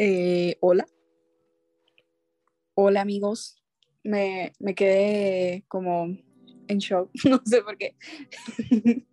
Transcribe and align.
Eh, 0.00 0.56
hola. 0.60 0.86
Hola 2.74 3.00
amigos. 3.00 3.60
Me, 4.04 4.52
me 4.60 4.76
quedé 4.76 5.64
como 5.66 6.16
en 6.68 6.78
shock, 6.78 7.10
no 7.28 7.40
sé 7.44 7.62
por 7.62 7.76
qué. 7.76 7.96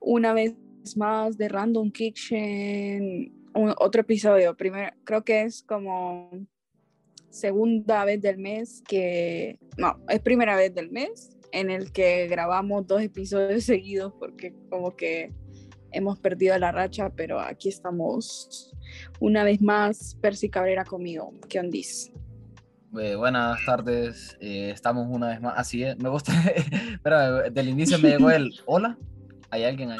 Una 0.00 0.32
vez 0.32 0.54
más 0.96 1.36
de 1.36 1.50
Random 1.50 1.90
Kitchen, 1.90 3.34
un- 3.54 3.74
otro 3.76 4.00
episodio. 4.00 4.56
Primero, 4.56 4.96
creo 5.04 5.22
que 5.24 5.42
es 5.42 5.62
como 5.62 6.30
segunda 7.28 8.06
vez 8.06 8.22
del 8.22 8.38
mes 8.38 8.82
que, 8.88 9.58
no, 9.76 10.02
es 10.08 10.20
primera 10.20 10.56
vez 10.56 10.74
del 10.74 10.90
mes 10.90 11.36
en 11.52 11.68
el 11.68 11.92
que 11.92 12.28
grabamos 12.28 12.86
dos 12.86 13.02
episodios 13.02 13.64
seguidos 13.64 14.14
porque 14.18 14.54
como 14.70 14.96
que 14.96 15.34
hemos 15.96 16.18
perdido 16.18 16.56
la 16.58 16.72
racha, 16.72 17.10
pero 17.10 17.40
aquí 17.40 17.68
estamos 17.68 18.72
una 19.20 19.44
vez 19.44 19.60
más, 19.62 20.16
Percy 20.20 20.48
Cabrera 20.48 20.84
conmigo. 20.84 21.32
¿Qué 21.48 21.58
ondis? 21.60 22.12
Eh, 22.98 23.14
buenas 23.16 23.58
tardes, 23.66 24.36
eh, 24.40 24.70
estamos 24.70 25.06
una 25.10 25.28
vez 25.28 25.40
más. 25.40 25.54
Así 25.56 25.82
es, 25.82 25.98
me 25.98 26.08
gusta. 26.08 26.32
Pero 27.02 27.50
del 27.50 27.68
inicio 27.68 27.98
me 27.98 28.10
llegó 28.10 28.30
el 28.30 28.52
hola. 28.66 28.96
¿Hay 29.50 29.64
alguien 29.64 29.90
ahí? 29.90 29.98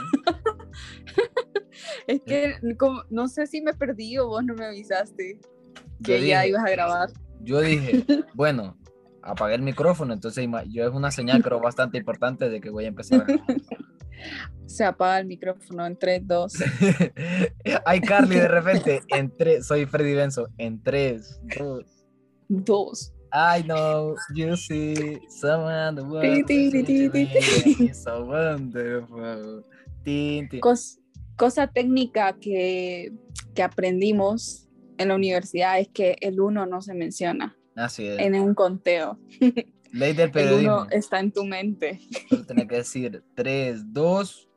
Es 2.07 2.20
que 2.23 2.55
como- 2.79 3.03
no 3.11 3.29
sé 3.29 3.47
si 3.47 3.61
me 3.61 3.75
perdí 3.75 4.17
o 4.19 4.29
vos 4.29 4.45
no 4.45 4.55
me 4.55 4.65
avisaste 4.67 5.39
Yo 6.01 6.07
que 6.07 6.27
ya 6.27 6.41
dije- 6.42 6.48
ibas 6.51 6.65
a 6.65 6.70
grabar. 6.70 7.11
Yo 7.42 7.61
dije, 7.61 8.05
bueno, 8.35 8.77
apagué 9.23 9.55
el 9.57 9.63
micrófono, 9.63 10.13
entonces 10.15 10.48
yo 10.69 10.85
es 10.87 10.92
una 10.95 11.11
señal, 11.11 11.42
creo, 11.42 11.61
bastante 11.61 11.98
importante 11.98 12.48
de 12.48 12.61
que 12.61 12.70
voy 12.70 12.85
a 12.87 12.89
empezar. 12.89 13.20
a 13.23 13.25
grabar. 13.25 13.57
Se 14.67 14.84
apaga 14.84 15.20
el 15.20 15.27
micrófono 15.27 15.86
en 15.86 15.97
3, 15.97 16.22
2. 16.27 16.53
Ay, 17.84 18.00
Carly, 18.00 18.36
de 18.36 18.48
repente, 18.48 19.00
en 19.08 19.34
tres, 19.36 19.67
soy 19.67 19.86
Freddy 19.86 20.14
Benzo, 20.14 20.48
en 20.58 20.83
tres, 20.83 21.41
dos. 21.56 21.84
2. 22.48 23.12
I 23.33 23.62
know 23.64 24.14
you 24.34 24.56
see 24.56 25.19
someone 25.28 25.95
the 25.97 26.03
world 26.03 26.47
so 27.92 28.25
wonderful. 28.25 29.64
Cos- 30.61 30.98
cosa 31.36 31.67
técnica 31.67 32.36
que, 32.41 33.12
que 33.55 33.62
aprendimos 33.62 34.69
en 34.98 35.08
la 35.08 35.14
universidad 35.17 35.78
es 35.80 35.89
que 35.89 36.17
el 36.20 36.41
1 36.41 36.67
no 36.67 36.80
se 36.80 36.95
menciona 36.95 37.56
Así 37.75 38.06
es. 38.06 38.19
en 38.20 38.34
un 38.36 38.55
conteo. 38.55 39.19
Ley 39.97 40.12
del 40.12 40.27
El 40.27 40.33
periodismo. 40.33 40.83
1 40.83 40.86
está 40.91 41.20
en 41.20 41.33
tu 41.33 41.44
mente. 41.44 42.00
Tenés 42.47 42.69
que 42.69 42.77
decir 42.77 43.22
3, 43.34 43.92
2 43.92 44.48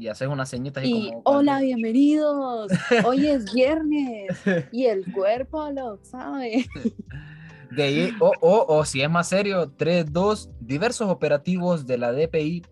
y 0.00 0.06
haces 0.08 0.28
una 0.28 0.46
señita 0.46 0.80
así 0.80 0.92
Y 0.94 1.08
como. 1.10 1.22
hola, 1.24 1.60
bienvenidos. 1.60 2.70
Hoy 3.04 3.26
es 3.26 3.52
viernes 3.54 4.28
y 4.72 4.86
el 4.86 5.10
cuerpo 5.12 5.70
lo 5.70 5.98
sabe. 6.04 6.66
De 7.70 7.82
ahí, 7.82 8.12
o, 8.18 8.32
o, 8.40 8.64
o 8.78 8.84
si 8.86 9.02
es 9.02 9.10
más 9.10 9.28
serio, 9.28 9.70
3, 9.76 10.10
2, 10.10 10.50
diversos 10.60 11.10
operativos 11.10 11.86
de 11.86 11.98
la 11.98 12.12
DPI. 12.12 12.64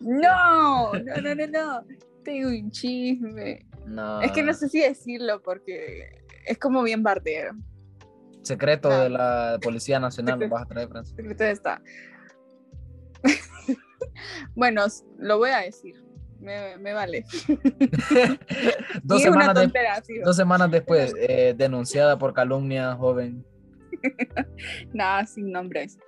No, 0.00 0.94
no, 0.94 1.16
no, 1.20 1.34
no, 1.34 1.46
no. 1.46 1.82
Tengo 2.24 2.48
un 2.48 2.70
chisme. 2.70 3.66
No. 3.86 4.22
Es 4.22 4.32
que 4.32 4.42
no 4.42 4.54
sé 4.54 4.70
si 4.70 4.80
decirlo 4.80 5.42
porque 5.42 6.24
es 6.46 6.56
como 6.56 6.82
bien 6.82 7.02
bardero. 7.02 7.52
Secreto 8.48 8.88
de 8.88 9.10
la 9.10 9.58
Policía 9.62 10.00
Nacional, 10.00 10.40
lo 10.40 10.48
vas 10.48 10.62
a 10.62 10.66
traer, 10.66 10.88
Francis. 10.88 11.14
Secreto 11.14 11.44
está. 11.44 11.82
bueno, 14.54 14.84
lo 15.18 15.38
voy 15.38 15.50
a 15.50 15.58
decir. 15.60 15.94
Me, 16.40 16.76
me 16.78 16.92
vale. 16.92 17.24
dos, 19.02 19.22
semanas 19.22 19.54
de- 19.54 19.62
tontera, 19.62 20.02
sí. 20.02 20.18
dos 20.24 20.36
semanas 20.36 20.70
después, 20.70 21.12
eh, 21.18 21.54
denunciada 21.56 22.18
por 22.18 22.32
calumnia, 22.32 22.94
joven. 22.94 23.44
Nada, 24.92 25.26
sin 25.26 25.50
nombres. 25.50 25.98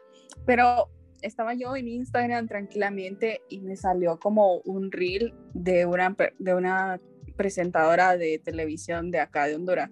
Pero 0.47 0.89
estaba 1.21 1.55
yo 1.55 1.75
en 1.77 1.89
Instagram 1.89 2.47
tranquilamente 2.47 3.43
y 3.49 3.61
me 3.61 3.77
salió 3.77 4.19
como 4.19 4.59
un 4.65 4.91
reel 4.93 5.35
de 5.53 5.85
una, 5.85 6.17
de 6.39 6.55
una 6.55 7.01
presentadora 7.37 8.17
de 8.17 8.39
televisión 8.39 9.11
de 9.11 9.21
acá 9.21 9.47
de 9.47 9.57
Honduras. 9.57 9.91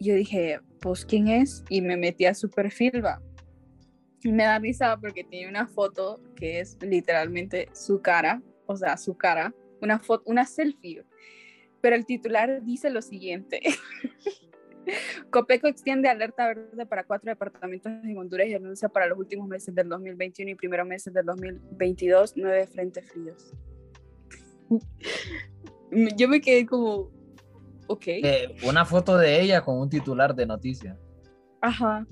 Yo 0.00 0.14
dije, 0.14 0.60
pues, 0.80 1.04
¿quién 1.04 1.28
es? 1.28 1.64
Y 1.68 1.80
me 1.80 1.96
metí 1.96 2.24
a 2.26 2.34
su 2.34 2.48
me 4.24 4.44
da 4.44 4.58
risa 4.58 4.96
porque 5.00 5.24
tiene 5.24 5.48
una 5.48 5.66
foto 5.66 6.20
que 6.36 6.60
es 6.60 6.76
literalmente 6.80 7.68
su 7.72 8.00
cara, 8.00 8.42
o 8.66 8.76
sea, 8.76 8.96
su 8.96 9.16
cara, 9.16 9.54
una 9.80 9.98
foto, 9.98 10.24
una 10.26 10.44
selfie. 10.44 11.04
Pero 11.80 11.96
el 11.96 12.04
titular 12.04 12.62
dice 12.64 12.90
lo 12.90 13.02
siguiente. 13.02 13.60
Copeco 15.30 15.68
extiende 15.68 16.08
alerta 16.08 16.48
verde 16.48 16.86
para 16.86 17.04
cuatro 17.04 17.30
departamentos 17.30 17.92
en 17.92 18.16
Honduras 18.16 18.48
y 18.48 18.54
anuncia 18.54 18.88
para 18.88 19.06
los 19.06 19.18
últimos 19.18 19.46
meses 19.46 19.74
del 19.74 19.88
2021 19.88 20.50
y 20.50 20.54
primeros 20.54 20.86
meses 20.86 21.12
del 21.12 21.26
2022 21.26 22.32
nueve 22.36 22.66
frentes 22.66 23.10
fríos. 23.10 23.52
Yo 26.16 26.28
me 26.28 26.40
quedé 26.40 26.66
como, 26.66 27.10
ok, 27.88 28.04
Eh, 28.06 28.56
una 28.62 28.84
foto 28.84 29.16
de 29.16 29.40
ella 29.40 29.62
con 29.62 29.78
un 29.78 29.88
titular 29.90 30.34
de 30.34 30.46
noticias. 30.46 30.96
ajá, 31.60 32.06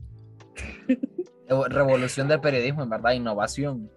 Revolución 1.69 2.27
del 2.27 2.41
periodismo, 2.41 2.83
en 2.83 2.91
verdad, 2.91 3.13
innovación. 3.13 3.89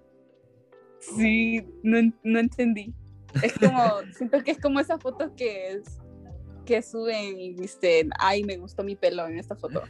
sí, 1.00 1.66
no, 1.82 1.98
no 2.24 2.40
entendí. 2.40 2.94
Es 3.42 3.54
como, 3.54 3.80
siento 4.14 4.44
que 4.44 4.52
es 4.52 4.60
como 4.60 4.80
esas 4.80 5.02
fotos 5.02 5.32
que 5.36 5.72
es 5.72 6.00
que 6.66 6.82
suben 6.84 7.40
y 7.40 7.54
dicen, 7.54 8.12
ay, 8.20 8.44
me 8.44 8.58
gustó 8.58 8.84
mi 8.84 8.96
pelo 8.96 9.26
en 9.28 9.40
esta 9.40 9.56
foto. 9.56 9.82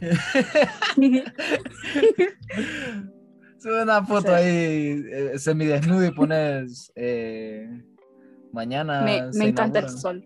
Sube 3.58 3.82
una 3.82 4.02
foto 4.06 4.34
ahí 4.34 5.04
eh, 5.12 5.32
semidesnudo 5.36 6.06
y 6.06 6.10
pones 6.12 6.90
eh, 6.94 7.68
mañana. 8.52 9.02
me, 9.02 9.48
encanta 9.48 9.80
el 9.80 9.90
sol. 9.90 10.24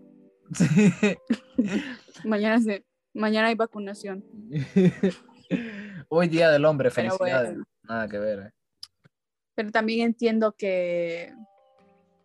Sí. 0.53 1.17
Mañana, 2.23 2.61
se, 2.61 2.85
mañana 3.13 3.47
hay 3.47 3.55
vacunación. 3.55 4.23
Hoy 6.09 6.27
día 6.27 6.49
del 6.51 6.65
hombre, 6.65 6.91
felicidades. 6.91 7.49
bueno. 7.49 7.63
Nada 7.83 8.07
que 8.07 8.19
ver. 8.19 8.39
eh. 8.39 8.51
Pero 9.55 9.71
también 9.71 10.01
entiendo 10.01 10.53
que, 10.57 11.33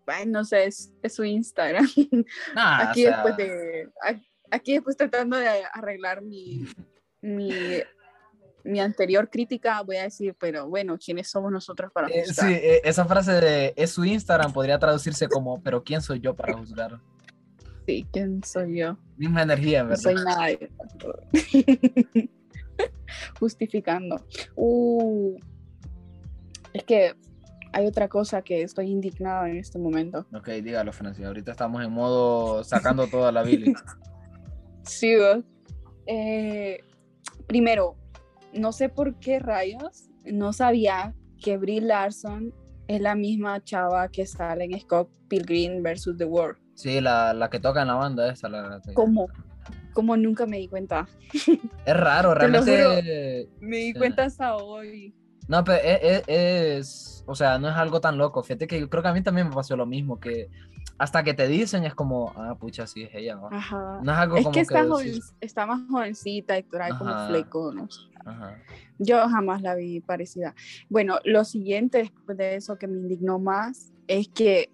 ay, 0.06 0.26
no 0.26 0.44
sé, 0.44 0.64
es, 0.66 0.92
es 1.02 1.14
su 1.14 1.24
Instagram. 1.24 1.86
Nah, 2.54 2.90
aquí 2.90 3.06
o 3.06 3.08
sea, 3.08 3.16
después 3.24 3.36
de, 3.36 3.88
aquí 4.50 4.72
después 4.74 4.96
tratando 4.96 5.36
de 5.36 5.48
arreglar 5.72 6.22
mi, 6.22 6.66
mi, 7.20 7.52
mi 8.64 8.80
anterior 8.80 9.30
crítica, 9.30 9.80
voy 9.82 9.96
a 9.96 10.02
decir, 10.04 10.34
pero 10.38 10.68
bueno, 10.68 10.98
¿quiénes 10.98 11.30
somos 11.30 11.52
nosotros 11.52 11.92
para 11.92 12.08
eh, 12.08 12.24
juzgar? 12.26 12.48
sí, 12.48 12.54
eh, 12.54 12.80
esa 12.84 13.04
frase 13.04 13.32
de 13.32 13.74
es 13.76 13.90
su 13.92 14.04
Instagram 14.04 14.52
podría 14.52 14.78
traducirse 14.78 15.28
como, 15.28 15.62
pero 15.62 15.82
¿quién 15.84 16.02
soy 16.02 16.20
yo 16.20 16.34
para 16.34 16.56
juzgar? 16.56 17.00
Sí, 17.90 18.06
¿quién 18.12 18.40
soy 18.44 18.78
yo? 18.78 18.96
Misma 19.16 19.42
energía, 19.42 19.82
No 19.82 19.88
verdad. 19.88 20.02
soy 20.02 20.14
nadie. 20.14 20.70
Justificando. 23.40 24.24
Uh, 24.54 25.36
es 26.72 26.84
que 26.84 27.14
hay 27.72 27.86
otra 27.86 28.08
cosa 28.08 28.42
que 28.42 28.62
estoy 28.62 28.90
indignada 28.90 29.50
en 29.50 29.56
este 29.56 29.80
momento. 29.80 30.24
Ok, 30.32 30.50
dígalo, 30.62 30.92
Francis. 30.92 31.24
Ahorita 31.26 31.50
estamos 31.50 31.82
en 31.84 31.90
modo 31.90 32.62
sacando 32.62 33.08
toda 33.08 33.32
la 33.32 33.42
bilis. 33.42 33.76
Sí, 34.84 35.14
vos. 35.16 35.44
Eh, 36.06 36.82
primero, 37.46 37.96
no 38.54 38.72
sé 38.72 38.88
por 38.88 39.16
qué 39.20 39.38
rayos, 39.38 40.08
no 40.24 40.52
sabía 40.52 41.14
que 41.42 41.58
Brie 41.58 41.80
Larson 41.80 42.54
es 42.88 43.00
la 43.00 43.14
misma 43.14 43.62
chava 43.62 44.08
que 44.08 44.26
sale 44.26 44.64
en 44.64 44.80
Scott 44.80 45.10
Pilgrim 45.28 45.82
versus 45.82 46.16
The 46.16 46.24
World. 46.24 46.59
Sí, 46.80 47.00
la, 47.02 47.34
la 47.34 47.50
que 47.50 47.60
toca 47.60 47.82
en 47.82 47.88
la 47.88 47.94
banda 47.94 48.30
esta. 48.32 48.48
La, 48.48 48.80
¿Cómo? 48.94 49.28
¿Cómo 49.92 50.16
nunca 50.16 50.46
me 50.46 50.56
di 50.58 50.68
cuenta? 50.68 51.06
Es 51.84 51.94
raro, 51.96 52.34
realmente. 52.34 53.50
Me 53.60 53.76
di 53.78 53.92
cuenta 53.94 54.24
hasta 54.24 54.56
hoy. 54.56 55.14
No, 55.46 55.62
pero 55.62 55.78
es, 55.82 55.98
es- 56.02 56.24
es- 56.26 57.24
o 57.26 57.34
sea, 57.34 57.58
no 57.58 57.68
es 57.68 57.74
algo 57.76 58.00
tan 58.00 58.16
loco. 58.16 58.42
Fíjate 58.42 58.66
que 58.66 58.80
yo 58.80 58.88
creo 58.88 59.02
que 59.02 59.08
a 59.10 59.12
mí 59.12 59.22
también 59.22 59.48
me 59.48 59.54
pasó 59.54 59.76
lo 59.76 59.84
mismo, 59.84 60.18
que 60.18 60.48
hasta 60.96 61.22
que 61.22 61.34
te 61.34 61.48
dicen 61.48 61.84
es 61.84 61.94
como, 61.94 62.32
ah, 62.36 62.54
pucha, 62.58 62.86
sí 62.86 63.02
es 63.02 63.10
ella. 63.14 63.36
va". 63.36 63.48
Ajá. 63.52 64.00
No 64.02 64.12
es 64.12 64.18
algo 64.18 64.36
Es 64.36 64.42
como 64.44 64.54
que 64.54 64.60
está, 64.60 64.82
decís, 64.84 64.90
joven- 64.90 65.20
está 65.42 65.66
más 65.66 65.80
jovencita 65.90 66.58
y 66.58 66.62
trae 66.62 66.96
como 66.96 67.10
Ajá. 67.10 67.28
fleco, 67.28 67.72
¿no? 67.74 67.88
ajá. 68.24 68.58
Yo 68.98 69.28
jamás 69.28 69.60
la 69.60 69.74
vi 69.74 70.00
parecida. 70.00 70.54
Bueno, 70.88 71.18
lo 71.24 71.44
siguiente 71.44 71.98
después 71.98 72.38
de 72.38 72.54
eso 72.56 72.76
que 72.78 72.86
me 72.86 72.96
indignó 72.98 73.38
más 73.38 73.92
es 74.06 74.28
que 74.28 74.70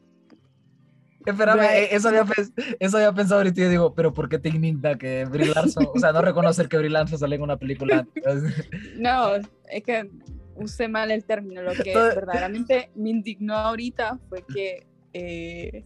Espérame, 1.26 1.61
eh, 1.64 1.88
eso 1.90 2.08
había, 2.08 2.25
pens- 2.25 2.52
eso 2.78 2.96
había 2.96 3.12
pensado 3.12 3.40
ahorita 3.40 3.61
y 3.61 3.64
yo 3.64 3.70
digo, 3.70 3.94
pero 3.94 4.12
¿por 4.12 4.28
qué 4.28 4.38
te 4.38 4.49
indigna 4.49 4.96
que 4.96 5.25
Brie 5.25 5.46
Larson, 5.55 5.88
o 5.94 5.99
sea, 5.99 6.12
no 6.12 6.23
reconocer 6.23 6.69
que 6.69 6.78
Brie 6.78 6.88
Larson 6.90 7.19
salió 7.19 7.34
en 7.37 7.43
una 7.43 7.56
película? 7.58 8.06
no, 8.96 9.34
es 9.34 9.82
que 9.84 10.11
usé 10.55 10.88
mal 10.88 11.11
el 11.11 11.25
término. 11.25 11.62
Lo 11.62 11.75
que 11.75 11.93
Todo- 11.93 12.14
verdaderamente 12.14 12.90
me 12.94 13.11
indignó 13.11 13.55
ahorita 13.55 14.19
fue 14.28 14.44
que 14.46 14.87
eh, 15.12 15.84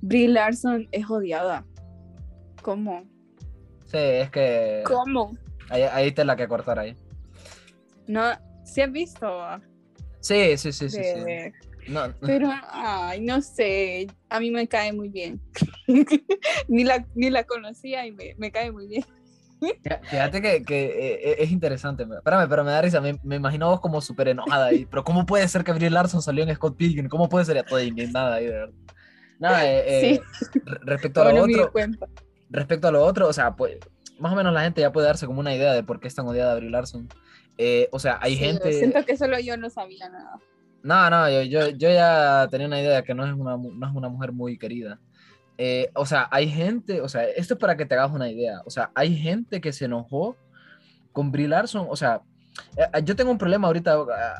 Brie 0.00 0.28
Larson 0.28 0.88
es 0.92 1.10
odiada. 1.10 1.64
¿Cómo? 2.62 3.04
Sí, 3.86 3.98
es 3.98 4.30
que 4.30 4.82
¿Cómo? 4.86 5.36
ahí, 5.68 5.82
ahí 5.82 6.12
te 6.12 6.24
la 6.24 6.36
que 6.36 6.48
cortar 6.48 6.78
ahí. 6.78 6.96
No, 8.06 8.22
¿sí 8.64 8.80
has 8.82 8.92
visto? 8.92 9.26
Sí, 10.20 10.56
sí, 10.56 10.72
sí, 10.72 10.88
sí. 10.88 11.00
sí. 11.02 11.52
De- 11.86 11.92
No, 11.92 12.14
Pero, 12.20 12.48
ay, 12.70 13.20
no 13.20 13.40
sé, 13.42 14.06
a 14.28 14.40
mí 14.40 14.50
me 14.50 14.66
cae 14.68 14.92
muy 14.92 15.08
bien. 15.08 15.40
ni, 16.68 16.84
la, 16.84 17.06
ni 17.14 17.30
la 17.30 17.44
conocía 17.44 18.06
y 18.06 18.12
me, 18.12 18.34
me 18.38 18.50
cae 18.50 18.70
muy 18.72 18.86
bien. 18.88 19.04
Fí- 19.60 20.00
Fíjate 20.10 20.42
que, 20.42 20.62
que, 20.64 20.84
eh, 20.86 21.36
es 21.42 21.50
interesante. 21.50 22.04
me- 22.06 22.16
Espérame, 22.16 22.48
pero 22.48 22.64
me 22.64 22.70
da 22.72 22.82
risa. 22.82 23.00
Me, 23.00 23.18
me 23.22 23.36
imagino 23.36 23.70
vos 23.70 23.80
como 23.80 24.00
súper 24.00 24.28
enojada 24.28 24.66
ahí. 24.66 24.86
Pero 24.86 25.04
¿cómo 25.04 25.26
puede 25.26 25.46
ser 25.48 25.64
que 25.64 25.72
Brie 25.72 25.90
Larson 25.90 26.22
salió 26.22 26.44
en 26.44 26.54
Scott 26.54 26.76
Pilgrim? 26.76 27.08
¿Cómo 27.08 27.28
puede 27.28 27.44
ser 27.44 27.62
toda 27.64 27.82
indignada 27.82 28.34
ahí, 28.36 28.46
de 28.46 28.50
verdad? 28.52 28.74
Nada, 29.38 29.66
eh, 29.70 29.84
eh, 30.14 30.20
re- 30.64 30.78
respecto 30.82 31.20
a 31.20 31.24
Bueno, 31.24 31.40
lo 31.40 31.46
di 31.46 31.54
otro, 31.54 31.72
respecto 32.50 32.88
a 32.88 32.92
lo 32.92 33.04
otro, 33.04 33.28
o 33.28 33.32
sea, 33.32 33.56
pues, 33.56 33.78
más 34.18 34.32
o 34.32 34.36
menos 34.36 34.52
la 34.52 34.62
gente 34.62 34.80
ya 34.80 34.92
puede 34.92 35.06
darse 35.08 35.26
como 35.26 35.40
una 35.40 35.54
idea 35.54 35.72
de 35.72 35.82
por 35.82 35.98
qué 36.00 36.08
es 36.08 36.14
tan 36.14 36.26
odiada 36.26 36.54
Brie 36.54 36.70
Larson. 36.70 37.08
Eh, 37.58 37.88
o 37.92 37.98
sea, 37.98 38.18
hay 38.20 38.34
Sí, 38.34 38.38
gente. 38.38 38.72
Siento 38.72 39.04
que 39.04 39.16
solo 39.16 39.38
yo 39.40 39.56
no 39.56 39.70
sabía 39.70 40.08
nada. 40.08 40.38
No, 40.84 41.08
no, 41.10 41.30
yo, 41.30 41.42
yo, 41.42 41.68
yo 41.70 41.88
ya 41.90 42.46
tenía 42.50 42.66
una 42.66 42.78
idea 42.80 42.96
de 42.96 43.02
que 43.04 43.14
no 43.14 43.24
es 43.26 43.32
una, 43.32 43.56
no 43.56 43.86
es 43.88 43.94
una 43.94 44.08
mujer 44.08 44.32
muy 44.32 44.58
querida. 44.58 45.00
Eh, 45.56 45.90
o 45.94 46.04
sea, 46.04 46.28
hay 46.30 46.48
gente, 46.48 47.00
o 47.00 47.08
sea, 47.08 47.24
esto 47.24 47.54
es 47.54 47.60
para 47.60 47.76
que 47.76 47.86
te 47.86 47.94
hagas 47.94 48.12
una 48.12 48.28
idea. 48.30 48.60
O 48.66 48.70
sea, 48.70 48.90
hay 48.94 49.16
gente 49.16 49.60
que 49.60 49.72
se 49.72 49.86
enojó 49.86 50.36
con 51.12 51.32
Brie 51.32 51.48
Larson. 51.48 51.86
O 51.88 51.96
sea, 51.96 52.20
eh, 52.76 53.02
yo 53.02 53.16
tengo 53.16 53.30
un 53.30 53.38
problema 53.38 53.66
ahorita, 53.68 53.96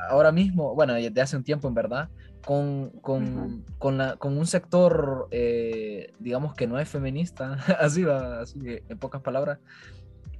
ahora 0.09 0.31
mismo, 0.31 0.75
bueno, 0.75 0.93
desde 0.93 1.19
hace 1.19 1.35
un 1.35 1.43
tiempo 1.43 1.67
en 1.67 1.73
verdad, 1.73 2.09
con, 2.45 2.91
con, 3.01 3.65
con, 3.79 3.97
la- 3.97 4.15
con 4.17 4.37
un 4.37 4.45
sector, 4.45 5.27
eh, 5.31 6.13
digamos 6.19 6.53
que 6.53 6.67
no 6.67 6.79
es 6.79 6.87
feminista, 6.87 7.53
así 7.79 8.03
va, 8.03 8.41
así 8.41 8.59
en 8.87 8.99
pocas 8.99 9.21
palabras, 9.21 9.57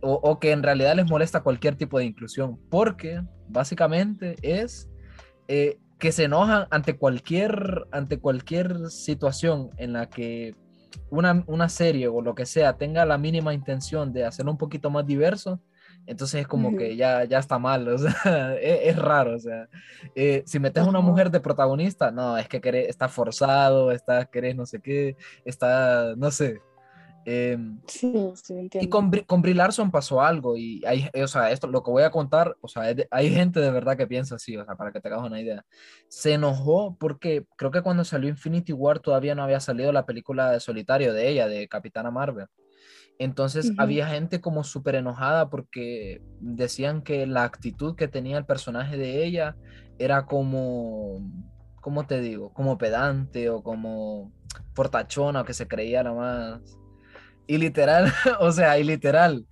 o, 0.01 0.13
o 0.13 0.39
que 0.39 0.51
en 0.51 0.61
realidad 0.61 0.95
les 0.95 1.09
molesta 1.09 1.41
cualquier 1.41 1.75
tipo 1.77 1.97
de 1.97 2.05
inclusión, 2.05 2.59
porque 2.69 3.23
básicamente 3.47 4.35
es 4.43 4.87
eh, 5.47 5.79
que 5.99 6.11
se 6.11 6.25
enojan 6.25 6.67
ante 6.71 6.97
cualquier, 6.97 7.85
ante 7.91 8.19
cualquier 8.19 8.89
situación 8.89 9.69
en 9.77 9.93
la 9.93 10.09
que 10.09 10.55
una, 11.09 11.43
una 11.47 11.69
serie 11.69 12.07
o 12.07 12.21
lo 12.21 12.35
que 12.35 12.45
sea 12.45 12.77
tenga 12.77 13.05
la 13.05 13.17
mínima 13.17 13.53
intención 13.53 14.11
de 14.13 14.25
hacerlo 14.25 14.51
un 14.51 14.57
poquito 14.57 14.89
más 14.89 15.05
diverso, 15.05 15.61
entonces 16.07 16.41
es 16.41 16.47
como 16.47 16.69
que 16.77 16.95
ya, 16.95 17.23
ya 17.25 17.39
está 17.39 17.57
mal, 17.57 17.87
o 17.87 17.97
sea, 17.97 18.55
es, 18.61 18.79
es 18.83 18.97
raro, 18.97 19.35
o 19.35 19.39
sea, 19.39 19.67
eh, 20.15 20.43
si 20.45 20.59
metes 20.59 20.83
a 20.83 20.87
una 20.89 20.99
mujer 21.01 21.31
de 21.31 21.39
protagonista, 21.39 22.11
no, 22.11 22.37
es 22.37 22.47
que 22.47 22.61
querés- 22.61 22.87
está 22.87 23.07
forzado, 23.09 23.91
está, 23.91 24.25
querés 24.25 24.55
no 24.55 24.65
sé 24.65 24.79
qué, 24.81 25.15
está, 25.45 26.13
no 26.15 26.29
sé. 26.31 26.61
Em, 27.25 27.79
Sí, 27.87 28.11
sí, 28.43 28.53
entiendo. 28.53 28.87
y 28.87 28.89
con, 28.89 29.11
con 29.25 29.41
Brie 29.41 29.55
Larson 29.55 29.91
pasó 29.91 30.21
algo 30.21 30.57
y 30.57 30.81
hay, 30.85 31.09
o 31.21 31.27
sea, 31.27 31.51
esto, 31.51 31.67
lo 31.67 31.83
que 31.83 31.91
voy 31.91 32.03
a 32.03 32.11
contar, 32.11 32.55
o 32.61 32.67
sea, 32.67 32.93
de- 32.93 33.07
hay 33.11 33.29
gente 33.33 33.59
de 33.59 33.71
verdad 33.71 33.97
que 33.97 34.07
piensa 34.07 34.35
así, 34.35 34.57
o 34.57 34.65
sea, 34.65 34.75
para 34.75 34.91
que 34.91 34.99
te 35.01 35.07
hagas 35.07 35.21
una 35.23 35.39
idea. 35.41 35.63
Se 36.07 36.33
enojó 36.33 36.95
porque 36.99 37.45
creo 37.57 37.71
que 37.71 37.81
cuando 37.81 38.03
salió 38.03 38.29
Infinity 38.29 38.73
War 38.73 38.99
todavía 38.99 39.35
no 39.35 39.43
había 39.43 39.59
salido 39.59 39.91
la 39.91 40.05
película 40.05 40.51
de 40.51 40.59
solitario 40.59 41.13
de 41.13 41.29
ella, 41.29 41.47
de 41.47 41.67
Capitana 41.67 42.11
Marvel. 42.11 42.47
Entonces 43.17 43.67
Ujú. 43.71 43.75
había 43.77 44.07
gente 44.07 44.41
como 44.41 44.63
súper 44.63 44.95
enojada 44.95 45.49
porque 45.49 46.21
decían 46.39 47.01
que 47.01 47.25
la 47.27 47.43
actitud 47.43 47.95
que 47.95 48.07
tenía 48.07 48.37
el 48.37 48.45
personaje 48.45 48.97
de 48.97 49.25
ella 49.25 49.57
era 49.97 50.25
como, 50.25 51.21
¿cómo 51.81 52.05
te 52.07 52.19
digo? 52.19 52.51
Como 52.53 52.77
pedante 52.77 53.49
o 53.49 53.63
como 53.63 54.33
portachona 54.73 55.41
o 55.41 55.45
que 55.45 55.53
se 55.53 55.67
creía 55.67 56.03
la 56.03 56.13
más... 56.13 56.61
Y 57.47 57.57
literal, 57.57 58.11
o 58.39 58.51
sea, 58.51 58.77
y 58.79 58.83
literal, 58.83 59.45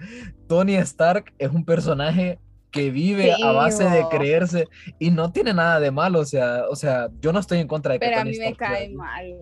Tony 0.47 0.75
Stark 0.75 1.33
es 1.37 1.49
un 1.51 1.63
personaje 1.65 2.39
que 2.71 2.89
vive 2.89 3.31
a 3.31 3.51
base 3.51 3.83
de 3.87 4.03
creerse 4.09 4.67
y 4.97 5.11
no 5.11 5.31
tiene 5.31 5.53
nada 5.53 5.79
de 5.79 5.91
malo, 5.91 6.19
o 6.21 6.25
sea, 6.25 6.63
o 6.69 6.75
sea, 6.75 7.09
yo 7.21 7.31
no 7.31 7.39
estoy 7.39 7.59
en 7.59 7.67
contra 7.67 7.93
de 7.93 7.99
que 7.99 8.05
Pero 8.07 8.17
a 8.17 8.23
Tony 8.23 8.31
mí 8.31 8.39
me 8.39 8.47
Stark 8.49 8.57
sea 8.57 8.77
cae 8.77 8.89
mal. 8.89 9.33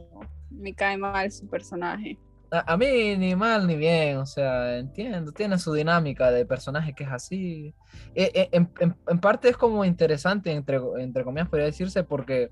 Me 0.49 0.73
cae 0.73 0.97
mal 0.97 1.31
su 1.31 1.47
personaje. 1.47 2.17
A, 2.51 2.73
a 2.73 2.75
mí 2.77 3.15
ni 3.17 3.33
mal 3.33 3.65
ni 3.65 3.77
bien, 3.77 4.17
o 4.17 4.25
sea, 4.25 4.77
entiendo, 4.77 5.31
tiene 5.31 5.57
su 5.57 5.71
dinámica 5.73 6.29
de 6.29 6.45
personaje 6.45 6.93
que 6.93 7.05
es 7.05 7.09
así. 7.09 7.73
Eh, 8.13 8.31
eh, 8.35 8.49
en, 8.51 8.69
en- 8.81 8.97
en 9.07 9.19
parte 9.19 9.47
es 9.47 9.55
como 9.55 9.85
interesante, 9.85 10.51
entre, 10.51 10.77
entre 10.99 11.23
comillas, 11.23 11.47
podría 11.47 11.67
decirse, 11.67 12.03
porque 12.03 12.51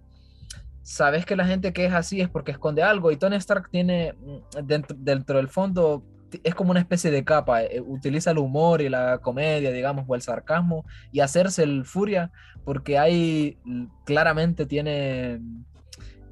sabes 0.83 1.25
que 1.25 1.35
la 1.35 1.45
gente 1.45 1.73
que 1.73 1.85
es 1.85 1.93
así 1.93 2.21
es 2.21 2.29
porque 2.29 2.51
esconde 2.51 2.83
algo 2.83 3.11
y 3.11 3.17
Tony 3.17 3.35
Stark 3.37 3.69
tiene 3.69 4.13
mm, 4.13 4.65
dentro, 4.65 4.95
dentro 4.99 5.37
del 5.37 5.47
fondo, 5.49 6.03
es 6.43 6.53
como 6.55 6.71
una 6.71 6.79
especie 6.79 7.11
de 7.11 7.23
capa, 7.23 7.63
eh, 7.63 7.81
utiliza 7.81 8.31
el 8.31 8.37
humor 8.37 8.81
y 8.81 8.89
la 8.89 9.17
comedia, 9.19 9.71
digamos, 9.71 10.05
o 10.07 10.15
el 10.15 10.21
sarcasmo 10.21 10.85
y 11.11 11.19
hacerse 11.21 11.63
el 11.63 11.85
furia, 11.85 12.31
porque 12.63 12.97
ahí 12.99 13.57
claramente 14.05 14.65
tiene 14.65 15.39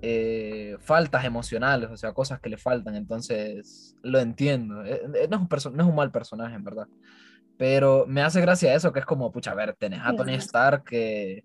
eh, 0.02 0.78
faltas 0.80 1.26
emocionales, 1.26 1.90
o 1.90 1.98
sea, 1.98 2.14
cosas 2.14 2.40
que 2.40 2.50
le 2.50 2.58
faltan, 2.58 2.96
entonces 2.96 3.96
lo 4.04 4.20
entiendo. 4.20 4.86
Eh, 4.86 5.02
no, 5.08 5.36
es 5.36 5.42
un 5.42 5.50
perso- 5.50 5.72
no 5.72 5.84
es 5.84 5.90
un 5.90 5.96
mal 5.96 6.12
personaje, 6.12 6.56
en 6.56 6.64
verdad. 6.64 6.88
Pero 7.58 8.06
me 8.08 8.22
hace 8.22 8.40
gracia 8.40 8.76
eso, 8.76 8.94
que 8.94 9.00
es 9.00 9.06
como, 9.06 9.32
pucha, 9.32 9.52
a 9.52 9.56
ver, 9.56 9.74
tenés 9.74 10.02
a 10.04 10.14
Tony. 10.16 10.36
Stark 10.36 10.84
que, 10.84 11.44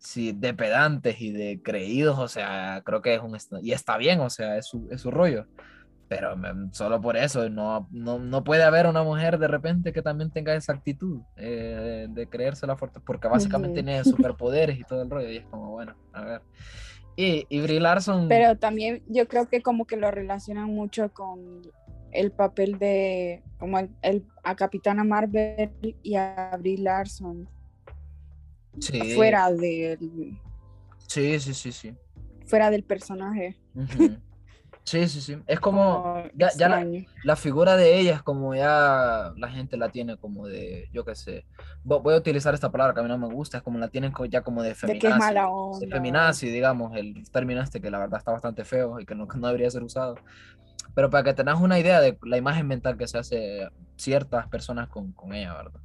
sí, 0.00 0.32
de 0.32 0.54
pedantes 0.54 1.20
y 1.20 1.30
de 1.32 1.60
creídos, 1.62 2.18
o 2.18 2.26
sea, 2.28 2.82
creo 2.84 3.02
que 3.02 3.14
es 3.14 3.20
un... 3.22 3.36
Y 3.62 3.72
está 3.72 3.96
bien, 3.98 4.20
o 4.20 4.30
sea, 4.30 4.56
es 4.58 4.66
su, 4.66 4.88
es 4.90 5.00
su 5.00 5.10
rollo. 5.12 5.46
Pero 6.08 6.36
me- 6.36 6.72
solo 6.72 7.00
por 7.00 7.16
eso, 7.16 7.48
no, 7.48 7.86
no, 7.92 8.18
no 8.18 8.42
puede 8.42 8.64
haber 8.64 8.86
una 8.88 9.04
mujer 9.04 9.38
de 9.38 9.46
repente 9.46 9.92
que 9.92 10.02
también 10.02 10.32
tenga 10.32 10.54
esa 10.56 10.72
actitud 10.72 11.20
eh, 11.36 12.08
de 12.10 12.26
creérsela 12.28 12.76
fuerte, 12.76 12.98
porque 12.98 13.28
básicamente 13.28 13.84
tiene 13.84 14.02
superpoderes 14.04 14.76
y 14.80 14.82
todo 14.82 15.02
el 15.02 15.10
rollo, 15.10 15.30
y 15.30 15.36
es 15.36 15.46
como, 15.46 15.70
bueno, 15.70 15.94
a 16.12 16.24
ver. 16.24 16.42
Y, 17.16 17.46
y 17.48 17.60
Brie 17.60 17.78
Larson, 17.78 18.28
Pero 18.28 18.56
también 18.58 19.02
yo 19.06 19.28
creo 19.28 19.48
que 19.48 19.62
como 19.62 19.86
que 19.86 19.96
lo 19.96 20.10
relacionan 20.10 20.66
mucho 20.66 21.12
con 21.12 21.62
el 22.12 22.32
papel 22.32 22.78
de 22.78 23.42
como 23.58 23.78
el, 23.78 23.90
el- 24.02 24.26
a 24.42 24.56
Capitana 24.56 25.04
Marvel 25.04 25.70
y 26.02 26.16
a 26.16 26.56
Brie 26.58 26.78
Larson 26.78 27.48
sí, 28.78 29.14
fuera 29.14 29.50
del 29.50 30.38
sí, 31.06 31.40
sí, 31.40 31.54
sí, 31.54 31.72
sí. 31.72 31.94
fuera 32.46 32.70
del 32.70 32.84
personaje. 32.84 33.56
Ujú. 33.74 33.86
Sí, 34.82 35.06
sí, 35.08 35.20
sí. 35.20 35.36
Es 35.46 35.60
como, 35.60 36.02
Como 36.02 36.22
ya- 36.34 36.50
ya 36.56 36.68
la- 36.68 36.80
la 37.22 37.36
figura 37.36 37.76
de 37.76 38.00
ella 38.00 38.14
es 38.14 38.22
como 38.22 38.54
ya 38.56 39.30
la 39.36 39.48
gente 39.50 39.76
la 39.76 39.90
tiene 39.90 40.16
como 40.16 40.48
de, 40.48 40.88
yo 40.90 41.04
qué 41.04 41.14
sé, 41.14 41.44
vo- 41.84 42.02
voy 42.02 42.14
a 42.14 42.16
utilizar 42.16 42.54
esta 42.54 42.72
palabra 42.72 42.94
que 42.94 43.00
a 43.00 43.02
mí 43.04 43.08
no 43.08 43.18
me 43.18 43.32
gusta, 43.32 43.58
es 43.58 43.62
como 43.62 43.78
la 43.78 43.88
tienen 43.88 44.12
ya 44.30 44.40
como 44.42 44.62
de 44.62 44.70
de 44.70 44.74
que 44.74 44.80
es 44.80 44.80
feminazi, 44.80 45.18
mala 45.18 45.40
de 45.42 45.46
onda. 45.52 45.86
feminazi, 45.96 46.48
digamos, 46.48 46.96
el 46.96 47.30
término 47.30 47.60
este 47.60 47.80
que 47.80 47.90
la 47.90 47.98
verdad 47.98 48.18
está 48.18 48.32
bastante 48.32 48.64
feo 48.64 48.98
y 48.98 49.04
que 49.06 49.14
no, 49.14 49.26
no 49.36 49.46
debería 49.46 49.70
ser 49.70 49.82
usado. 49.84 50.16
Pero 50.94 51.08
para 51.10 51.22
que 51.24 51.34
tengas 51.34 51.60
una 51.60 51.78
idea 51.78 52.00
de 52.00 52.18
la 52.22 52.38
imagen 52.38 52.66
mental 52.66 52.96
que 52.96 53.06
se 53.06 53.18
hace 53.18 53.68
ciertas 53.96 54.48
personas 54.48 54.88
con, 54.88 55.12
con 55.12 55.34
ella, 55.34 55.54
¿verdad? 55.54 55.80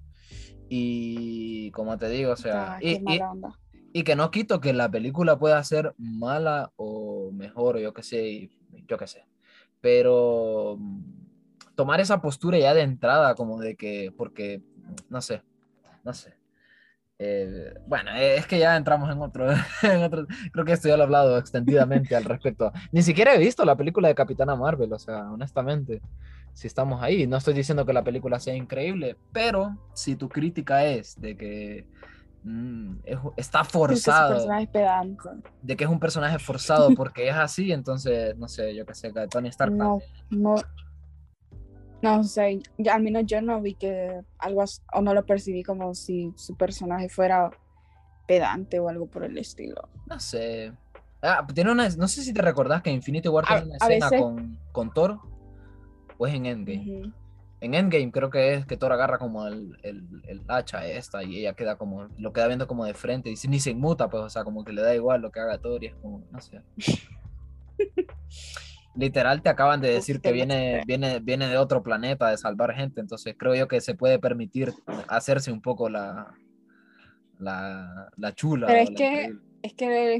Y 0.70 1.72
como 1.72 1.98
te 1.98 2.10
digo, 2.10 2.32
o 2.34 2.38
sea, 2.38 2.76
Ah, 2.76 2.80
y, 2.82 2.92
y- 3.16 3.20
y 3.94 4.04
que 4.04 4.16
no 4.16 4.32
quito 4.32 4.60
que 4.60 4.74
la 4.74 4.90
película 4.90 5.38
pueda 5.40 5.64
ser 5.64 5.94
mala 5.98 6.72
o 6.76 7.32
mejor, 7.32 7.80
yo 7.80 7.94
qué 7.94 8.04
sé, 8.04 8.50
yo 8.88 8.98
qué 8.98 9.08
sé. 9.08 9.26
Pero 9.82 10.78
mm, 10.80 11.02
tomar 11.76 12.00
esa 12.02 12.22
postura 12.22 12.58
ya 12.60 12.74
de 12.74 12.82
entrada, 12.82 13.36
como 13.36 13.60
de 13.60 13.76
que, 13.76 14.12
porque, 14.18 14.62
no 15.10 15.22
sé, 15.22 15.44
no 16.04 16.14
sé. 16.14 16.34
Eh, 17.18 17.74
bueno, 17.88 18.12
eh, 18.12 18.36
es 18.36 18.46
que 18.46 18.60
ya 18.60 18.76
entramos 18.76 19.10
en 19.10 19.22
otro, 19.22 19.48
en 19.84 20.04
otro, 20.04 20.28
creo 20.52 20.66
que 20.66 20.74
esto 20.74 20.90
ya 20.90 20.98
lo 20.98 21.04
he 21.04 21.06
hablado 21.06 21.38
extendidamente 21.38 22.16
al 22.16 22.26
respecto. 22.26 22.72
Ni 22.92 23.02
siquiera 23.02 23.34
he 23.34 23.38
visto 23.40 23.64
la 23.64 23.76
película 23.78 24.08
de 24.10 24.16
Capitana 24.16 24.56
Marvel, 24.56 24.92
o 24.92 25.00
sea, 25.00 25.32
honestamente, 25.32 26.02
si 26.54 26.68
estamos 26.68 27.02
ahí, 27.02 27.26
no 27.28 27.38
estoy 27.38 27.54
diciendo 27.54 27.86
que 27.86 27.94
la 27.94 28.04
película 28.04 28.40
sea 28.40 28.56
increíble, 28.56 29.18
pero 29.32 29.78
si 29.94 30.16
tu 30.16 30.28
crítica 30.28 30.86
es 30.86 31.20
de 31.20 31.38
que 31.38 31.88
mm, 32.44 32.96
es- 33.06 33.20
está 33.38 33.64
que 33.64 33.70
forzado. 33.70 34.34
personaje 34.34 34.64
es 34.64 34.70
pedante. 34.70 35.30
De 35.62 35.76
que 35.78 35.84
es 35.86 35.90
un 35.90 36.00
personaje 36.00 36.38
forzado 36.40 36.94
porque 36.96 37.30
es 37.30 37.36
así, 37.36 37.72
entonces, 37.72 38.36
no 38.38 38.48
sé, 38.50 38.76
yo 38.76 38.86
qué 38.86 38.94
sé, 38.94 39.14
que 39.14 39.26
Tony 39.28 39.48
Stark. 39.50 39.72
No, 39.74 40.00
no. 40.30 40.56
No 42.06 42.24
sé, 42.24 42.60
ya, 42.78 42.94
al 42.96 43.02
menos 43.02 43.24
yo 43.26 43.42
no 43.42 43.60
vi 43.62 43.74
que 43.74 44.22
algo 44.38 44.64
o 44.94 45.02
no 45.02 45.14
lo 45.16 45.26
percibí 45.26 45.64
como 45.64 45.96
si 45.96 46.32
su 46.36 46.56
personaje 46.56 47.10
fuera 47.10 47.50
pedante 48.28 48.80
o 48.80 48.90
algo 48.90 49.08
por 49.08 49.24
el 49.24 49.36
estilo. 49.40 49.90
No 50.06 50.20
sé. 50.20 50.72
Ah, 51.24 51.46
tiene 51.52 51.72
una, 51.72 51.90
no 51.90 52.08
sé 52.08 52.22
si 52.22 52.32
te 52.32 52.44
recordás 52.44 52.84
que 52.84 52.92
Infinity 52.92 53.28
War 53.28 53.44
A- 53.48 53.48
tiene 53.48 53.66
una 53.66 53.78
escena 53.78 54.10
veces- 54.12 54.22
con, 54.22 54.60
con 54.72 54.94
Thor. 54.94 55.20
O 56.20 56.28
es 56.28 56.34
en 56.36 56.46
Endgame. 56.46 57.12
En 57.62 57.74
Endgame 57.74 58.12
creo 58.12 58.30
que 58.30 58.54
es 58.54 58.66
que 58.68 58.78
Thor 58.78 58.92
agarra 58.94 59.18
como 59.18 59.48
el, 59.48 59.76
el, 59.82 60.06
el 60.28 60.42
hacha 60.48 60.86
esta 60.86 61.24
y 61.24 61.38
ella 61.40 61.54
queda 61.54 61.78
como, 61.78 62.08
lo 62.20 62.32
queda 62.34 62.46
viendo 62.48 62.68
como 62.68 62.86
de 62.86 62.94
frente 62.94 63.32
y 63.32 63.48
ni 63.48 63.60
se 63.60 63.72
inmuta, 63.72 64.10
pues, 64.10 64.24
o 64.24 64.30
sea, 64.30 64.44
como 64.44 64.64
que 64.64 64.74
le 64.74 64.82
da 64.84 64.94
igual 64.94 65.22
lo 65.22 65.32
que 65.32 65.40
haga 65.40 65.58
Thor 65.58 65.84
y 65.84 65.88
es 65.88 65.96
como, 65.96 66.24
no 66.32 66.40
sé. 66.40 66.62
Literal 68.96 69.42
te 69.42 69.50
acaban 69.50 69.82
de 69.82 69.92
decir 69.92 70.22
que 70.22 70.32
viene, 70.32 70.84
viene, 70.86 71.20
viene 71.20 71.48
de 71.48 71.58
otro 71.58 71.84
planeta 71.84 72.30
de 72.30 72.38
salvar 72.38 72.74
gente, 72.74 73.02
entonces 73.02 73.36
creo 73.38 73.54
yo 73.56 73.68
que 73.68 73.82
se 73.82 73.94
puede 73.96 74.20
permitir 74.20 74.74
hacerse 75.10 75.52
un 75.52 75.62
poco 75.62 75.90
la, 75.90 76.34
la, 77.40 78.10
la 78.16 78.34
chula. 78.34 78.68
Pero 78.68 78.80
es 78.80 78.92
la 78.92 78.98
que- 78.98 79.06
increíble. 79.06 79.42
Es 79.64 79.74
que 79.74 80.16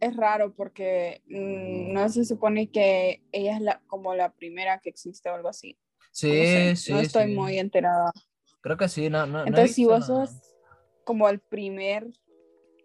es, 0.00 0.16
raro 0.16 0.54
porque 0.54 1.22
mm, 1.26 1.92
no 1.92 2.08
se 2.08 2.24
supone 2.24 2.70
que 2.70 3.22
ella 3.32 3.56
es 3.56 3.60
la, 3.60 3.82
como 3.86 4.14
la 4.14 4.32
primera 4.32 4.78
que 4.80 4.88
existe 4.88 5.28
o 5.28 5.34
algo 5.34 5.48
así. 5.48 5.76
Sí, 6.10 6.28
No 6.30 6.44
sé, 6.44 6.76
sí, 6.76 6.92
no 6.92 7.00
estoy 7.00 7.26
sí. 7.26 7.34
muy 7.34 7.58
enterada. 7.58 8.10
Creo 8.62 8.76
que 8.78 8.88
sí, 8.88 9.10
no, 9.10 9.26
no, 9.26 9.38
no 9.40 9.46
Entonces, 9.46 9.76
si 9.76 9.82
visto 9.84 9.92
vos 9.92 10.08
nada. 10.08 10.26
sos 10.26 10.54
como 11.04 11.28
el 11.28 11.40
primer, 11.40 12.06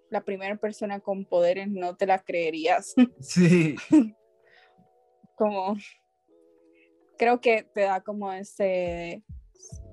la 0.10 0.24
primera 0.26 0.58
persona 0.58 1.00
con 1.00 1.26
poderes, 1.26 1.70
no 1.70 1.96
te 1.96 2.06
la 2.06 2.20
creerías. 2.20 2.94
Sí, 3.20 3.76
como, 5.36 5.76
creo 7.18 7.40
que 7.42 7.64
te 7.64 7.82
da 7.82 8.02
como 8.02 8.32
ese, 8.32 9.24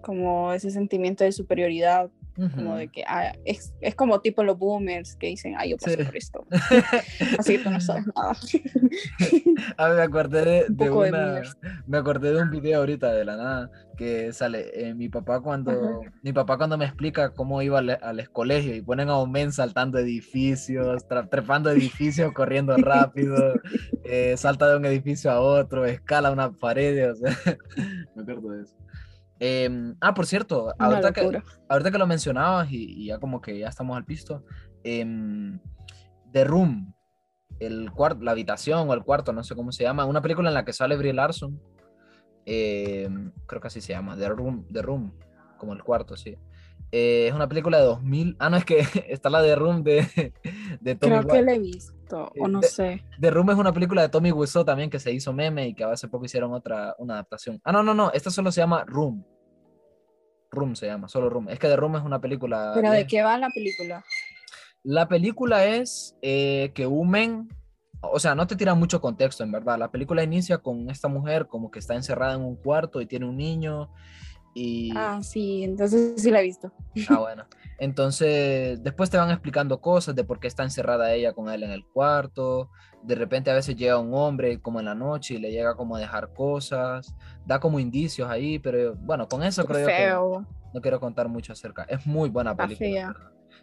como 0.02 0.52
ese 0.52 0.70
sentimiento 0.70 1.24
de 1.24 1.32
superioridad, 1.32 2.10
como 2.34 2.70
ujú. 2.70 2.74
de 2.78 2.88
que 2.88 3.04
ah, 3.06 3.32
es, 3.44 3.74
es 3.80 3.94
como 3.94 4.20
tipo 4.20 4.42
los 4.42 4.58
boomers 4.58 5.16
que 5.16 5.28
dicen, 5.28 5.54
ay, 5.58 5.70
yo 5.70 5.76
pasé 5.76 5.96
Sí. 5.98 6.04
por 6.04 6.16
esto. 6.16 6.46
Así 7.38 7.56
que 7.58 7.64
tú 7.64 7.70
no 7.70 7.80
sabes 7.80 8.04
nada. 8.14 8.34
Ah, 9.76 9.90
me 9.94 10.02
acordé 10.02 10.44
de, 10.44 10.64
Un 10.68 10.76
de 10.76 10.84
de 10.84 10.90
una, 10.90 11.24
boomers. 11.26 11.56
me 11.86 11.98
acordé 11.98 12.32
de 12.32 12.42
un 12.42 12.50
video 12.50 12.80
ahorita 12.80 13.12
de 13.12 13.24
la 13.24 13.36
nada 13.36 13.70
que 13.96 14.32
sale 14.32 14.70
eh, 14.88 14.94
mi 14.94 15.08
papá 15.08 15.40
cuando 15.40 16.00
mi 16.22 16.32
papá 16.32 16.56
cuando 16.56 16.76
me 16.78 16.86
explica 16.86 17.30
cómo 17.34 17.60
iba 17.62 17.78
al, 17.78 17.90
al 18.02 18.30
colegio 18.30 18.74
y 18.74 18.80
ponen 18.82 19.08
a 19.10 19.18
un 19.20 19.30
men 19.30 19.52
saltando 19.52 19.98
edificios, 19.98 21.06
trepando 21.30 21.70
edificios, 21.70 22.32
corriendo 22.34 22.76
rápido, 22.76 23.54
eh, 24.04 24.34
salta 24.36 24.68
de 24.70 24.76
un 24.78 24.84
edificio 24.86 25.30
a 25.30 25.40
otro, 25.40 25.84
escala 25.86 26.30
una 26.32 26.50
pared, 26.50 27.12
o 27.12 27.16
sea, 27.16 27.36
me 28.16 28.22
acuerdo 28.22 28.50
de 28.50 28.62
eso. 28.62 28.74
Em, 29.44 29.96
ah, 30.00 30.14
por 30.14 30.24
cierto, 30.26 30.72
ahorita 30.78 31.12
que, 31.12 31.42
ahorita 31.68 31.90
que 31.90 31.98
lo 31.98 32.06
mencionabas 32.06 32.70
y, 32.70 32.84
y 33.02 33.06
ya 33.06 33.18
como 33.18 33.40
que 33.40 33.58
ya 33.58 33.66
estamos 33.66 33.96
al 33.96 34.04
pisto, 34.04 34.44
em, 34.84 35.58
The 36.30 36.44
Room, 36.44 36.94
el 37.58 37.90
la 38.20 38.30
habitación 38.30 38.88
o 38.88 38.94
el 38.94 39.02
cuarto, 39.02 39.32
no 39.32 39.42
sé 39.42 39.56
cómo 39.56 39.72
se 39.72 39.82
llama, 39.82 40.04
una 40.04 40.22
película 40.22 40.48
en 40.48 40.54
la 40.54 40.64
que 40.64 40.72
sale 40.72 40.96
Brie 40.96 41.12
Larson, 41.12 41.60
em, 42.46 43.32
creo 43.46 43.60
que 43.60 43.66
así 43.66 43.80
se 43.80 43.92
llama, 43.92 44.16
The 44.16 44.28
Room, 44.28 44.64
The 44.72 44.80
Room, 44.82 45.12
como 45.58 45.72
el 45.72 45.82
cuarto, 45.82 46.16
sí. 46.16 46.36
Eh, 46.92 47.26
es 47.26 47.34
una 47.34 47.48
película 47.48 47.78
de 47.78 47.84
2000, 47.84 48.36
ah, 48.38 48.48
no, 48.48 48.56
es 48.58 48.64
que 48.64 48.78
está 49.08 49.28
la 49.28 49.42
The 49.42 49.56
Room 49.56 49.82
de, 49.82 50.32
de 50.80 50.94
Tommy 50.94 51.18
Creo 51.18 51.26
que 51.26 51.42
la 51.42 51.54
he 51.54 51.58
visto, 51.58 52.30
o 52.38 52.46
no 52.46 52.60
De- 52.60 52.68
sé. 52.68 53.04
The 53.20 53.30
Room 53.32 53.50
es 53.50 53.56
una 53.56 53.72
película 53.72 54.02
de 54.02 54.08
Tommy 54.08 54.30
Wiseau 54.30 54.64
también 54.64 54.88
que 54.88 55.00
se 55.00 55.12
hizo 55.12 55.32
meme 55.32 55.66
y 55.66 55.74
que 55.74 55.82
hace 55.82 56.06
poco 56.06 56.26
hicieron 56.26 56.52
otra, 56.52 56.94
una 56.98 57.14
adaptación. 57.14 57.60
Ah, 57.64 57.72
no, 57.72 57.82
no, 57.82 57.92
no, 57.92 58.12
esta 58.12 58.30
solo 58.30 58.52
se 58.52 58.60
llama 58.60 58.84
Room. 58.86 59.24
Room 60.52 60.76
se 60.76 60.86
llama, 60.86 61.08
solo 61.08 61.28
Room. 61.30 61.48
Es 61.48 61.58
que 61.58 61.66
The 61.66 61.76
Room 61.76 61.96
es 61.96 62.02
una 62.02 62.20
película... 62.20 62.72
Pero 62.74 62.90
¿de 62.90 63.06
qué 63.06 63.22
va 63.22 63.38
la 63.38 63.48
película? 63.48 64.04
La 64.84 65.08
película 65.08 65.64
es 65.64 66.16
eh, 66.22 66.72
que 66.74 66.86
un 66.86 67.10
men, 67.10 67.48
o 68.00 68.20
sea, 68.20 68.34
no 68.34 68.46
te 68.46 68.56
tira 68.56 68.74
mucho 68.74 69.00
contexto, 69.00 69.42
en 69.42 69.52
verdad. 69.52 69.78
La 69.78 69.90
película 69.90 70.22
inicia 70.22 70.58
con 70.58 70.90
esta 70.90 71.08
mujer 71.08 71.46
como 71.46 71.70
que 71.70 71.78
está 71.78 71.94
encerrada 71.94 72.34
en 72.34 72.42
un 72.42 72.56
cuarto 72.56 73.00
y 73.00 73.06
tiene 73.06 73.26
un 73.26 73.36
niño 73.36 73.90
y... 74.54 74.90
Ah, 74.96 75.20
sí, 75.22 75.62
entonces 75.64 76.20
sí 76.22 76.30
la 76.30 76.40
he 76.40 76.44
visto. 76.44 76.72
Ah, 77.08 77.18
bueno. 77.20 77.44
Entonces, 77.78 78.82
después 78.82 79.10
te 79.10 79.16
van 79.16 79.30
explicando 79.30 79.80
cosas 79.80 80.14
de 80.14 80.24
por 80.24 80.38
qué 80.40 80.46
está 80.48 80.62
encerrada 80.62 81.12
ella 81.14 81.32
con 81.32 81.48
él 81.50 81.62
en 81.62 81.70
el 81.72 81.84
cuarto. 81.86 82.70
De 83.02 83.14
repente 83.16 83.50
a 83.50 83.54
veces 83.54 83.76
llega 83.76 83.98
un 83.98 84.14
hombre 84.14 84.60
como 84.60 84.78
en 84.78 84.86
la 84.86 84.94
noche 84.94 85.34
y 85.34 85.38
le 85.38 85.50
llega 85.50 85.74
como 85.74 85.96
a 85.96 86.00
dejar 86.00 86.32
cosas. 86.32 87.14
Da 87.44 87.58
como 87.58 87.80
indicios 87.80 88.30
ahí, 88.30 88.58
pero 88.58 88.94
bueno, 88.96 89.26
con 89.28 89.42
eso 89.42 89.64
creo 89.64 89.80
yo 89.80 89.86
que 89.88 89.92
Feo. 89.92 90.46
no 90.72 90.80
quiero 90.80 91.00
contar 91.00 91.28
mucho 91.28 91.52
acerca. 91.52 91.82
Es 91.84 92.06
muy 92.06 92.28
buena 92.30 92.56
película. 92.56 93.14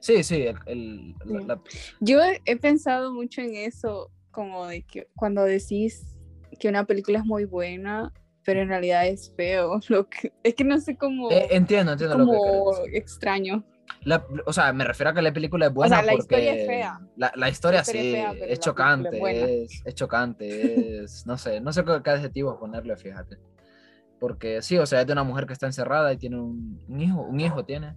Sí, 0.02 0.24
sí, 0.24 0.44
el, 0.44 0.58
el- 0.66 1.16
la- 1.26 1.40
Sí. 1.40 1.46
la- 1.48 1.62
Yo 2.02 2.22
he, 2.22 2.42
he 2.46 2.58
pensado 2.58 3.14
mucho 3.14 3.42
en 3.42 3.56
eso, 3.56 4.12
como 4.32 4.66
de 4.68 4.84
que 4.84 5.08
cuando 5.16 5.44
decís 5.44 6.18
que 6.60 6.68
una 6.70 6.84
película 6.86 7.20
es 7.20 7.26
muy 7.26 7.46
buena, 7.46 8.12
pero 8.50 8.62
en 8.64 8.70
realidad 8.70 9.06
es 9.06 9.32
feo. 9.36 9.80
Lo 9.90 10.10
que, 10.10 10.34
es 10.42 10.56
que 10.56 10.64
no 10.64 10.80
sé 10.80 10.98
cómo, 10.98 11.30
Eh, 11.30 11.50
entiendo, 11.52 11.92
entiendo 11.92 12.18
lo 12.18 12.26
que 12.26 12.32
como 12.32 12.44
querés 12.72 12.80
decir. 12.80 12.96
extraño. 12.96 13.64
La- 14.06 14.26
o 14.48 14.52
sea, 14.54 14.74
me 14.74 14.84
refiero 14.86 15.12
a 15.12 15.14
que 15.14 15.22
la 15.22 15.32
película 15.32 15.68
es 15.68 15.74
buena 15.74 15.98
sea, 15.98 16.04
la 16.04 16.12
porque 16.14 16.22
historia 16.36 16.54
es 16.56 16.66
fea. 16.66 17.00
La, 17.16 17.32
la 17.36 17.50
historia 17.50 17.78
La 17.78 17.82
historia 17.82 18.02
sí, 18.02 18.08
es 18.08 18.12
fea, 18.40 18.48
es 18.50 18.60
chocante, 18.60 19.64
es, 19.64 19.82
es 19.86 19.94
chocante, 19.94 21.04
es, 21.04 21.28
no 21.28 21.38
sé, 21.38 21.62
no 21.62 21.72
sé 21.72 21.84
qué 22.04 22.10
adjetivo 22.10 22.60
ponerle, 22.60 22.98
fíjate. 22.98 23.38
Porque 24.20 24.64
sí, 24.64 24.80
o 24.80 24.86
sea, 24.88 25.02
es 25.02 25.06
de 25.06 25.14
una 25.14 25.24
mujer 25.24 25.46
que 25.46 25.54
está 25.54 25.68
encerrada 25.68 26.12
y 26.12 26.18
tiene 26.18 26.38
un, 26.40 26.84
un 26.88 27.02
hijo, 27.02 27.22
un 27.22 27.40
hijo 27.40 27.64
tiene. 27.64 27.94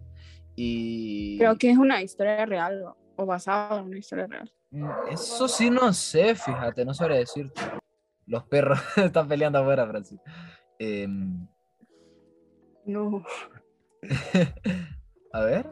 Y 0.54 1.38
Creo 1.38 1.56
que 1.56 1.71
es 1.71 1.78
una 1.78 2.02
historia 2.02 2.44
real 2.44 2.82
o- 2.82 2.97
o 3.16 3.25
basada 3.25 3.78
en 3.80 3.87
una 3.87 3.99
historia 3.99 4.26
real. 4.26 4.52
Mm, 4.71 4.90
eso 5.11 5.49
sí 5.49 5.71
no 5.71 5.94
sé, 5.94 6.35
fíjate, 6.35 6.85
no 6.85 6.92
sabría 6.92 7.16
decirte. 7.21 7.59
Los 8.33 8.45
perros 8.45 8.79
están 8.97 9.29
peleando 9.29 9.59
afuera, 9.59 9.87
Francis. 9.87 10.19
Em, 10.79 11.47
No. 12.87 13.23
a 15.35 15.41
ver. 15.41 15.71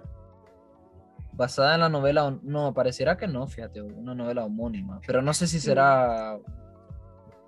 Basada 1.33 1.75
en 1.75 1.81
la 1.81 1.89
novela, 1.89 2.39
no, 2.43 2.75
pareciera 2.75 3.17
que 3.17 3.27
no, 3.27 3.47
fíjate, 3.47 3.81
una 3.81 4.15
novela 4.15 4.45
homónima, 4.45 5.01
pero 5.07 5.23
no 5.23 5.33
sé 5.33 5.47
si 5.47 5.59
será 5.59 6.39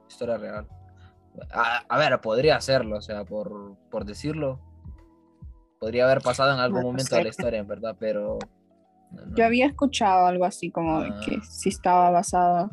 historia 0.08 0.38
real. 0.38 0.66
A, 1.52 1.84
a 1.88 1.98
ver, 1.98 2.18
podría 2.22 2.58
serlo, 2.62 2.96
o 2.96 3.02
sea, 3.02 3.26
por, 3.26 3.76
por 3.90 4.06
decirlo, 4.06 4.60
podría 5.78 6.04
haber 6.04 6.22
pasado 6.22 6.54
en 6.54 6.60
algún 6.60 6.80
No 6.80 6.86
momento 6.86 7.16
de 7.16 7.24
la 7.24 7.28
historia, 7.28 7.60
en 7.60 7.66
verdad, 7.68 7.94
pero... 8.00 8.38
no, 9.10 9.26
no. 9.26 9.36
Yo 9.36 9.44
había 9.44 9.66
escuchado 9.66 10.26
algo 10.26 10.46
así 10.46 10.70
como 10.70 11.02
de 11.02 11.10
Ah. 11.10 11.20
que 11.26 11.38
sí 11.42 11.68
estaba 11.68 12.10
basada, 12.10 12.70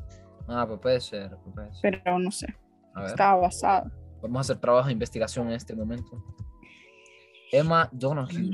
Ah, 0.49 0.65
pues 0.67 0.79
puede 0.79 0.99
ser, 0.99 1.29
pues 1.43 1.53
puede 1.55 1.73
ser. 1.75 2.01
pero 2.03 2.19
no 2.19 2.31
sé, 2.31 2.47
A 2.95 3.01
ver, 3.01 3.09
estaba 3.11 3.41
basada. 3.41 3.91
vamos 4.21 4.37
a 4.37 4.41
hacer 4.41 4.57
trabajo 4.57 4.87
de 4.87 4.93
investigación 4.93 5.47
en 5.47 5.53
este 5.53 5.75
momento. 5.75 6.23
Emma 7.51 7.87
Donoghue. 7.91 8.49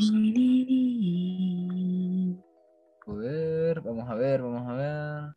A 3.07 3.13
ver, 3.13 3.81
vamos 3.81 4.09
a 4.09 4.15
ver, 4.15 4.41
vamos 4.41 4.67
a 4.69 4.73
ver. 4.73 5.35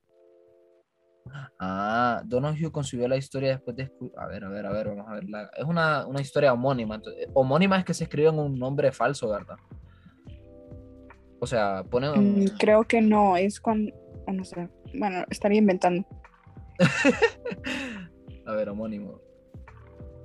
Ah, 1.61 2.23
Donoghue 2.25 2.71
concibió 2.73 3.07
la 3.09 3.17
historia 3.17 3.51
después 3.51 3.77
de... 3.77 3.93
A 4.17 4.27
ver, 4.27 4.45
a 4.45 4.49
ver, 4.49 4.65
a 4.67 4.73
ver, 4.73 4.89
vamos 4.89 5.07
a 5.09 5.13
ver. 5.15 5.29
la- 5.29 5.51
Es 5.57 5.65
una, 5.65 6.07
una 6.07 6.21
historia 6.21 6.53
homónima. 6.53 6.95
entonces- 6.97 7.29
homónima 7.35 7.79
es 7.79 7.85
que 7.85 7.93
se 7.95 8.05
escribe 8.05 8.29
en 8.29 8.39
un 8.39 8.59
nombre 8.59 8.91
falso, 8.93 9.29
¿verdad? 9.29 9.57
O 11.41 11.47
sea, 11.47 11.85
pone... 11.89 12.11
un- 12.11 12.45
Mm, 12.45 12.47
creo 12.59 12.85
que 12.85 13.01
no, 13.03 13.37
es 13.37 13.61
o 13.65 13.75
no 14.33 14.45
sé, 14.45 14.69
bueno, 14.99 15.25
estaría 15.31 15.59
inventando. 15.59 16.07
a 18.47 18.53
ver, 18.55 18.69
homónimo. 18.69 19.21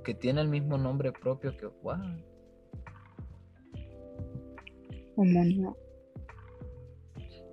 Que 0.04 0.14
tiene 0.14 0.40
el 0.40 0.48
mismo 0.48 0.76
nombre 0.78 1.12
propio 1.12 1.56
que... 1.56 1.66
What? 1.66 2.00
Homónimo. 5.16 5.76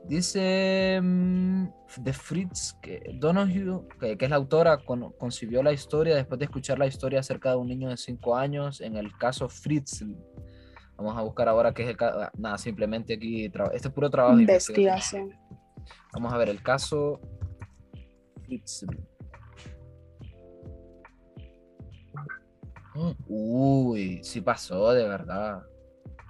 Dice 0.08 1.00
mm, 1.01 1.67
de 1.98 2.13
Fritz 2.13 2.74
que 2.81 3.01
Donoghue, 3.20 3.88
que, 4.00 4.17
que 4.17 4.25
es 4.25 4.31
la 4.31 4.38
autora, 4.38 4.77
con- 4.84 5.12
concibió 5.13 5.62
la 5.62 5.72
historia 5.72 6.15
después 6.15 6.39
de 6.39 6.46
escuchar 6.46 6.79
la 6.79 6.88
historia 6.88 7.20
acerca 7.20 7.51
de 7.51 7.58
un 7.58 7.67
niño 7.67 7.89
de 7.89 7.98
5 7.98 8.36
años 8.36 8.81
en 8.81 8.98
el 8.98 9.15
caso 9.17 9.48
Fritz. 9.48 10.03
Vamos 10.98 11.17
a 11.17 11.22
buscar 11.22 11.48
ahora 11.48 11.74
qué 11.74 11.84
es 11.84 11.89
el 11.89 11.98
caso. 11.98 12.29
Nada, 12.38 12.58
simplemente 12.58 13.13
aquí, 13.13 13.46
este 13.46 13.88
es 13.88 13.93
puro 13.93 14.10
trabajo 14.10 14.36
de 14.36 14.43
investigación. 14.43 15.24
Investigación. 15.29 15.62
Vamos 16.13 16.34
a 16.34 16.38
ver 16.38 16.50
el 16.50 16.62
caso 16.62 17.22
Fritz. 18.51 18.86
Uy, 23.27 24.20
sí 24.24 24.41
pasó, 24.41 24.91
de 24.91 25.08
verdad. 25.08 25.63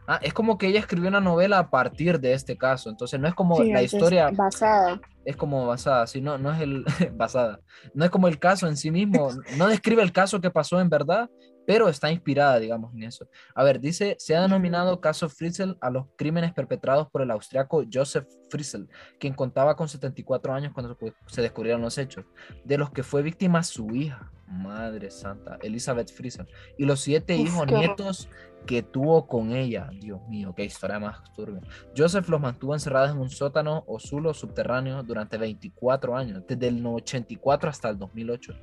Ah, 0.07 0.19
es 0.21 0.33
como 0.33 0.57
que 0.57 0.67
ella 0.67 0.79
escribió 0.79 1.09
una 1.09 1.21
novela 1.21 1.57
a 1.59 1.69
partir 1.69 2.19
de 2.19 2.33
este 2.33 2.57
caso, 2.57 2.89
entonces 2.89 3.19
no 3.19 3.27
es 3.27 3.33
como 3.33 3.57
Sí, 3.57 3.71
la 3.71 3.81
es 3.81 3.93
historia 3.93 4.29
basada. 4.31 4.99
es 5.25 5.35
como 5.35 5.65
basada, 5.67 6.05
sí, 6.07 6.21
no, 6.21 6.37
no 6.37 6.51
es 6.51 6.59
el 6.61 6.83
basada, 7.15 7.59
no 7.93 8.03
es 8.05 8.11
como 8.11 8.27
el 8.27 8.37
caso 8.37 8.67
en 8.67 8.77
sí 8.77 8.91
mismo, 8.91 9.29
no 9.57 9.67
describe 9.67 10.01
el 10.03 10.11
caso 10.11 10.41
que 10.41 10.51
pasó 10.51 10.79
en 10.81 10.89
verdad, 10.89 11.29
pero 11.65 11.87
está 11.89 12.11
inspirada, 12.11 12.59
digamos, 12.59 12.93
en 12.93 13.03
eso. 13.03 13.27
A 13.55 13.63
ver, 13.63 13.79
dice, 13.79 14.15
se 14.19 14.35
ha 14.35 14.41
denominado 14.41 14.99
caso 14.99 15.29
Fritzl 15.29 15.73
a 15.81 15.89
los 15.89 16.05
crímenes 16.17 16.53
perpetrados 16.53 17.09
por 17.09 17.21
el 17.21 17.31
austriaco 17.31 17.83
Joseph 17.91 18.27
Fritzl, 18.49 18.83
quien 19.19 19.33
contaba 19.33 19.75
con 19.75 19.87
74 19.87 20.53
años 20.53 20.73
cuando 20.73 20.97
se- 21.27 21.41
descubrieron 21.41 21.81
los 21.81 21.97
hechos, 21.97 22.25
de 22.65 22.77
los 22.77 22.91
que 22.91 23.03
fue 23.03 23.21
víctima 23.21 23.63
su 23.63 23.89
hija, 23.95 24.31
madre 24.51 25.10
santa, 25.12 25.58
Elizabeth 25.62 26.12
Fritzl, 26.12 26.43
y 26.77 26.86
los 26.86 27.00
siete 27.00 27.36
hijos 27.36 27.65
nietos 27.79 28.29
que 28.65 28.84
tuvo 28.84 29.25
con 29.27 29.53
ella. 29.53 29.89
Dios 30.00 30.22
mío, 30.27 30.53
qué 30.55 30.63
historia 30.65 31.00
más 31.00 31.24
turbia. 31.34 31.62
Joseph 31.98 32.29
los 32.29 32.39
mantuvo 32.39 32.74
encerrados 32.75 33.10
en 33.12 33.17
un 33.17 33.29
sótano 33.29 33.84
o 33.88 34.00
zulo 34.00 34.34
subterráneo 34.36 35.01
durante 35.01 35.38
24 35.38 36.15
años, 36.15 36.43
desde 36.48 36.67
el 36.67 36.86
84 36.86 37.70
hasta 37.70 37.89
el 37.89 37.98
2008. 37.98 38.53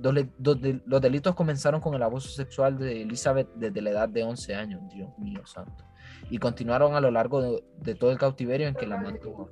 Los, 0.00 0.14
le- 0.14 0.30
dos 0.38 0.60
de- 0.60 0.80
los 0.86 1.00
delitos 1.00 1.34
comenzaron 1.34 1.80
con 1.80 1.94
el 1.94 2.02
abuso 2.02 2.28
sexual 2.28 2.78
de 2.78 3.02
Elizabeth 3.02 3.48
desde 3.56 3.80
la 3.82 3.90
edad 3.90 4.08
de 4.08 4.22
11 4.22 4.54
años, 4.54 4.82
Dios 4.92 5.08
mío 5.18 5.44
santo, 5.46 5.84
y 6.30 6.38
continuaron 6.38 6.94
a 6.94 7.00
lo 7.00 7.10
largo 7.10 7.42
de, 7.42 7.64
de 7.78 7.94
todo 7.96 8.12
el 8.12 8.18
cautiverio 8.18 8.68
en 8.68 8.74
que 8.74 8.86
la 8.86 8.98
mantuvo. 8.98 9.50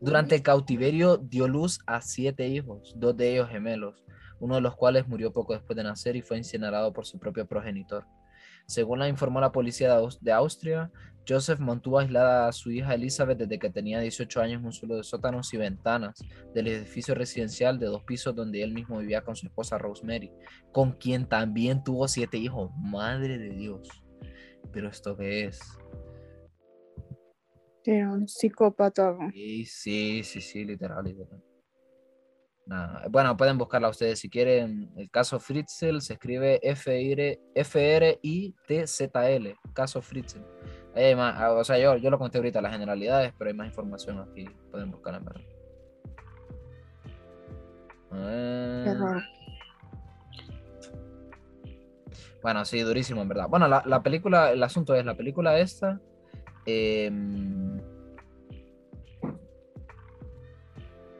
Durante 0.00 0.34
el 0.34 0.42
cautiverio 0.42 1.18
dio 1.18 1.46
luz 1.46 1.78
a 1.86 2.00
siete 2.00 2.48
hijos, 2.48 2.94
dos 2.96 3.16
de 3.16 3.32
ellos 3.34 3.48
gemelos, 3.50 4.02
uno 4.40 4.56
de 4.56 4.60
los 4.60 4.74
cuales 4.76 5.06
murió 5.06 5.32
poco 5.32 5.52
después 5.52 5.76
de 5.76 5.84
nacer 5.84 6.16
y 6.16 6.22
fue 6.22 6.38
incinerado 6.38 6.92
por 6.92 7.06
su 7.06 7.18
propio 7.18 7.46
progenitor. 7.46 8.06
Según 8.66 8.98
la 9.00 9.08
informó 9.08 9.40
la 9.40 9.52
policía 9.52 9.88
de, 9.88 9.94
Aus- 10.02 10.18
de 10.20 10.32
Austria, 10.32 10.90
Joseph 11.28 11.58
mantuvo 11.60 11.98
aislada 11.98 12.48
a 12.48 12.52
su 12.52 12.70
hija 12.70 12.94
Elizabeth 12.94 13.38
desde 13.38 13.58
que 13.58 13.68
tenía 13.70 14.00
18 14.00 14.40
años 14.40 14.60
en 14.60 14.66
un 14.66 14.72
suelo 14.72 14.96
de 14.96 15.02
sótanos 15.04 15.52
y 15.52 15.56
ventanas 15.56 16.14
del 16.54 16.68
edificio 16.68 17.14
residencial 17.14 17.78
de 17.78 17.86
dos 17.86 18.04
pisos 18.04 18.34
donde 18.34 18.62
él 18.62 18.72
mismo 18.72 18.98
vivía 18.98 19.22
con 19.22 19.36
su 19.36 19.46
esposa 19.46 19.76
Rosemary, 19.78 20.30
con 20.72 20.92
quien 20.92 21.26
también 21.28 21.82
tuvo 21.84 22.06
siete 22.08 22.38
hijos. 22.38 22.70
Madre 22.76 23.38
de 23.38 23.50
Dios. 23.50 23.88
Pero 24.72 24.88
esto 24.88 25.16
qué 25.16 25.46
es? 25.46 25.60
Era 27.84 28.12
un 28.12 28.28
psicópata. 28.28 29.16
Sí, 29.32 29.64
sí, 29.64 30.22
sí, 30.22 30.40
sí, 30.40 30.64
literal, 30.64 31.04
literal. 31.04 31.42
Nada, 32.70 33.02
Bueno, 33.10 33.36
pueden 33.36 33.58
buscarla 33.58 33.88
ustedes 33.88 34.20
si 34.20 34.30
quieren. 34.30 34.92
El 34.96 35.10
caso 35.10 35.40
Fritzl 35.40 35.98
se 36.00 36.12
escribe 36.12 36.60
F-R- 36.62 37.40
F-R-I-T-Z-L. 37.52 39.56
Caso 39.72 40.00
Fritzl. 40.00 40.38
Ahí 40.94 41.04
hay 41.06 41.16
más- 41.16 41.34
ah, 41.36 41.52
o 41.52 41.64
sea, 41.64 41.78
yo, 41.78 41.96
yo 41.96 42.10
lo 42.10 42.18
conté 42.18 42.38
ahorita 42.38 42.60
las 42.62 42.70
generalidades, 42.72 43.32
pero 43.36 43.50
hay 43.50 43.56
más 43.56 43.66
información 43.66 44.20
aquí. 44.20 44.44
Pueden 44.70 44.92
buscar 44.92 45.16
en 45.16 45.24
verdad. 45.24 45.40
Bueno, 52.40 52.64
sí, 52.64 52.80
durísimo, 52.82 53.20
en 53.22 53.28
verdad. 53.28 53.48
Bueno, 53.48 53.66
la, 53.66 53.82
la 53.84 54.00
película, 54.00 54.52
el 54.52 54.62
asunto 54.62 54.94
es, 54.94 55.04
la 55.04 55.16
película 55.16 55.58
esta... 55.58 56.00
em, 56.66 57.79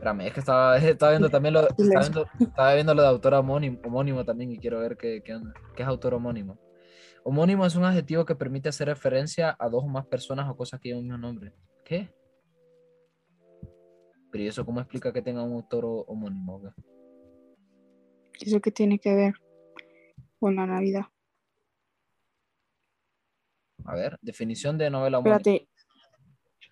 Espérame, 0.01 0.29
es 0.29 0.33
que 0.33 0.41
estaba, 0.41 0.77
estaba 0.79 1.13
viendo 1.13 1.29
también 1.29 1.53
lo, 1.53 1.61
estaba 1.69 2.01
viendo, 2.01 2.27
estaba 2.41 2.75
viendo 2.75 2.95
lo 2.95 3.03
de 3.03 3.09
autor 3.09 3.35
homónimo, 3.35 3.81
homónimo 3.85 4.25
también 4.25 4.51
y 4.53 4.59
quiero 4.59 4.81
ver 4.81 4.97
qué, 4.97 5.23
qué 5.23 5.35
onda. 5.35 5.53
¿Qué 5.77 5.83
es 5.83 5.89
autor 5.89 6.15
homónimo? 6.15 6.59
Homónimo 7.23 7.67
es 7.67 7.77
un 7.77 7.85
adjetivo 7.85 8.25
que 8.25 8.35
permite 8.35 8.71
hacer 8.71 8.89
referencia 8.89 9.55
a 9.59 9.69
dos 9.69 9.85
o 9.85 9.89
más 9.89 10.07
personas 10.07 10.49
o 10.49 10.57
cosas 10.57 10.81
que 10.81 10.89
llevan 10.89 11.03
el 11.05 11.11
mismo 11.11 11.19
nombre. 11.19 11.53
¿Qué? 11.85 12.09
Pero 14.31 14.43
¿y 14.45 14.47
eso 14.47 14.65
cómo 14.65 14.81
explica 14.81 15.13
que 15.13 15.21
tenga 15.21 15.43
un 15.43 15.53
autor 15.53 15.85
ho- 15.85 16.05
homónimo? 16.09 16.73
¿Eso 18.41 18.59
qué 18.63 18.71
tiene 18.71 18.99
que 18.99 19.15
ver 19.15 19.35
con 20.39 20.57
la 20.57 20.65
Navidad? 20.67 21.05
A 23.85 23.95
ver, 23.95 24.19
definición 24.23 24.79
de 24.79 24.89
novela 24.89 25.19
homónima. 25.19 25.37
Espérate. 25.37 25.69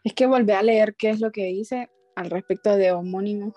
Es 0.03 0.15
que 0.15 0.27
volví 0.27 0.53
a 0.53 0.63
leer 0.63 0.95
qué 0.97 1.11
es 1.11 1.21
lo 1.21 1.31
que 1.31 1.45
dice 1.45 1.91
al 2.19 2.31
respecto 2.31 2.77
de 2.77 2.91
homónimo. 2.91 3.55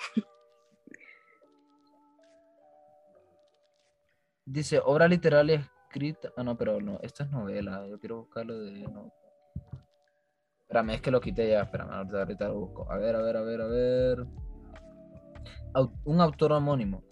Dice, 4.45 4.80
obra 4.86 5.08
literaria 5.08 5.67
escrita. 5.88 6.32
Ah, 6.38 6.43
no, 6.43 6.56
pero 6.56 6.80
no, 6.80 7.00
esto 7.02 7.24
es 7.24 7.32
novela. 7.32 7.88
Yo 7.89 8.00
quiero 8.00 8.17
buscarlo 8.17 8.60
de. 8.60 8.82
No. 8.82 9.12
Espérame, 10.62 10.91
es 10.91 11.02
que 11.02 11.10
lo 11.10 11.19
quité 11.21 11.50
ya. 11.50 11.63
Espérame, 11.63 11.91
ahorita, 11.91 12.19
ahorita 12.19 12.47
lo 12.50 12.60
busco. 12.60 12.91
A 12.91 12.97
ver, 12.97 13.15
a 13.15 13.21
ver, 13.24 13.38
a 13.38 13.41
ver, 13.41 13.62
a 13.62 13.65
ver. 13.65 14.28
Un 16.06 16.21
autor 16.21 16.52
homónimo. 16.52 17.04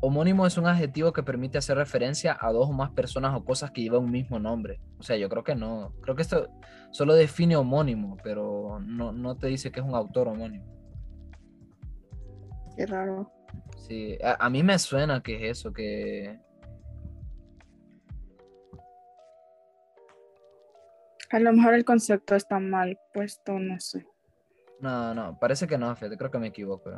Homónimo 0.00 0.44
es 0.44 0.58
un 0.58 0.66
adjetivo 0.66 1.12
que 1.12 1.22
permite 1.22 1.58
hacer 1.58 1.76
referencia 1.76 2.36
a 2.40 2.50
dos 2.50 2.68
o 2.68 2.72
más 2.72 2.90
personas 2.90 3.34
o 3.36 3.44
cosas 3.44 3.70
que 3.70 3.82
llevan 3.82 4.04
un 4.04 4.10
mismo 4.10 4.40
nombre. 4.40 4.80
O 4.98 5.04
sea, 5.04 5.16
yo 5.16 5.28
creo 5.28 5.44
que 5.44 5.54
no. 5.54 5.92
Creo 6.02 6.16
que 6.16 6.22
esto 6.22 6.48
solo 6.90 7.14
define 7.14 7.54
homónimo, 7.54 8.16
pero 8.24 8.80
no, 8.80 9.12
no 9.12 9.36
te 9.36 9.46
dice 9.46 9.70
que 9.70 9.78
es 9.78 9.86
un 9.86 9.94
autor 9.94 10.26
homónimo. 10.26 10.76
Qué 12.76 12.86
raro. 12.86 13.32
Sí, 13.78 14.18
a, 14.22 14.44
a 14.44 14.50
mí 14.50 14.62
me 14.62 14.78
suena 14.78 15.22
que 15.22 15.36
es 15.36 15.58
eso, 15.58 15.72
que. 15.72 16.38
A 21.30 21.38
lo 21.40 21.52
mejor 21.52 21.74
el 21.74 21.84
concepto 21.84 22.34
está 22.34 22.58
mal 22.58 22.98
puesto, 23.12 23.58
no 23.58 23.80
sé. 23.80 24.06
No, 24.80 25.14
no, 25.14 25.38
parece 25.38 25.66
que 25.66 25.78
no, 25.78 25.94
fíjate, 25.96 26.16
creo 26.16 26.30
que 26.30 26.38
me 26.38 26.48
equivoco. 26.48 26.90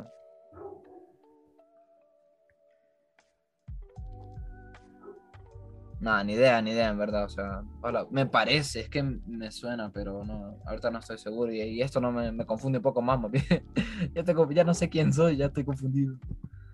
Nada, 5.99 6.23
ni 6.23 6.33
idea, 6.33 6.61
ni 6.61 6.71
idea, 6.71 6.89
en 6.89 6.97
verdad. 6.97 7.25
O 7.25 7.29
sea, 7.29 7.61
hola, 7.81 8.07
me 8.09 8.25
parece, 8.25 8.79
es 8.81 8.89
que 8.89 9.03
me 9.03 9.51
suena, 9.51 9.91
pero 9.91 10.23
no, 10.23 10.57
ahorita 10.65 10.89
no 10.91 10.99
estoy 10.99 11.17
seguro. 11.17 11.51
Y, 11.51 11.61
y 11.61 11.81
esto 11.81 11.99
no 11.99 12.11
me, 12.11 12.31
me 12.31 12.45
confunde 12.45 12.77
un 12.79 12.83
poco 12.83 13.01
más, 13.01 13.19
más 13.19 13.31
bien. 13.31 13.45
ya, 14.15 14.23
tengo- 14.23 14.49
ya 14.51 14.63
no 14.63 14.73
sé 14.73 14.89
quién 14.89 15.11
soy, 15.11 15.35
ya 15.37 15.47
estoy 15.47 15.65
confundido. 15.65 16.15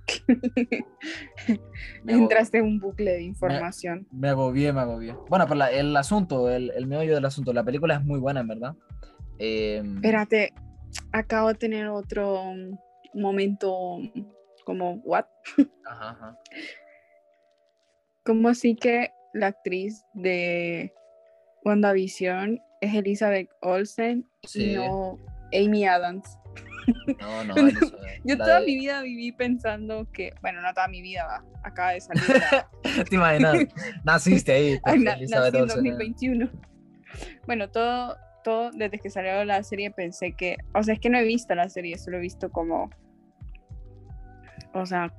Me 2.04 2.14
Entraste 2.14 2.60
en 2.60 2.66
un 2.66 2.80
bucle 2.80 3.12
de 3.12 3.24
información. 3.24 4.08
Me 4.12 4.30
agobié, 4.30 4.72
me 4.72 4.82
agobié. 4.82 5.16
Bueno, 5.30 5.46
pero 5.46 5.56
la- 5.56 5.72
el 5.72 5.96
asunto, 5.98 6.50
el, 6.50 6.72
el 6.76 6.86
meollo 6.88 7.16
del 7.16 7.26
asunto, 7.26 7.52
la 7.54 7.64
película 7.64 7.96
es 7.96 8.04
muy 8.06 8.20
buena, 8.20 8.42
en 8.42 8.48
verdad. 8.48 8.76
Eh, 9.40 9.82
Espérate, 9.96 10.54
acabo 11.12 11.48
de 11.50 11.56
tener 11.56 11.88
otro 11.88 12.54
momento 13.16 13.98
como, 14.64 14.96
¿what? 15.04 15.26
ajá, 15.86 16.10
ajá. 16.12 16.38
¿Cómo 18.24 18.50
así 18.50 18.76
que 18.76 19.12
la 19.36 19.48
actriz 19.48 20.04
de 20.13 20.93
WandaVision 21.65 22.60
es 22.82 22.93
Elizabeth 22.93 23.50
Olsen 23.62 24.28
Sí. 24.43 24.71
y 24.71 24.76
no 24.76 25.19
Amy 25.54 25.86
Adams? 25.86 26.38
No, 27.19 27.43
no, 27.43 27.67
eso. 27.67 27.91
Yo 28.24 28.38
toda 28.38 28.60
de- 28.60 28.65
mi 28.65 28.76
vida 28.76 29.02
viví 29.02 29.32
pensando 29.32 30.10
que, 30.12 30.34
bueno, 30.41 30.62
no 30.62 30.74
toda 30.74 30.88
mi 30.88 31.02
vida, 31.02 31.26
va, 31.26 31.43
acaba 31.63 31.91
de 31.91 32.02
salir. 32.02 32.24
la- 32.30 32.69
¿Te 33.10 33.15
imaginas? 33.15 33.56
Naciste 34.04 34.52
ahí. 34.54 34.80
Ay, 34.84 35.00
na- 35.00 35.13
Elizabeth 35.13 35.54
nací 35.54 35.58
en 35.58 35.63
Olsen, 35.63 35.86
¿eh? 35.86 35.89
2021. 35.91 36.50
Bueno, 37.48 37.69
todo, 37.69 38.17
todo 38.43 38.71
desde 38.71 39.00
que 39.00 39.10
salió 39.10 39.43
la 39.45 39.63
serie 39.63 39.91
pensé 39.91 40.34
que, 40.34 40.58
o 40.74 40.84
sea, 40.84 40.93
es 40.93 41.00
que 41.00 41.10
no 41.10 41.17
he 41.17 41.24
visto 41.24 41.56
la 41.56 41.69
serie, 41.69 41.98
solo 41.98 42.17
he 42.17 42.21
visto 42.21 42.52
como, 42.52 42.89
o 44.74 44.86
sea, 44.86 45.12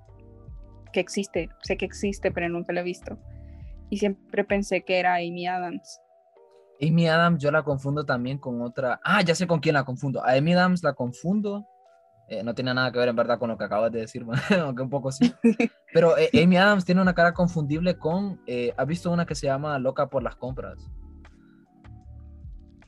que 0.93 1.01
existe, 1.01 1.49
sé 1.63 1.77
que 1.77 1.85
existe, 1.85 2.31
pero 2.31 2.49
nunca 2.49 2.73
lo 2.73 2.81
he 2.81 2.85
visto. 2.85 3.19
Y 3.91 3.99
siempre 3.99 4.45
pensé 4.45 4.83
que 4.83 4.99
era 4.99 5.15
Amy 5.17 5.47
Adams. 5.47 6.01
Amy 6.81 7.09
Adams 7.09 7.43
yo 7.43 7.51
la 7.51 7.63
confundo 7.63 8.05
también 8.05 8.39
con 8.39 8.61
otra. 8.63 9.01
Ah, 9.05 9.23
ya 9.23 9.35
sé 9.35 9.47
con 9.47 9.61
quién 9.61 9.75
la 9.75 9.85
confundo. 9.85 10.23
A 10.25 10.33
Amy 10.33 10.53
Adams 10.55 10.83
la 10.83 10.93
confundo. 10.93 11.67
eh, 12.29 12.43
no 12.43 12.55
tiene 12.55 12.75
nada 12.75 12.91
que 12.91 12.99
ver 12.99 13.09
en 13.09 13.17
verdad 13.17 13.39
con 13.39 13.49
lo 13.49 13.57
que 13.57 13.65
acabas 13.65 13.93
de 13.93 14.01
decir, 14.01 14.27
aunque 14.63 14.83
un 14.83 14.91
poco 14.91 15.13
sí. 15.13 15.33
Pero 15.95 16.19
eh, 16.19 16.29
Amy 16.43 16.57
Adams 16.57 16.85
tiene 16.85 17.01
una 17.01 17.15
cara 17.15 17.33
confundible 17.33 17.97
con. 17.97 18.41
eh, 18.47 18.75
¿Has 18.77 18.87
visto 18.87 19.11
una 19.13 19.25
que 19.25 19.35
se 19.37 19.47
llama 19.47 19.79
Loca 19.79 20.09
por 20.09 20.23
las 20.23 20.37
compras? 20.37 20.77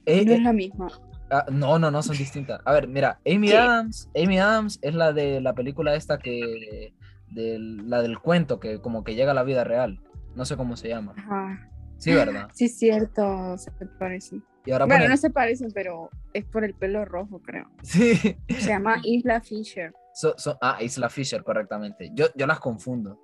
No 0.06 0.12
es 0.32 0.42
la 0.42 0.52
misma. 0.52 0.88
ah, 1.30 1.44
no, 1.50 1.78
no, 1.78 1.90
no, 1.90 2.02
son 2.02 2.16
distintas. 2.16 2.60
A 2.64 2.72
ver, 2.72 2.88
mira, 2.88 3.20
Amy 3.26 3.48
¿Qué? 3.48 3.56
Adams, 3.56 4.08
Amy 4.16 4.38
Adams 4.38 4.78
es 4.82 4.94
la 4.94 5.12
de 5.12 5.40
la 5.40 5.54
película 5.54 5.94
esta 5.94 6.18
que. 6.18 6.92
del- 7.28 7.88
la 7.90 8.00
del 8.02 8.18
cuento 8.18 8.58
que 8.58 8.80
como 8.80 9.04
que 9.04 9.14
llega 9.14 9.30
a 9.32 9.34
la 9.34 9.42
vida 9.44 9.64
real. 9.64 10.00
No 10.38 10.44
sé 10.44 10.56
cómo 10.56 10.76
se 10.76 10.88
llama. 10.88 11.14
Ajá. 11.18 11.68
Sí, 11.98 12.14
¿verdad? 12.14 12.48
Sí, 12.54 12.68
cierto, 12.68 13.58
se 13.58 13.72
parecen. 13.98 14.44
Y 14.64 14.70
ahora 14.70 14.84
Bueno, 14.86 15.00
pone- 15.02 15.08
no 15.10 15.16
se 15.16 15.30
parecen, 15.30 15.72
pero 15.74 16.10
es 16.32 16.44
por 16.44 16.64
el 16.64 16.74
pelo 16.74 17.04
rojo, 17.04 17.40
creo. 17.42 17.66
Sí. 17.82 18.14
Se 18.14 18.68
llama 18.68 18.98
Isla 19.04 19.40
Fisher. 19.40 19.92
So- 20.14 20.34
so- 20.38 20.56
ah, 20.62 20.78
Isla 20.80 21.08
Fisher, 21.10 21.42
correctamente. 21.42 22.12
Yo, 22.14 22.26
yo 22.36 22.46
las 22.46 22.60
confundo. 22.60 23.18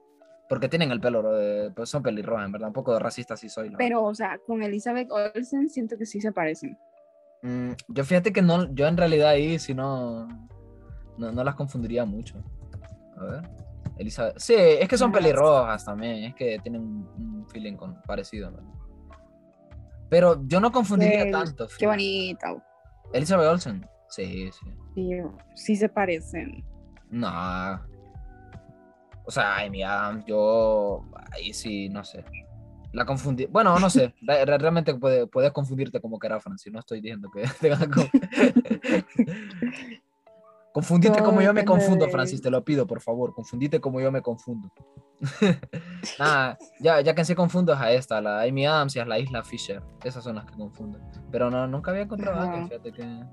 Porque 0.48 0.68
tienen 0.68 0.90
el 0.90 1.00
pelo, 1.00 1.22
eh, 1.40 1.70
pues 1.74 1.88
son 1.88 2.02
pelirrojas, 2.02 2.46
en 2.46 2.52
verdad. 2.52 2.66
Un 2.68 2.74
poco 2.74 2.98
racista 2.98 3.36
sí 3.36 3.48
soy. 3.48 3.70
la 3.70 3.78
Pero, 3.78 4.02
o 4.02 4.14
sea, 4.14 4.38
con 4.44 4.62
Elizabeth 4.64 5.08
Olsen 5.12 5.68
siento 5.70 5.96
que 5.96 6.06
sí 6.06 6.20
se 6.20 6.32
parecen. 6.32 6.76
Mm, 7.42 7.70
yo 7.88 8.04
fíjate 8.04 8.32
que 8.32 8.42
no, 8.42 8.74
yo 8.74 8.88
en 8.88 8.96
realidad 8.96 9.28
ahí 9.28 9.60
si 9.60 9.72
no, 9.72 10.26
no, 11.16 11.30
no 11.30 11.44
las 11.44 11.54
confundiría 11.54 12.04
mucho. 12.04 12.42
A 13.16 13.24
ver. 13.24 13.42
Elizabeth. 13.98 14.38
Sí, 14.38 14.54
es 14.56 14.88
que 14.88 14.98
son 14.98 15.12
pelirrojas 15.12 15.84
también, 15.84 16.24
es 16.24 16.34
que 16.34 16.58
tienen 16.60 16.82
un, 16.82 17.46
feeling 17.50 17.76
con, 17.76 18.00
parecido. 18.02 18.52
Pero 20.08 20.42
yo 20.46 20.60
no 20.60 20.70
confundiría 20.72 21.30
tanto. 21.30 21.68
Qué 21.78 21.86
bonita. 21.86 22.54
Elizabeth 23.12 23.46
Olsen. 23.48 23.86
Sí, 24.08 24.50
sí. 24.52 24.66
Sí, 24.94 25.10
sí 25.54 25.76
se 25.76 25.88
parecen. 25.88 26.64
No. 27.10 27.28
O 29.26 29.30
sea, 29.30 29.56
ay, 29.56 29.70
mira, 29.70 30.22
yo 30.26 31.02
ahí 31.32 31.52
sí, 31.52 31.88
no 31.88 32.04
sé. 32.04 32.24
La 32.92 33.04
confundí. 33.04 33.46
Bueno, 33.46 33.76
no 33.78 33.90
sé. 33.90 34.14
re- 34.22 34.44
re- 34.44 34.58
realmente 34.58 34.94
puede- 34.94 35.26
puedes 35.26 35.50
confundirte 35.52 36.00
como 36.00 36.18
quieras, 36.18 36.42
Francis. 36.42 36.72
No 36.72 36.80
estoy 36.80 37.00
diciendo 37.00 37.28
que 37.30 37.42
que 37.60 37.74
Confundite 40.74 41.22
como 41.22 41.40
yo 41.40 41.54
me 41.54 41.64
confundo, 41.64 42.08
Francis. 42.08 42.42
Te 42.42 42.50
lo 42.50 42.64
pido, 42.64 42.84
por 42.84 43.00
favor. 43.00 43.32
Confundite 43.32 43.80
como 43.80 44.00
yo 44.00 44.10
me 44.10 44.22
confundo. 44.22 44.72
Nada, 46.18 46.58
ya, 46.80 47.00
ya 47.00 47.14
que 47.14 47.24
se 47.24 47.36
confundo 47.36 47.72
es 47.74 47.78
a 47.78 47.92
esta, 47.92 48.20
la 48.20 48.42
Amy 48.42 48.66
Adams 48.66 48.96
y 48.96 48.98
a 48.98 49.04
la 49.04 49.20
Isla 49.20 49.44
Fisher. 49.44 49.80
Esas 50.02 50.24
son 50.24 50.34
las 50.34 50.46
que 50.46 50.56
confundo. 50.56 50.98
Pero 51.30 51.48
no, 51.48 51.68
nunca 51.68 51.92
había 51.92 52.02
encontrado 52.02 52.40
a 52.40 52.42
alguien, 52.42 52.68
fíjate 52.68 52.90
que. 52.90 53.24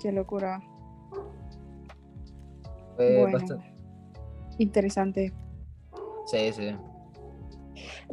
Qué 0.00 0.12
locura. 0.12 0.62
fue 2.96 3.18
bueno, 3.20 3.38
bastante- 3.38 3.74
interesante. 4.56 5.34
Sí, 6.24 6.54
sí. 6.54 6.74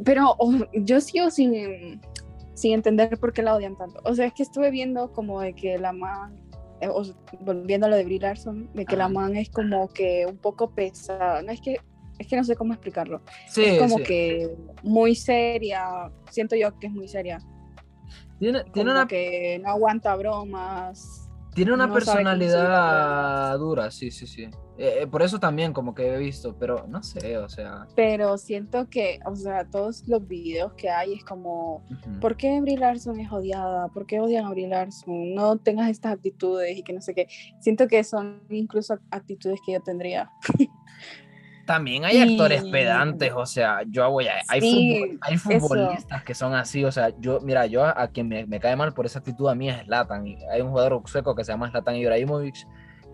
Pero 0.04 0.34
oh, 0.36 0.52
yo 0.74 1.00
sigo 1.00 1.30
sin, 1.30 1.98
sin 2.52 2.74
entender 2.74 3.18
por 3.18 3.32
qué 3.32 3.42
la 3.42 3.54
odian 3.54 3.74
tanto. 3.74 4.02
O 4.04 4.14
sea, 4.14 4.26
es 4.26 4.34
que 4.34 4.42
estuve 4.42 4.70
viendo 4.70 5.14
como 5.14 5.40
de 5.40 5.54
que 5.54 5.78
la 5.78 5.92
eh, 5.92 6.49
o 6.88 7.04
sea, 7.04 7.14
volviendo 7.40 7.86
a 7.86 7.90
lo 7.90 7.96
de 7.96 8.04
Brie 8.04 8.20
Larson, 8.20 8.70
de 8.74 8.84
que 8.84 8.96
la 8.96 9.08
man 9.08 9.36
es 9.36 9.50
como 9.50 9.88
que 9.88 10.26
un 10.26 10.36
poco 10.36 10.70
pesada. 10.70 11.42
No 11.42 11.52
es 11.52 11.60
que, 11.60 11.76
es 12.18 12.26
que 12.26 12.36
no 12.36 12.44
sé 12.44 12.56
cómo 12.56 12.72
explicarlo. 12.72 13.20
Sí, 13.48 13.64
es 13.64 13.78
como 13.78 13.98
sí. 13.98 14.04
que 14.04 14.56
muy 14.82 15.14
seria. 15.14 16.10
Siento 16.30 16.56
yo 16.56 16.78
que 16.78 16.86
es 16.86 16.92
muy 16.92 17.08
seria. 17.08 17.38
Tiene, 18.38 18.64
tiene 18.64 18.70
Como 18.72 18.90
una 18.92 19.06
que 19.06 19.60
no 19.62 19.70
aguanta 19.70 20.16
bromas. 20.16 21.19
Tiene 21.54 21.72
una 21.72 21.86
no 21.86 21.94
personalidad 21.94 23.58
dura, 23.58 23.90
sí, 23.90 24.10
sí, 24.10 24.26
sí. 24.26 24.44
Eh, 24.78 25.00
eh, 25.02 25.06
por 25.06 25.22
eso 25.22 25.38
también 25.38 25.72
como 25.72 25.94
que 25.94 26.14
he 26.14 26.16
visto, 26.16 26.56
pero 26.58 26.86
no 26.88 27.02
sé, 27.02 27.36
o 27.36 27.48
sea. 27.48 27.86
Pero 27.96 28.38
siento 28.38 28.88
que, 28.88 29.20
o 29.26 29.36
sea, 29.36 29.68
todos 29.68 30.06
los 30.08 30.26
videos 30.26 30.72
que 30.74 30.88
hay 30.88 31.14
es 31.14 31.24
como, 31.24 31.84
ujú. 31.90 32.20
¿por 32.20 32.36
qué 32.36 32.60
Brie 32.60 32.78
Larson 32.78 33.20
es 33.20 33.30
odiada? 33.30 33.88
¿Por 33.88 34.06
qué 34.06 34.20
odian 34.20 34.46
a 34.46 34.50
Brie 34.50 34.68
Larson? 34.68 35.34
No 35.34 35.58
tengas 35.58 35.90
estas 35.90 36.12
actitudes 36.14 36.78
y 36.78 36.82
que 36.82 36.92
no 36.92 37.02
sé 37.02 37.14
qué. 37.14 37.26
Siento 37.58 37.88
que 37.88 38.02
son 38.04 38.42
incluso 38.48 38.98
actitudes 39.10 39.60
que 39.66 39.72
yo 39.72 39.80
tendría. 39.80 40.30
También 41.70 42.04
hay 42.04 42.18
actores 42.18 42.64
pedantes, 42.64 43.32
o 43.34 43.46
sea, 43.46 43.82
yo 43.86 44.10
voy 44.10 44.26
a... 44.26 44.32
Hay, 44.48 44.60
Sí, 44.60 44.90
futbol- 44.90 45.18
hay 45.20 45.34
eso. 45.34 45.50
futbolistas 45.50 46.24
que 46.24 46.34
son 46.34 46.52
así, 46.54 46.84
o 46.84 46.90
sea, 46.90 47.10
yo, 47.20 47.40
mira, 47.42 47.66
yo 47.66 47.84
a, 47.84 47.94
a 48.02 48.08
quien 48.08 48.26
me, 48.26 48.44
me 48.46 48.58
cae 48.58 48.74
mal 48.74 48.92
por 48.92 49.06
esa 49.06 49.20
actitud 49.20 49.48
a 49.48 49.54
mí 49.54 49.68
es 49.70 49.80
Zlatan. 49.84 50.24
hay 50.50 50.60
un 50.60 50.70
jugador 50.70 51.00
sueco 51.06 51.36
que 51.36 51.44
se 51.44 51.52
llama 51.52 51.70
Zlatan 51.70 51.94
Ibrahimovic, 51.94 52.56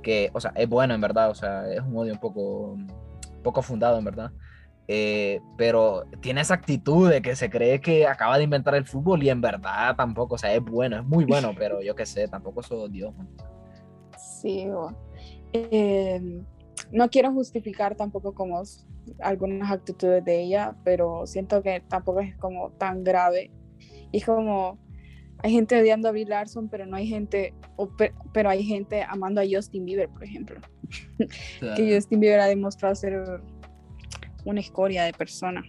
que, 0.02 0.30
o 0.32 0.40
sea, 0.40 0.52
es 0.54 0.66
bueno 0.68 0.94
en 0.94 1.00
verdad, 1.02 1.28
o 1.30 1.34
sea, 1.34 1.70
es 1.70 1.80
un 1.80 1.96
odio 1.98 2.14
un 2.14 2.18
poco, 2.20 2.76
poco 3.42 3.60
fundado 3.60 3.98
en 3.98 4.04
verdad. 4.06 4.30
Eh, 4.88 5.40
pero 5.58 6.04
tiene 6.20 6.40
esa 6.40 6.54
actitud 6.54 7.10
de 7.10 7.20
que 7.20 7.36
se 7.36 7.50
cree 7.50 7.80
que 7.80 8.06
acaba 8.06 8.38
de 8.38 8.44
inventar 8.44 8.74
el 8.74 8.86
fútbol 8.86 9.22
y 9.22 9.28
en 9.28 9.40
verdad 9.40 9.96
tampoco, 9.96 10.36
o 10.36 10.38
sea, 10.38 10.54
es 10.54 10.62
bueno, 10.62 10.96
es 10.98 11.04
muy 11.04 11.24
bueno, 11.24 11.52
pero 11.58 11.82
yo 11.82 11.94
qué 11.94 12.06
sé, 12.06 12.26
tampoco 12.28 12.62
soy 12.62 12.88
Dios. 12.90 13.14
man. 13.16 13.28
Sí, 14.16 14.66
eh, 15.52 16.40
no 16.92 17.08
quiero 17.08 17.32
justificar 17.32 17.94
tampoco 17.96 18.34
como 18.34 18.62
algunas 19.20 19.70
actitudes 19.70 20.24
de 20.24 20.42
ella, 20.42 20.76
pero 20.84 21.26
siento 21.26 21.62
que 21.62 21.80
tampoco 21.88 22.20
es 22.20 22.36
como 22.36 22.70
tan 22.72 23.04
grave. 23.04 23.50
Y 24.12 24.18
es 24.18 24.24
como, 24.24 24.78
hay 25.42 25.52
gente 25.52 25.78
odiando 25.80 26.08
a 26.08 26.12
Brie 26.12 26.26
Larson, 26.26 26.68
pero 26.68 26.86
no 26.86 26.96
hay 26.96 27.06
gente, 27.06 27.54
o 27.76 27.88
pe- 27.88 28.14
pero 28.32 28.48
hay 28.48 28.64
gente 28.64 29.02
amando 29.08 29.40
a 29.40 29.44
Justin 29.50 29.84
Bieber, 29.84 30.08
por 30.08 30.24
ejemplo. 30.24 30.60
O 30.60 31.26
sea, 31.60 31.74
Que 31.74 31.94
Justin 31.94 32.20
Bieber 32.20 32.40
ha 32.40 32.46
demostrado 32.46 32.94
ser 32.94 33.40
una 34.44 34.60
escoria 34.60 35.04
de 35.04 35.12
persona. 35.12 35.62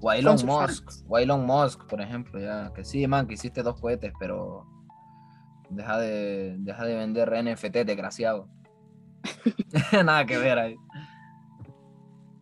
O 0.00 0.10
Elon 0.10 0.36
Musk, 0.44 0.88
o 1.08 1.18
Elon 1.18 1.46
Musk, 1.46 1.86
por 1.86 2.00
ejemplo, 2.00 2.40
ya, 2.40 2.72
que 2.74 2.84
sí, 2.84 3.06
man, 3.06 3.26
que 3.28 3.34
hiciste 3.34 3.62
dos 3.62 3.80
cohetes, 3.80 4.12
pero 4.18 4.66
deja 5.70 5.98
de, 5.98 6.56
deja 6.58 6.84
de 6.84 6.96
vender 6.96 7.30
NFT, 7.44 7.84
desgraciado. 7.84 8.48
Nada 10.04 10.24
que 10.26 10.38
ver 10.38 10.58
ahí. 10.58 10.76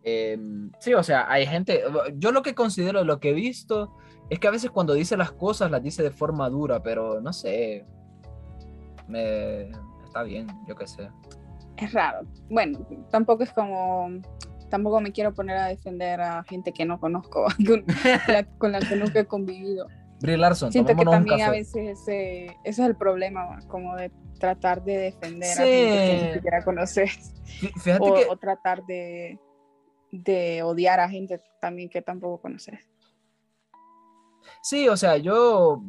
Em, 0.03 0.71
sí, 0.79 0.93
o 0.93 1.03
sea, 1.03 1.31
hay 1.31 1.45
gente, 1.45 1.83
yo 2.15 2.31
lo 2.31 2.41
que 2.41 2.55
considero, 2.55 3.03
lo 3.03 3.19
que 3.19 3.29
he 3.29 3.33
visto, 3.33 3.95
es 4.29 4.39
que 4.39 4.47
a 4.47 4.51
veces 4.51 4.71
cuando 4.71 4.93
dice 4.93 5.15
las 5.17 5.31
cosas 5.31 5.69
las 5.69 5.83
dice 5.83 6.01
de 6.01 6.11
forma 6.11 6.49
dura, 6.49 6.81
pero 6.81 7.21
no 7.21 7.33
sé, 7.33 7.85
me, 9.07 9.69
está 10.03 10.23
bien, 10.23 10.47
yo 10.67 10.75
qué 10.75 10.87
sé. 10.87 11.09
Es 11.77 11.93
raro. 11.93 12.25
Bueno, 12.49 12.79
tampoco 13.09 13.43
es 13.43 13.51
como, 13.51 14.09
tampoco 14.69 15.01
me 15.01 15.11
quiero 15.11 15.33
poner 15.33 15.57
a 15.57 15.67
defender 15.67 16.21
a 16.21 16.43
gente 16.43 16.71
que 16.71 16.85
no 16.85 16.99
conozco, 16.99 17.45
con 17.67 17.83
la, 18.27 18.43
con 18.57 18.71
la 18.71 18.79
que 18.79 18.95
nunca 18.95 19.19
he 19.19 19.25
convivido. 19.25 19.87
Brie 20.21 20.37
Larson, 20.37 20.71
Siento 20.71 20.95
que 20.95 21.03
también 21.03 21.41
a 21.41 21.49
veces 21.49 21.99
ese, 21.99 22.45
ese 22.45 22.55
es 22.63 22.79
el 22.79 22.95
problema, 22.95 23.59
como 23.67 23.95
de 23.95 24.11
tratar 24.41 24.83
de 24.83 24.97
defender 24.97 25.51
a 25.51 25.63
Sí. 25.63 25.71
gente 25.71 26.05
que 26.05 26.25
ni 26.27 26.33
siquiera 26.33 26.63
conoces 26.65 27.33
Fí- 27.61 27.71
Fíjate 27.81 28.09
o, 28.09 28.13
que 28.13 28.25
o 28.29 28.35
tratar 28.37 28.83
de, 28.85 29.39
de 30.11 30.63
odiar 30.63 30.99
a 30.99 31.07
gente 31.07 31.39
también 31.61 31.87
que 31.89 32.01
tampoco 32.01 32.41
conoces. 32.41 32.77
Sí, 34.63 34.89
o 34.89 34.97
sea, 34.97 35.17
yo 35.17 35.81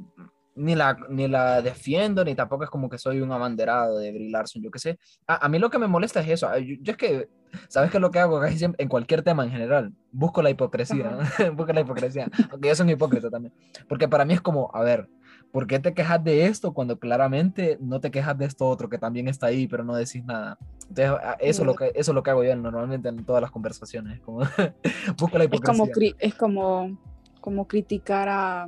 ni 0.54 0.74
la, 0.74 0.96
ni 1.08 1.28
la 1.28 1.62
defiendo, 1.62 2.24
ni 2.24 2.34
tampoco 2.34 2.64
es 2.64 2.70
como 2.70 2.88
que 2.90 2.98
soy 2.98 3.20
un 3.20 3.32
abanderado 3.32 3.98
de 3.98 4.12
Brie 4.12 4.30
Larson, 4.30 4.62
yo 4.62 4.70
qué 4.70 4.78
sé. 4.78 4.98
A, 5.26 5.46
a 5.46 5.48
mí 5.48 5.58
lo 5.58 5.70
que 5.70 5.78
me 5.78 5.86
molesta 5.88 6.20
es 6.20 6.28
eso. 6.28 6.56
Yo, 6.58 6.76
yo 6.80 6.92
es 6.92 6.96
que, 6.98 7.28
¿sabes 7.68 7.90
qué 7.90 7.96
es 7.96 8.00
lo 8.00 8.10
que 8.10 8.18
hago 8.18 8.38
casi 8.40 8.58
siempre? 8.58 8.82
En 8.82 8.88
cualquier 8.88 9.22
tema 9.22 9.44
en 9.44 9.50
general? 9.50 9.92
Busco 10.10 10.42
la 10.42 10.50
hipocresía, 10.50 11.10
¿no? 11.10 11.18
Busco 11.54 11.72
la 11.72 11.80
hipocresía. 11.80 12.28
Aunque 12.50 12.68
yo 12.68 12.74
soy 12.74 12.84
un 12.84 12.90
hipócrita 12.90 13.30
también. 13.30 13.54
Porque 13.88 14.08
para 14.08 14.24
mí 14.24 14.34
es 14.34 14.40
como, 14.42 14.70
a 14.74 14.82
ver, 14.82 15.08
¿por 15.52 15.66
qué 15.68 15.78
te 15.78 15.94
quejas 15.94 16.24
de 16.24 16.46
esto 16.46 16.72
cuando 16.72 16.98
claramente 16.98 17.78
no 17.80 18.00
te 18.00 18.10
quejas 18.10 18.36
de 18.38 18.46
esto 18.46 18.66
otro 18.68 18.88
que 18.88 18.98
también 18.98 19.28
está 19.28 19.46
ahí, 19.46 19.68
pero 19.68 19.84
no 19.84 19.94
decís 19.94 20.24
nada? 20.24 20.58
Entonces, 20.88 21.10
a- 21.22 21.34
eso, 21.38 21.62
es 21.62 21.66
lo 21.66 21.74
que, 21.76 21.92
eso 21.94 22.10
es 22.10 22.14
lo 22.14 22.22
que 22.22 22.30
hago 22.30 22.42
yo 22.42 22.56
normalmente 22.56 23.08
en 23.08 23.24
todas 23.24 23.40
las 23.42 23.50
conversaciones. 23.50 24.20
Como, 24.22 24.40
busco 25.18 25.38
la 25.38 25.44
Es 25.44 25.48
hipocresía. 25.50 25.62
como, 25.62 25.86
cri- 25.86 26.16
es 26.18 26.34
como, 26.34 26.98
como 27.40 27.68
criticar 27.68 28.28
a, 28.28 28.64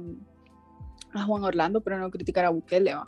a 1.15 1.25
Juan 1.25 1.43
Orlando, 1.45 1.81
pero 1.81 1.99
no 1.99 2.11
criticar 2.11 2.45
a 2.45 2.51
Bukele. 2.51 2.95
¿va? 2.95 3.07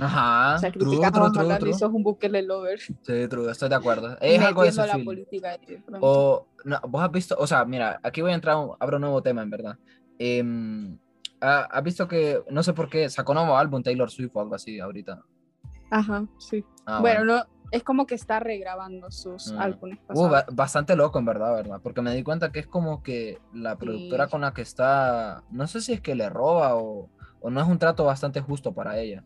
Ajá. 0.00 0.54
o 0.56 0.58
sea, 0.58 0.70
criticar 0.72 1.14
a 1.14 1.18
Juan 1.18 1.36
Orlando 1.38 1.66
y 1.66 1.72
sos 1.74 1.92
un 1.92 2.02
Bukele 2.02 2.42
lover. 2.42 2.80
Sí, 2.80 3.28
true, 3.28 3.50
estoy 3.50 3.68
de 3.68 3.74
acuerdo. 3.74 4.16
Es 4.20 4.40
algo 4.40 4.62
de 4.62 4.72
pronto. 5.84 6.06
O, 6.06 6.46
no, 6.64 6.80
vos 6.88 7.02
has 7.02 7.10
visto, 7.12 7.36
o 7.38 7.46
sea, 7.46 7.64
mira, 7.64 8.00
aquí 8.02 8.22
voy 8.22 8.30
a 8.32 8.34
entrar, 8.34 8.56
abro 8.78 8.96
un 8.96 9.00
nuevo 9.02 9.22
tema, 9.22 9.42
en 9.42 9.50
verdad. 9.50 9.76
Em, 11.42 11.48
ha- 11.48 11.64
¿Has 11.64 11.82
visto 11.82 12.06
que, 12.08 12.42
no 12.50 12.62
sé 12.62 12.72
por 12.72 12.88
qué, 12.88 13.08
sacó 13.10 13.34
nuevo 13.34 13.56
álbum 13.56 13.82
Taylor 13.82 14.10
Swift 14.10 14.30
o 14.34 14.40
algo 14.40 14.54
así 14.54 14.78
ahorita? 14.80 15.20
Ajá, 15.90 16.24
sí. 16.38 16.64
Ah, 16.86 17.00
bueno, 17.00 17.24
no, 17.24 17.42
es 17.70 17.82
como 17.82 18.06
que 18.06 18.14
está 18.14 18.40
regrabando 18.40 19.10
sus 19.10 19.52
Mm. 19.52 19.58
álbumes 19.58 19.98
Uh, 19.98 20.06
pasados. 20.06 20.30
ba- 20.30 20.46
bastante 20.52 20.96
loco, 20.96 21.18
en 21.18 21.24
verdad, 21.26 21.54
¿verdad? 21.54 21.80
Porque 21.82 22.00
me 22.02 22.14
di 22.14 22.22
cuenta 22.22 22.50
que 22.52 22.60
es 22.60 22.66
como 22.66 23.02
que 23.02 23.38
la 23.52 23.76
productora 23.76 24.26
Sí. 24.26 24.30
con 24.30 24.40
la 24.42 24.54
que 24.54 24.62
está, 24.62 25.42
no 25.50 25.66
sé 25.66 25.80
si 25.80 25.92
es 25.92 26.00
que 26.00 26.14
le 26.14 26.28
roba 26.30 26.76
o, 26.76 27.10
o 27.40 27.50
no 27.50 27.60
es 27.60 27.66
un 27.66 27.78
trato 27.78 28.04
bastante 28.04 28.40
justo 28.40 28.72
para 28.72 28.98
ella. 28.98 29.24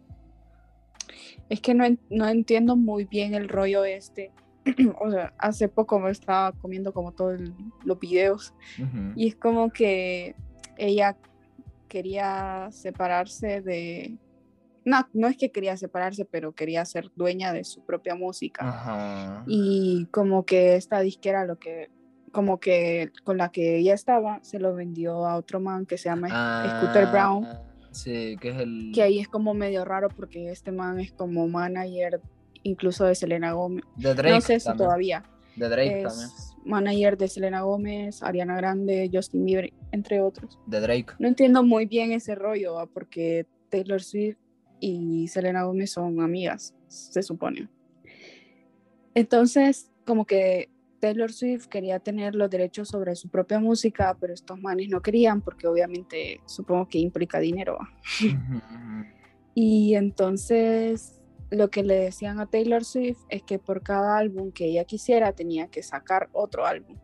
Es 1.48 1.60
que 1.60 1.74
no, 1.74 1.84
no 2.10 2.26
entiendo 2.28 2.76
muy 2.76 3.04
bien 3.04 3.34
el 3.34 3.48
rollo 3.48 3.84
este. 3.84 4.32
o 5.00 5.10
sea, 5.10 5.32
hace 5.38 5.68
poco 5.68 6.00
me 6.00 6.10
estaba 6.10 6.50
comiendo 6.52 6.92
como 6.92 7.12
todos 7.12 7.38
los 7.84 8.00
videos 8.00 8.52
y 9.14 9.28
es 9.28 9.36
como 9.36 9.70
que 9.70 10.34
ella 10.76 11.16
quería 11.88 12.68
separarse 12.70 13.60
de... 13.60 14.18
No, 14.84 15.08
no 15.12 15.26
es 15.26 15.36
que 15.36 15.50
quería 15.50 15.76
separarse, 15.76 16.24
pero 16.24 16.52
quería 16.52 16.84
ser 16.84 17.10
dueña 17.16 17.52
de 17.52 17.64
su 17.64 17.84
propia 17.84 18.14
música. 18.14 18.68
Ajá. 18.68 19.44
Y 19.46 20.06
como 20.12 20.44
que 20.44 20.76
esta 20.76 21.00
disquera 21.00 21.44
lo 21.44 21.58
que... 21.58 21.90
Como 22.32 22.60
que 22.60 23.12
con 23.24 23.38
la 23.38 23.50
que 23.50 23.78
ella 23.78 23.94
estaba, 23.94 24.40
se 24.42 24.58
lo 24.58 24.74
vendió 24.74 25.26
a 25.26 25.36
otro 25.36 25.58
man 25.58 25.86
que 25.86 25.96
se 25.96 26.10
llama 26.10 26.28
Scooter 26.28 27.06
Brown. 27.06 27.46
Ah, 27.46 27.62
Sí, 27.96 28.36
que 28.42 28.50
es 28.50 28.56
el... 28.58 28.92
que 28.94 29.02
ahí 29.02 29.20
es 29.20 29.28
como 29.28 29.54
medio 29.54 29.82
raro 29.86 30.08
porque 30.10 30.50
este 30.50 30.70
man 30.70 31.00
es 31.00 31.12
como 31.12 31.48
manager 31.48 32.20
incluso 32.62 33.06
de 33.06 33.14
Selena 33.14 33.52
Gomez. 33.52 33.84
de 33.96 34.14
Drake 34.14 34.34
no 34.34 34.40
sé 34.42 34.60
si 34.60 34.66
también. 34.66 34.86
todavía. 34.86 35.24
De 35.56 35.68
Drake 35.68 36.02
también. 36.02 36.28
Manager 36.66 37.16
de 37.16 37.28
Selena 37.28 37.62
Gómez, 37.62 38.22
Ariana 38.22 38.56
Grande, 38.56 39.08
Justin 39.12 39.44
Bieber, 39.44 39.72
entre 39.92 40.20
otros. 40.20 40.58
De 40.66 40.80
Drake. 40.80 41.14
No 41.18 41.28
entiendo 41.28 41.62
muy 41.62 41.86
bien 41.86 42.12
ese 42.12 42.34
rollo, 42.34 42.74
¿va? 42.74 42.86
porque 42.86 43.46
Taylor 43.70 44.02
Swift 44.02 44.38
y 44.80 45.28
Selena 45.28 45.64
Gómez 45.64 45.92
son 45.92 46.20
amigas, 46.20 46.74
se 46.88 47.22
supone. 47.22 47.68
Entonces, 49.14 49.90
como 50.04 50.26
que 50.26 50.68
Taylor 51.00 51.32
Swift 51.32 51.66
quería 51.66 52.00
tener 52.00 52.34
los 52.34 52.50
derechos 52.50 52.88
sobre 52.88 53.14
su 53.16 53.28
propia 53.28 53.60
música, 53.60 54.16
pero 54.20 54.34
estos 54.34 54.60
manes 54.60 54.88
no 54.88 55.00
querían 55.00 55.40
porque 55.40 55.66
obviamente 55.66 56.40
supongo 56.46 56.88
que 56.88 56.98
implica 56.98 57.38
dinero. 57.38 57.78
Y 59.58 59.94
entonces 59.94 61.18
lo 61.50 61.70
que 61.70 61.82
le 61.84 61.94
decían 61.94 62.40
a 62.40 62.46
Taylor 62.46 62.84
Swift 62.84 63.20
es 63.28 63.42
que 63.42 63.58
por 63.58 63.82
cada 63.82 64.18
álbum 64.18 64.50
que 64.52 64.66
ella 64.66 64.84
quisiera 64.84 65.32
tenía 65.32 65.68
que 65.68 65.82
sacar 65.82 66.28
otro 66.32 66.66
álbum. 66.66 66.96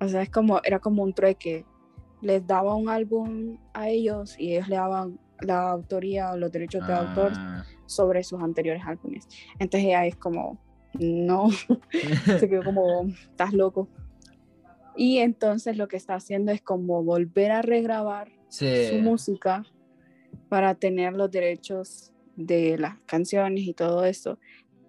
O 0.00 0.08
sea, 0.08 0.22
es 0.22 0.30
como, 0.30 0.60
era 0.64 0.78
como 0.78 1.02
un 1.02 1.12
trueque. 1.14 1.64
Les 2.20 2.46
daba 2.46 2.74
un 2.74 2.88
álbum 2.88 3.58
a 3.72 3.88
ellos 3.88 4.34
y 4.38 4.52
ellos 4.54 4.68
le 4.68 4.76
daban 4.76 5.18
la 5.40 5.70
autoría 5.70 6.32
o 6.32 6.36
los 6.36 6.50
derechos 6.52 6.86
de 6.86 6.92
autor 6.92 7.32
Ah. 7.36 7.64
sobre 7.86 8.22
sus 8.24 8.42
anteriores 8.42 8.82
álbumes. 8.84 9.26
Entonces 9.58 9.86
ella 9.88 10.04
es 10.04 10.16
como, 10.16 10.58
no, 10.94 11.48
se 12.42 12.48
quedó 12.48 12.64
como, 12.64 13.06
estás 13.08 13.52
loco. 13.52 13.88
Y 14.96 15.18
entonces 15.18 15.76
lo 15.76 15.86
que 15.88 15.96
está 15.96 16.16
haciendo 16.16 16.50
es 16.52 16.60
como 16.60 17.02
volver 17.04 17.52
a 17.52 17.62
regrabar 17.62 18.30
su 18.48 18.64
Sí. 18.66 18.98
música 19.00 19.64
para 20.48 20.74
tener 20.74 21.12
los 21.14 21.30
derechos 21.30 22.12
de 22.38 22.78
las 22.78 22.96
canciones 23.00 23.64
y 23.64 23.74
todo 23.74 24.04
eso, 24.04 24.38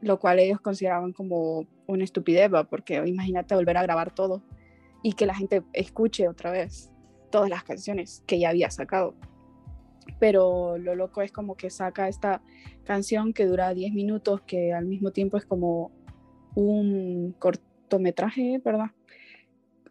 lo 0.02 0.20
cual 0.20 0.40
ellos 0.40 0.62
consideraban 0.62 1.12
como 1.14 1.66
una 1.88 2.04
estupidez, 2.04 2.50
porque 2.70 3.04
imagínate 3.06 3.56
volver 3.56 3.76
a 3.78 3.84
grabar 3.84 4.14
todo 4.14 4.44
y 5.02 5.14
que 5.14 5.26
la 5.26 5.36
gente 5.36 5.64
escuche 5.74 6.28
otra 6.28 6.52
vez 6.52 6.92
todas 7.32 7.50
las 7.50 7.64
canciones 7.64 8.24
que 8.28 8.40
ya 8.40 8.50
había 8.50 8.70
sacado. 8.70 9.16
Pero 10.20 10.78
lo 10.78 10.96
loco 10.96 11.22
es 11.22 11.32
como 11.32 11.56
que 11.56 11.70
saca 11.70 12.08
esta 12.08 12.42
canción 12.84 13.34
que 13.34 13.46
dura 13.46 13.74
10 13.74 13.94
minutos, 13.94 14.42
que 14.42 14.74
al 14.74 14.86
mismo 14.86 15.12
tiempo 15.12 15.38
es 15.38 15.46
como 15.46 15.92
un 16.56 17.36
cortometraje, 17.40 18.62
¿verdad? 18.64 18.92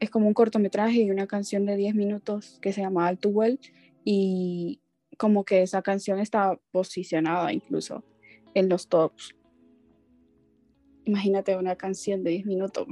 Es 0.01 0.11
como 0.11 0.29
un 0.29 0.35
cortometraje 0.35 1.03
y 1.03 1.11
una 1.11 1.27
canción 1.27 1.67
de 1.67 1.77
10 1.77 1.95
minutos 1.95 2.59
que 2.61 2.73
se 2.73 2.83
llama 2.83 3.09
All 3.09 3.19
Too 3.19 3.31
Well 3.31 3.61
y 4.05 4.81
como 5.19 5.45
que 5.45 5.63
esa 5.63 5.83
canción 5.83 6.19
está 6.21 6.59
posicionada 6.71 7.53
incluso 7.53 8.03
en 8.55 8.71
los 8.71 8.89
tops. 8.89 9.35
Imagínate 11.05 11.57
una 11.57 11.77
canción 11.77 12.23
de 12.23 12.31
10 12.31 12.47
minutos. 12.47 12.87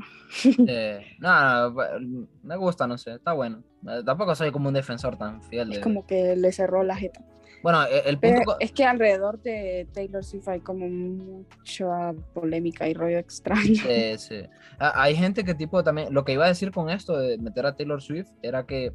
Eh, 0.69 1.07
no, 1.19 1.71
no, 1.71 2.29
me 2.43 2.57
gusta, 2.57 2.87
no 2.87 2.99
sé, 2.99 3.15
está 3.15 3.33
bueno. 3.33 3.62
Eh, 3.88 4.03
Tampoco 4.05 4.35
soy 4.35 4.51
como 4.53 4.68
un 4.68 4.75
defensor 4.75 5.16
tan 5.16 5.42
fiel 5.42 5.70
Es 5.70 5.77
de... 5.79 5.83
como 5.83 6.07
que 6.07 6.37
le 6.37 6.53
cerró 6.53 6.83
la 6.83 6.96
jeta. 6.96 7.20
Bueno, 7.62 7.85
eh, 7.85 8.03
el 8.07 8.18
Pero 8.18 8.37
punto... 8.37 8.53
co- 8.53 8.57
es 8.61 8.70
que 8.72 8.85
alrededor 8.85 9.40
de 9.42 9.87
Taylor 9.92 10.22
Swift 10.25 10.49
hay 10.49 10.61
como 10.61 10.88
mucha 10.88 12.12
polémica 12.35 12.88
y 12.88 12.94
rollo 12.94 13.18
extraño. 13.18 13.62
Sí, 13.75 14.18
sí. 14.18 14.42
Ah, 14.79 14.92
Hay 15.03 15.16
gente 15.16 15.42
que 15.44 15.55
tipo 15.55 15.83
también, 15.83 16.12
lo 16.12 16.25
que 16.25 16.33
iba 16.33 16.44
a 16.44 16.49
decir 16.49 16.70
con 16.70 16.90
esto 16.90 17.16
de 17.18 17.38
meter 17.38 17.66
a 17.66 17.75
Taylor 17.75 18.03
Swift 18.03 18.29
era 18.42 18.66
que 18.66 18.92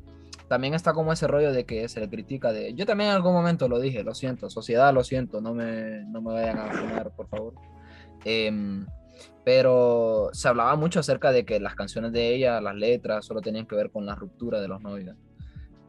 también 0.47 0.73
está 0.73 0.93
como 0.93 1.11
ese 1.13 1.27
rollo 1.27 1.51
de 1.53 1.65
que 1.65 1.87
se 1.89 1.99
le 2.01 2.09
critica 2.09 2.51
de, 2.51 2.73
yo 2.73 2.85
también 2.85 3.09
en 3.09 3.15
algún 3.15 3.33
momento 3.33 3.67
lo 3.69 3.79
dije, 3.79 4.03
lo 4.03 4.13
siento, 4.13 4.49
sociedad, 4.49 4.93
lo 4.93 5.03
siento, 5.03 5.39
no 5.41 5.53
me, 5.53 6.03
no 6.05 6.21
me 6.21 6.33
vayan 6.33 6.59
a 6.59 6.71
fumar, 6.71 7.11
por 7.11 7.27
favor. 7.29 7.53
Em, 8.25 8.85
pero 9.43 10.29
se 10.33 10.47
hablaba 10.47 10.75
mucho 10.75 10.99
acerca 10.99 11.31
de 11.31 11.45
que 11.45 11.59
las 11.59 11.75
canciones 11.75 12.11
de 12.11 12.33
ella, 12.35 12.61
las 12.61 12.75
letras, 12.75 13.25
solo 13.25 13.41
tenían 13.41 13.65
que 13.65 13.75
ver 13.75 13.89
con 13.91 14.05
la 14.05 14.15
ruptura 14.15 14.59
de 14.61 14.67
los 14.67 14.81
novios. 14.81 15.15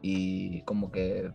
Y 0.00 0.62
como 0.62 0.90
que, 0.90 1.30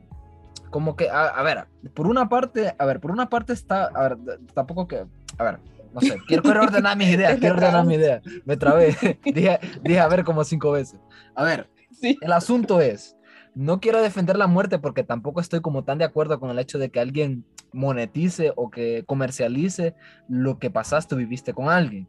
como 0.69 0.95
que, 0.95 1.09
a, 1.09 1.25
a 1.27 1.43
ver, 1.43 1.65
por 1.93 2.07
una 2.07 2.27
parte, 2.27 2.75
a 2.77 2.85
ver, 2.85 2.99
por 2.99 3.11
una 3.11 3.29
parte 3.29 3.53
está, 3.53 3.85
a 3.85 4.09
ver, 4.09 4.17
tampoco 4.53 4.87
que, 4.87 5.05
a 5.37 5.43
ver, 5.43 5.59
no 5.93 6.01
sé, 6.01 6.17
quiero, 6.27 6.43
quiero 6.43 6.61
ordenar 6.63 6.97
mis 6.97 7.07
ideas, 7.13 7.39
quiero 7.39 7.55
ordenar 7.55 7.85
mis 7.85 7.97
ideas. 7.97 8.21
Me 8.45 8.57
trabé, 8.57 8.95
dije, 9.25 9.59
dije 9.83 9.99
a 9.99 10.07
ver 10.07 10.23
como 10.23 10.43
cinco 10.43 10.71
veces. 10.71 10.99
A 11.35 11.43
ver, 11.43 11.69
Sí. 11.99 12.15
el 12.21 12.31
asunto 12.31 12.79
es, 12.79 13.16
no 13.57 13.79
quiero 13.79 14.01
defender 14.01 14.37
la 14.37 14.45
muerte 14.45 14.77
porque 14.77 15.03
tampoco 15.03 15.41
estoy 15.41 15.61
como 15.61 15.83
tan 15.83 15.97
de 15.97 16.05
acuerdo 16.05 16.39
con 16.39 16.51
el 16.51 16.59
hecho 16.59 16.77
de 16.77 16.89
que 16.89 16.99
alguien 16.99 17.43
monetice 17.73 18.53
o 18.55 18.69
que 18.69 19.03
comercialice 19.05 19.95
lo 20.29 20.59
que 20.59 20.69
pasaste 20.69 21.15
o 21.15 21.17
viviste 21.17 21.53
con 21.53 21.67
alguien. 21.69 22.07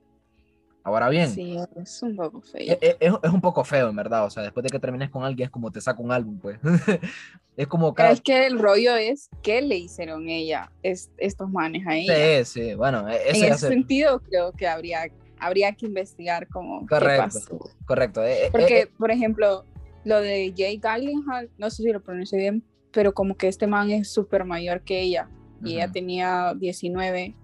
Ahora 0.84 1.08
bien, 1.08 1.28
Sí, 1.30 1.56
es 1.76 2.02
un 2.02 2.16
poco 2.16 2.40
feo. 2.42 2.60
e- 2.60 2.78
e- 2.80 2.96
es, 3.00 3.12
es 3.22 3.30
un 3.32 3.40
poco 3.40 3.64
feo, 3.64 3.88
en 3.88 3.96
verdad. 3.96 4.24
O 4.26 4.30
sea, 4.30 4.42
después 4.42 4.62
de 4.64 4.70
que 4.70 4.78
termines 4.78 5.10
con 5.10 5.24
alguien 5.24 5.46
es 5.46 5.50
como 5.50 5.70
te 5.70 5.80
saca 5.80 6.00
un 6.02 6.12
álbum, 6.12 6.38
pues. 6.38 6.58
es 7.56 7.66
como 7.66 7.94
Pero 7.94 8.06
cada... 8.08 8.12
es 8.12 8.20
que 8.20 8.46
el 8.46 8.58
rollo 8.58 8.94
es 8.96 9.28
qué 9.42 9.62
le 9.62 9.76
hicieron 9.76 10.28
ella, 10.28 10.70
es, 10.82 11.10
estos 11.16 11.50
manes 11.50 11.86
a 11.86 11.96
ella. 11.96 12.44
Sí, 12.44 12.44
sí, 12.60 12.74
bueno, 12.74 13.08
e- 13.08 13.30
eso 13.30 13.44
en 13.46 13.52
ese 13.54 13.68
sentido 13.68 14.20
creo 14.20 14.52
que 14.52 14.66
habría, 14.68 15.08
habría 15.38 15.72
que 15.72 15.86
investigar 15.86 16.46
como 16.48 16.80
qué 16.80 16.86
Correcto. 16.88 17.22
pasó. 17.24 17.70
Correcto. 17.86 18.22
eh, 18.24 18.48
Porque, 18.52 18.80
eh, 18.82 18.90
por 18.98 19.10
ejemplo, 19.10 19.64
lo 20.08 20.20
de 20.20 20.52
Jay 20.56 20.78
Gyllenhaal, 20.82 21.50
no 21.58 21.70
sé 21.70 21.82
si 21.82 21.92
lo 21.92 22.02
pronuncio 22.02 22.38
bien, 22.38 22.64
pero 22.90 23.12
como 23.12 23.36
que 23.36 23.48
este 23.48 23.66
man 23.66 23.90
es 23.90 24.10
súper 24.12 24.44
mayor 24.44 24.82
que 24.82 25.00
ella 25.00 25.28
y 25.64 25.74
ella 25.74 25.84
Ujú. 25.84 25.92
tenía 25.92 26.54
19 26.56 27.34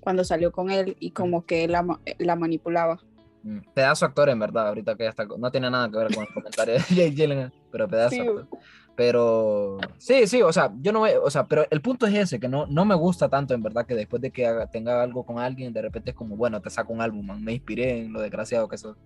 cuando 0.00 0.24
salió 0.24 0.50
con 0.52 0.70
él 0.70 0.96
y 1.00 1.10
como 1.10 1.44
que 1.44 1.68
la, 1.68 1.84
la 2.18 2.36
manipulaba. 2.36 3.00
mm, 3.42 3.58
pedazo 3.74 4.06
actor, 4.06 4.28
en 4.30 4.38
verdad, 4.38 4.68
ahorita 4.68 4.96
que 4.96 5.04
ya 5.04 5.10
está... 5.10 5.26
No 5.38 5.50
tiene 5.50 5.70
nada 5.70 5.90
que 5.90 5.96
ver 5.98 6.14
con 6.14 6.24
el 6.24 6.32
comentario 6.32 6.74
de 6.74 6.80
Jake 6.90 7.10
Gyllenhaal, 7.14 7.52
pero 7.70 7.88
pedazo 7.88 8.16
Sí, 8.16 8.20
actor. 8.22 8.48
Pero 8.96 9.78
sí, 9.98 10.26
sí, 10.26 10.42
o 10.42 10.52
sea, 10.52 10.72
yo 10.80 10.92
no, 10.92 11.02
o 11.02 11.30
sea, 11.30 11.46
pero 11.46 11.64
el 11.70 11.80
punto 11.80 12.06
es 12.06 12.14
ese, 12.14 12.40
que 12.40 12.48
no, 12.48 12.66
no 12.66 12.84
me 12.84 12.96
gusta 12.96 13.28
tanto, 13.28 13.54
en 13.54 13.62
verdad, 13.62 13.86
que 13.86 13.94
después 13.94 14.20
de 14.20 14.32
que 14.32 14.44
haga- 14.46 14.66
tenga 14.66 15.00
algo 15.02 15.24
con 15.24 15.38
alguien, 15.38 15.72
de 15.72 15.82
repente 15.82 16.10
es 16.10 16.16
como, 16.16 16.36
bueno, 16.36 16.60
te 16.60 16.68
saco 16.70 16.92
un 16.92 17.00
álbum, 17.00 17.24
man, 17.26 17.44
me 17.44 17.52
inspiré 17.52 18.00
en 18.00 18.12
lo 18.12 18.20
desgraciado 18.20 18.66
que 18.66 18.76
sos. 18.78 18.96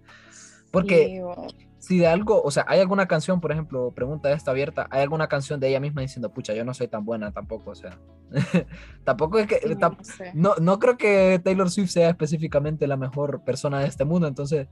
Porque 0.71 1.09
Sí, 1.09 1.21
o- 1.21 1.47
si 1.83 1.99
de 1.99 2.07
algo, 2.07 2.41
o 2.41 2.51
sea, 2.53 2.65
hay 2.69 2.79
alguna 2.79 3.09
canción, 3.09 3.41
por 3.41 3.51
ejemplo, 3.51 3.91
pregunta 3.91 4.31
esta 4.31 4.53
abierta, 4.53 4.87
hay 4.89 5.03
alguna 5.03 5.27
canción 5.27 5.59
de 5.59 5.69
ella 5.69 5.81
misma 5.81 6.03
diciendo, 6.03 6.33
pucha, 6.33 6.55
yo 6.55 6.65
no 6.65 6.75
soy 6.75 6.87
tan 6.87 7.05
buena 7.05 7.33
tampoco, 7.33 7.73
o 7.73 7.75
sea, 7.75 7.99
tampoco 9.05 9.41
es 9.41 9.49
que, 9.49 9.57
sí, 9.57 9.75
no 9.75 9.97
sé. 10.01 10.31
no, 10.33 10.55
no 10.61 10.79
creo 10.79 10.97
que 10.97 11.41
Taylor 11.43 11.69
Swift 11.69 11.91
sea 11.91 12.09
específicamente 12.09 12.87
la 12.87 12.97
mejor 12.97 13.43
persona 13.43 13.81
de 13.81 13.89
este 13.89 14.05
mundo, 14.05 14.29
entonces 14.29 14.69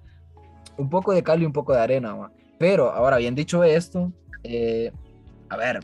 un 0.79 0.89
poco 0.89 1.13
de 1.13 1.25
cal 1.25 1.43
y 1.43 1.47
un 1.47 1.53
poco 1.53 1.73
de 1.73 1.81
arena, 1.81 2.15
ma. 2.15 2.31
pero 2.61 2.93
ahora 2.93 3.17
bien 3.17 3.35
dicho 3.35 3.65
esto, 3.65 4.13
eh, 4.45 4.93
a 5.49 5.57
ver, 5.57 5.81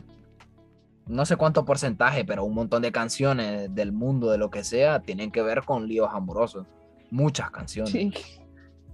no 1.07 1.25
sé 1.25 1.35
cuánto 1.35 1.65
porcentaje, 1.65 2.23
pero 2.23 2.45
un 2.45 2.53
montón 2.53 2.81
de 2.83 2.93
canciones 2.93 3.75
del 3.75 3.91
mundo, 3.91 4.31
de 4.31 4.37
lo 4.37 4.49
que 4.49 4.63
sea, 4.63 5.01
tienen 5.01 5.31
que 5.31 5.41
ver 5.41 5.63
con 5.65 5.89
líos 5.89 6.09
amorosos, 6.13 6.65
muchas 7.11 7.51
canciones. 7.51 7.91
Sí. 7.91 8.13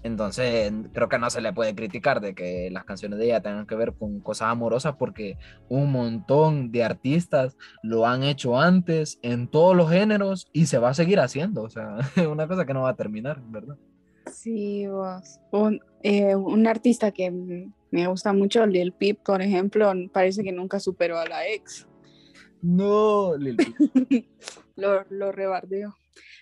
Entonces, 0.03 0.71
creo 0.91 1.07
que 1.07 1.17
no 1.17 1.29
se 1.29 1.39
le 1.39 1.53
puede 1.53 1.73
criticar 1.73 2.19
de 2.19 2.35
que 2.35 2.69
las 2.71 2.83
canciones 2.83 3.19
de 3.19 3.25
ella 3.25 3.41
tengan 3.41 3.65
que 3.65 3.75
ver 3.75 3.93
con 3.93 4.19
cosas 4.19 4.49
amorosas 4.49 4.95
porque 4.97 5.37
un 5.69 5.91
montón 5.91 6.71
de 6.71 6.83
artistas 6.83 7.55
lo 7.81 8.05
han 8.05 8.23
hecho 8.23 8.59
antes 8.59 9.17
en 9.21 9.47
todos 9.47 9.75
los 9.75 9.89
géneros 9.89 10.49
y 10.51 10.65
se 10.65 10.77
va 10.77 10.89
a 10.89 10.93
seguir 10.93 11.21
haciendo. 11.21 11.63
O 11.63 11.69
sea, 11.69 11.97
es 12.17 12.27
una 12.27 12.47
cosa 12.47 12.65
que 12.65 12.73
no 12.73 12.81
va 12.81 12.89
a 12.89 12.95
terminar, 12.95 13.41
¿verdad? 13.45 13.77
Sí, 14.31 14.87
vos. 14.87 15.39
Un, 15.51 15.79
eh, 16.01 16.35
un 16.35 16.67
artista 16.67 17.11
que 17.11 17.31
me 17.91 18.07
gusta 18.07 18.33
mucho, 18.33 18.65
Lil 18.65 18.91
Peep, 18.91 19.23
por 19.23 19.41
ejemplo, 19.41 19.91
parece 20.11 20.43
que 20.43 20.51
nunca 20.51 20.79
superó 20.79 21.17
a 21.17 21.25
la 21.25 21.47
ex. 21.47 21.87
No, 22.61 23.37
Lil 23.37 23.55
Peep. 23.55 24.25
Lo, 24.75 25.05
lo 25.11 25.31
rebardeo. 25.31 25.95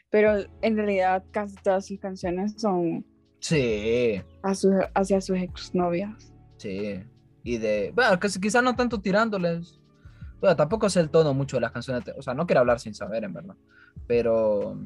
Pero 0.10 0.46
en 0.62 0.78
realidad 0.78 1.26
casi 1.32 1.56
todas 1.58 1.86
sus 1.86 2.00
canciones 2.00 2.54
son 2.58 3.06
Sí, 3.42 4.22
a 4.44 4.56
su- 4.56 4.72
hacia 4.94 5.20
sus 5.20 5.38
exnovias. 5.38 6.34
sí. 6.58 7.02
Y 7.44 7.58
de, 7.58 7.92
bueno, 7.96 8.20
quizás 8.20 8.64
no 8.64 8.76
tanto 8.76 9.02
tirándoles. 9.02 9.80
Bueno, 10.40 10.56
tampoco 10.56 10.88
sé 10.92 11.00
el 11.00 11.10
tono 11.10 11.34
mucho 11.34 11.58
de 11.58 11.62
las 11.62 11.72
canciones. 11.72 12.04
O 12.16 12.22
sea, 12.22 12.36
no 12.36 12.46
quiero 12.46 12.60
hablar 12.60 12.80
sin 12.80 12.94
saber, 12.94 13.24
en 13.24 13.34
verdad. 13.34 13.56
Pero 14.06 14.78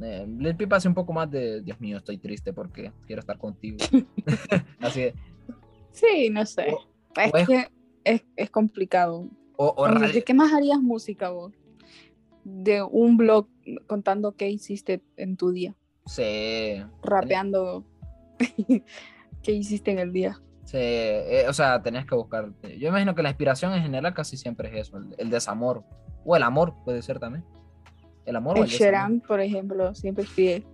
eh, 0.00 0.24
Lil 0.38 0.54
Peep 0.56 0.72
hace 0.72 0.86
un 0.86 0.94
poco 0.94 1.12
más 1.12 1.28
de, 1.28 1.62
Dios 1.62 1.80
mío, 1.80 1.96
estoy 1.96 2.18
triste 2.18 2.52
porque 2.52 2.92
quiero 3.08 3.18
estar 3.18 3.38
contigo. 3.38 3.78
Así 4.80 5.00
es. 5.02 5.14
Sí, 5.90 6.30
no 6.30 6.46
sé. 6.46 6.72
O- 6.72 7.20
es 7.20 7.34
o 7.34 7.36
es- 7.38 7.48
que 7.48 7.68
es, 8.04 8.22
es 8.36 8.50
complicado. 8.50 9.28
O, 9.56 9.66
o 9.76 9.86
Entonces, 9.86 10.00
radio- 10.10 10.14
¿De 10.20 10.24
qué 10.24 10.34
más 10.34 10.52
harías 10.52 10.80
música 10.80 11.30
vos? 11.30 11.52
De 12.44 12.84
un 12.84 13.16
blog 13.16 13.48
contando 13.88 14.36
qué 14.36 14.48
hiciste 14.48 15.02
en 15.16 15.36
tu 15.36 15.50
día, 15.50 15.74
Sí, 16.06 16.82
rapeando 17.02 17.84
qué 19.42 19.52
hiciste 19.52 19.90
en 19.90 19.98
el 19.98 20.12
día. 20.12 20.40
sí, 20.64 20.76
eh, 20.78 21.44
o 21.48 21.52
sea, 21.52 21.82
tenías 21.82 22.06
que 22.06 22.14
buscar. 22.14 22.52
Yo 22.78 22.88
imagino 22.88 23.14
que 23.14 23.22
la 23.22 23.28
inspiración 23.30 23.74
en 23.74 23.82
general 23.82 24.14
casi 24.14 24.36
siempre 24.36 24.68
es 24.68 24.88
eso, 24.88 24.98
el, 24.98 25.14
el 25.18 25.30
desamor. 25.30 25.84
O 26.24 26.36
el 26.36 26.42
amor 26.42 26.74
puede 26.84 27.02
ser 27.02 27.18
también. 27.18 27.44
El 28.26 28.36
amor 28.36 28.56
o 28.56 28.58
El 28.58 28.64
el 28.64 28.70
desamor. 28.70 28.92
Sheeran, 28.92 29.20
por 29.20 29.40
ejemplo, 29.40 29.94
siempre 29.94 30.24
escribe 30.24 30.64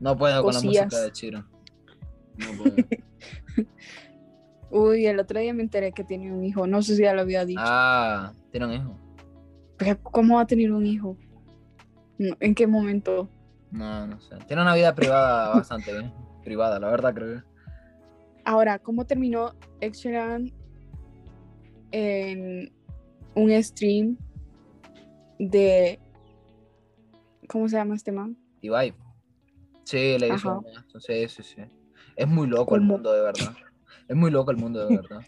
No 0.00 0.16
puedo 0.16 0.42
con 0.42 0.54
la 0.54 0.60
música 0.60 1.00
de 1.00 1.12
Chiro. 1.12 1.44
No 2.36 2.46
puedo. 2.62 2.74
Uy, 4.70 5.06
el 5.06 5.18
otro 5.18 5.40
día 5.40 5.54
me 5.54 5.62
enteré 5.62 5.92
que 5.92 6.04
tiene 6.04 6.32
un 6.32 6.44
hijo. 6.44 6.66
No 6.66 6.82
sé 6.82 6.96
si 6.96 7.02
ya 7.02 7.14
lo 7.14 7.22
había 7.22 7.44
dicho. 7.44 7.60
ah, 7.62 8.32
tiene 8.50 8.66
un 8.66 8.72
hijo. 8.72 8.98
Pero 9.78 10.02
¿cómo 10.02 10.36
va 10.36 10.42
a 10.42 10.46
tener 10.46 10.72
un 10.72 10.84
hijo? 10.86 11.16
¿En 12.18 12.54
qué 12.54 12.66
momento? 12.66 13.28
No, 13.70 14.06
no 14.06 14.20
sé. 14.20 14.36
Tiene 14.46 14.62
una 14.62 14.74
vida 14.74 14.94
privada 14.94 15.48
bastante 15.56 15.92
bien. 15.92 16.12
Privada, 16.42 16.78
la 16.78 16.88
verdad 16.90 17.14
creo. 17.14 17.42
Ahora, 18.44 18.78
¿cómo 18.78 19.04
terminó 19.04 19.54
Sheeran 19.80 20.50
en 21.90 22.72
un 23.34 23.62
stream 23.62 24.16
de... 25.38 26.00
¿Cómo 27.48 27.68
se 27.68 27.76
llama 27.76 27.94
este 27.94 28.12
man? 28.12 28.36
Ibai. 28.60 28.94
Sí, 29.84 30.18
le 30.18 30.34
hizo 30.34 30.58
un 30.58 30.66
Sí, 31.00 31.28
sí, 31.28 31.42
sí. 31.42 31.62
Es 32.16 32.26
muy 32.28 32.46
loco 32.46 32.74
el 32.74 32.82
mundo, 32.82 33.12
de 33.12 33.22
verdad. 33.22 33.54
Es 34.06 34.16
muy 34.16 34.30
loco 34.30 34.50
el 34.50 34.56
mundo, 34.56 34.86
de 34.86 34.96
verdad. 34.96 35.20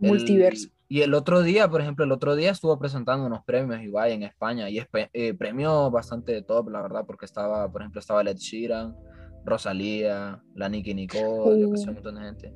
El- 0.00 0.08
Multiverso. 0.08 0.68
Y 0.88 1.00
el 1.02 1.14
otro 1.14 1.42
día, 1.42 1.68
por 1.68 1.80
ejemplo, 1.80 2.04
el 2.04 2.12
otro 2.12 2.36
día 2.36 2.52
estuvo 2.52 2.78
presentando 2.78 3.26
unos 3.26 3.44
premios 3.44 3.82
Ibai 3.82 4.12
en 4.12 4.22
España 4.22 4.70
y 4.70 4.78
es 4.78 4.86
eh, 4.92 5.34
premio 5.34 5.90
bastante 5.90 6.40
top, 6.42 6.68
la 6.68 6.80
verdad, 6.80 7.04
porque 7.04 7.24
estaba, 7.24 7.70
por 7.70 7.82
ejemplo, 7.82 7.98
estaba 7.98 8.22
Led 8.22 8.36
Sheeran, 8.36 8.96
Rosalía, 9.44 10.40
la 10.54 10.68
Nicki 10.68 10.94
Nicole, 10.94 11.60
yo 11.60 11.72
que 11.72 11.78
sé, 11.78 11.88
un 11.88 11.94
montón 11.94 12.14
de 12.14 12.20
gente. 12.20 12.54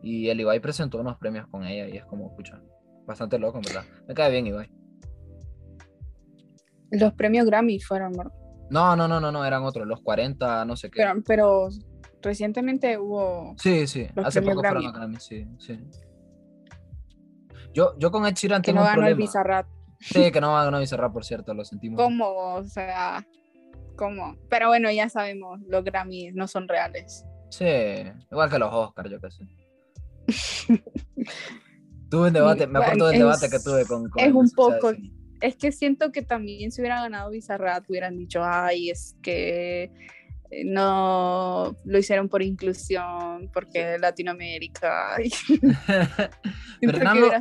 Y 0.00 0.28
el 0.28 0.40
Ibai 0.40 0.60
presentó 0.60 0.98
unos 0.98 1.16
premios 1.16 1.46
con 1.48 1.64
ella 1.64 1.88
y 1.88 1.96
es 1.96 2.04
como, 2.04 2.28
escucha, 2.28 2.60
bastante 3.04 3.38
loco, 3.38 3.60
verdad. 3.64 3.84
Me 4.06 4.14
cae 4.14 4.30
bien 4.30 4.46
Ibai. 4.46 4.70
Los 6.92 7.14
premios 7.14 7.46
Grammy 7.46 7.80
fueron, 7.80 8.12
¿no? 8.12 8.30
No, 8.70 8.94
no, 8.94 9.08
no, 9.08 9.20
no, 9.20 9.32
no, 9.32 9.44
eran 9.44 9.64
otros, 9.64 9.86
los 9.88 10.00
40, 10.02 10.64
no 10.64 10.76
sé 10.76 10.88
qué. 10.88 11.02
pero, 11.02 11.20
pero 11.26 11.68
recientemente 12.22 12.96
hubo... 12.96 13.54
Sí, 13.58 13.86
sí, 13.88 14.06
Los 14.14 14.26
hace 14.26 14.40
poco 14.40 14.60
fueron 14.60 14.82
Grammy. 14.82 14.86
a 14.86 14.92
Grammy, 14.92 15.16
sí, 15.18 15.46
sí. 15.58 15.78
Yo, 17.74 17.94
yo 17.98 18.10
con 18.10 18.26
Ed 18.26 18.34
Sheeran 18.34 18.62
Que 18.62 18.72
tengo 18.72 18.80
no 18.80 18.86
ganó 18.86 19.06
el. 19.06 19.14
Bizarrap. 19.14 19.66
Sí, 20.00 20.30
que 20.32 20.40
no 20.40 20.52
ganó 20.52 20.78
Bizarrap, 20.80 21.12
por 21.12 21.24
cierto, 21.24 21.54
lo 21.54 21.64
sentimos. 21.64 22.00
¿Cómo? 22.00 22.26
O 22.54 22.64
sea, 22.64 23.24
¿cómo? 23.96 24.36
Pero 24.50 24.68
bueno, 24.68 24.90
ya 24.90 25.08
sabemos, 25.08 25.60
los 25.68 25.84
Grammys 25.84 26.34
no 26.34 26.48
son 26.48 26.68
reales. 26.68 27.24
Sí, 27.50 27.64
igual 28.30 28.50
que 28.50 28.58
los 28.58 28.72
Oscars, 28.72 29.10
yo 29.10 29.20
qué 29.20 29.30
sé. 29.30 29.44
tuve 32.10 32.28
un 32.28 32.32
debate, 32.32 32.66
me 32.66 32.78
acuerdo 32.80 33.06
del 33.06 33.14
Es- 33.16 33.20
debate 33.20 33.48
que 33.50 33.58
tuve 33.58 33.86
con, 33.86 34.08
con 34.08 34.22
es 34.22 34.32
un 34.32 34.50
poco-. 34.50 34.92
Es 35.40 35.56
que 35.56 35.72
siento 35.72 36.12
que 36.12 36.22
también 36.22 36.70
si 36.70 36.80
hubiera 36.80 37.00
ganado 37.02 37.30
Bizarrap, 37.30 37.88
hubieran 37.90 38.16
dicho, 38.16 38.40
ay, 38.44 38.90
es 38.90 39.16
que 39.22 39.90
no 40.64 41.76
lo 41.84 41.98
hicieron 41.98 42.28
por 42.28 42.42
inclusión, 42.42 43.50
porque 43.52 43.98
Latinoamérica. 43.98 45.16
Pero 46.80 46.98
eran, 46.98 47.20
lo-. 47.20 47.32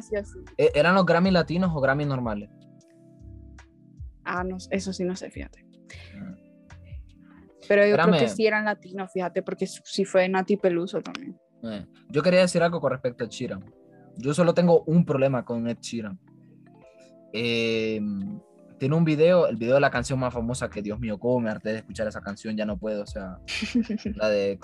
¿e- 0.58 0.72
¿Eran 0.74 0.96
los 0.96 1.06
Grammy 1.06 1.32
latinos 1.32 1.72
o 1.74 1.82
Grammy 1.82 2.06
normales? 2.06 2.50
Ah, 4.24 4.44
no, 4.44 4.58
eso 4.70 4.94
sí 4.94 5.04
no 5.04 5.16
sé, 5.16 5.30
fíjate. 5.30 5.66
Ah. 6.16 6.36
Pero 7.68 7.86
yo 7.88 7.96
creo 7.98 8.12
que 8.20 8.28
sí 8.30 8.46
eran 8.46 8.66
latinos, 8.66 9.12
fíjate, 9.12 9.42
porque 9.44 9.66
sí 9.68 10.06
fue 10.06 10.28
Nati 10.30 10.58
Peluso 10.58 11.02
también. 11.02 11.38
Eh, 11.64 11.86
Yo 12.10 12.22
quería 12.24 12.42
decir 12.42 12.62
algo 12.64 12.80
con 12.80 12.92
respecto 12.92 13.24
a 13.24 13.28
Sheeran. 13.28 13.64
Yo 14.18 14.34
solo 14.34 14.54
tengo 14.54 14.84
un 14.88 15.06
problema 15.06 15.46
con 15.46 15.68
Ed 15.68 15.78
Sheeran. 15.80 16.20
Eh, 17.34 18.00
tiene 18.82 18.96
un 18.96 19.06
video, 19.06 19.46
el 19.46 19.58
video 19.58 19.76
de 19.76 19.80
la 19.80 19.92
canción 19.92 20.18
más 20.18 20.34
famosa 20.34 20.68
que 20.68 20.82
Dios 20.82 21.00
mío, 21.00 21.20
cómo 21.20 21.40
me 21.40 21.52
harté 21.52 21.70
de 21.70 21.76
escuchar 21.78 22.08
esa 22.08 22.20
canción, 22.20 22.58
ya 22.58 22.66
no 22.66 22.78
puedo, 22.80 23.04
o 23.04 23.06
sea, 23.06 23.38
la 24.16 24.28
de. 24.28 24.58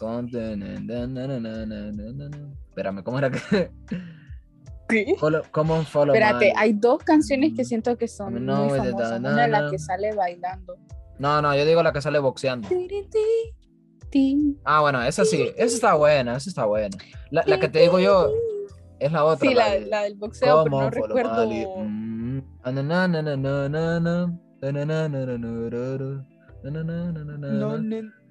Espérame, 2.70 3.04
¿cómo 3.04 3.20
era 3.20 3.30
que? 3.30 3.70
¿Qué? 4.90 5.06
Follow- 5.20 5.44
Come 5.52 5.72
on, 5.72 5.86
follow 5.86 6.16
Espérate, 6.16 6.48
my- 6.48 6.54
hay 6.58 6.74
dos 6.74 7.04
canciones 7.04 7.54
que 7.56 7.64
siento 7.64 7.96
que 7.96 8.08
son 8.08 8.34
know 8.40 8.66
muy 8.70 8.80
famosas. 8.80 9.22
da, 9.22 9.30
Una 9.34 9.48
la 9.48 9.70
que 9.70 9.78
sale 9.78 10.16
bailando. 10.16 10.78
No, 11.20 11.40
no, 11.40 11.56
yo 11.56 11.64
digo 11.64 11.84
la 11.84 11.94
que 11.94 12.02
sale 12.02 12.18
boxeando. 12.18 12.68
Ah, 14.64 14.82
bueno, 14.82 15.04
esa 15.04 15.26
sí, 15.26 15.44
esa 15.58 15.76
está 15.76 15.94
buena, 15.94 16.38
esa 16.38 16.50
está 16.50 16.66
buena. 16.66 16.98
La, 17.30 17.44
la 17.46 17.60
que 17.60 17.68
te 17.70 17.82
digo 17.82 18.00
yo 18.00 18.32
es 19.00 19.12
la 19.12 19.24
otra. 19.26 19.48
Sí, 19.48 19.54
la, 19.54 19.70
de- 19.74 19.86
la 19.86 20.02
del 20.02 20.16
boxeo, 20.16 20.64
pero 20.64 20.80
no 20.80 20.90
recuerdo. 20.90 21.14
my 21.46 22.07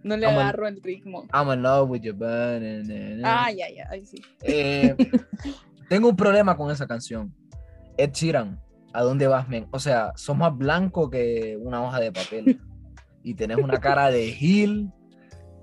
no, 0.03 0.17
le 0.17 0.27
agarro 0.27 0.69
el 0.69 0.81
ritmo. 0.83 1.25
I'm 1.33 1.51
in 1.51 1.63
love 1.63 1.91
with 1.91 2.03
your 2.03 2.15
body. 2.15 2.83
Na, 2.85 3.17
na. 3.17 3.45
Ah, 3.45 3.51
ya, 3.51 3.67
ya, 3.71 3.89
sí. 4.05 4.23
Tengo 5.89 6.09
un 6.09 6.17
problema 6.17 6.57
con 6.57 6.71
esa 6.71 6.87
canción. 6.87 7.35
Ed 7.97 8.13
Sheeran, 8.13 8.61
¿a 8.93 9.03
dónde 9.03 9.27
vas, 9.27 9.49
men? 9.49 9.67
O 9.71 9.79
sea, 9.79 10.13
sos 10.17 10.37
más 10.37 10.57
blanco 10.57 11.11
que 11.11 11.57
una 11.61 11.83
hoja 11.83 11.99
de 12.01 12.13
papel. 12.13 12.61
y 13.23 13.35
tenés 13.35 13.57
una 13.59 13.81
cara 13.81 14.11
de 14.11 14.31
Gil, 14.31 14.93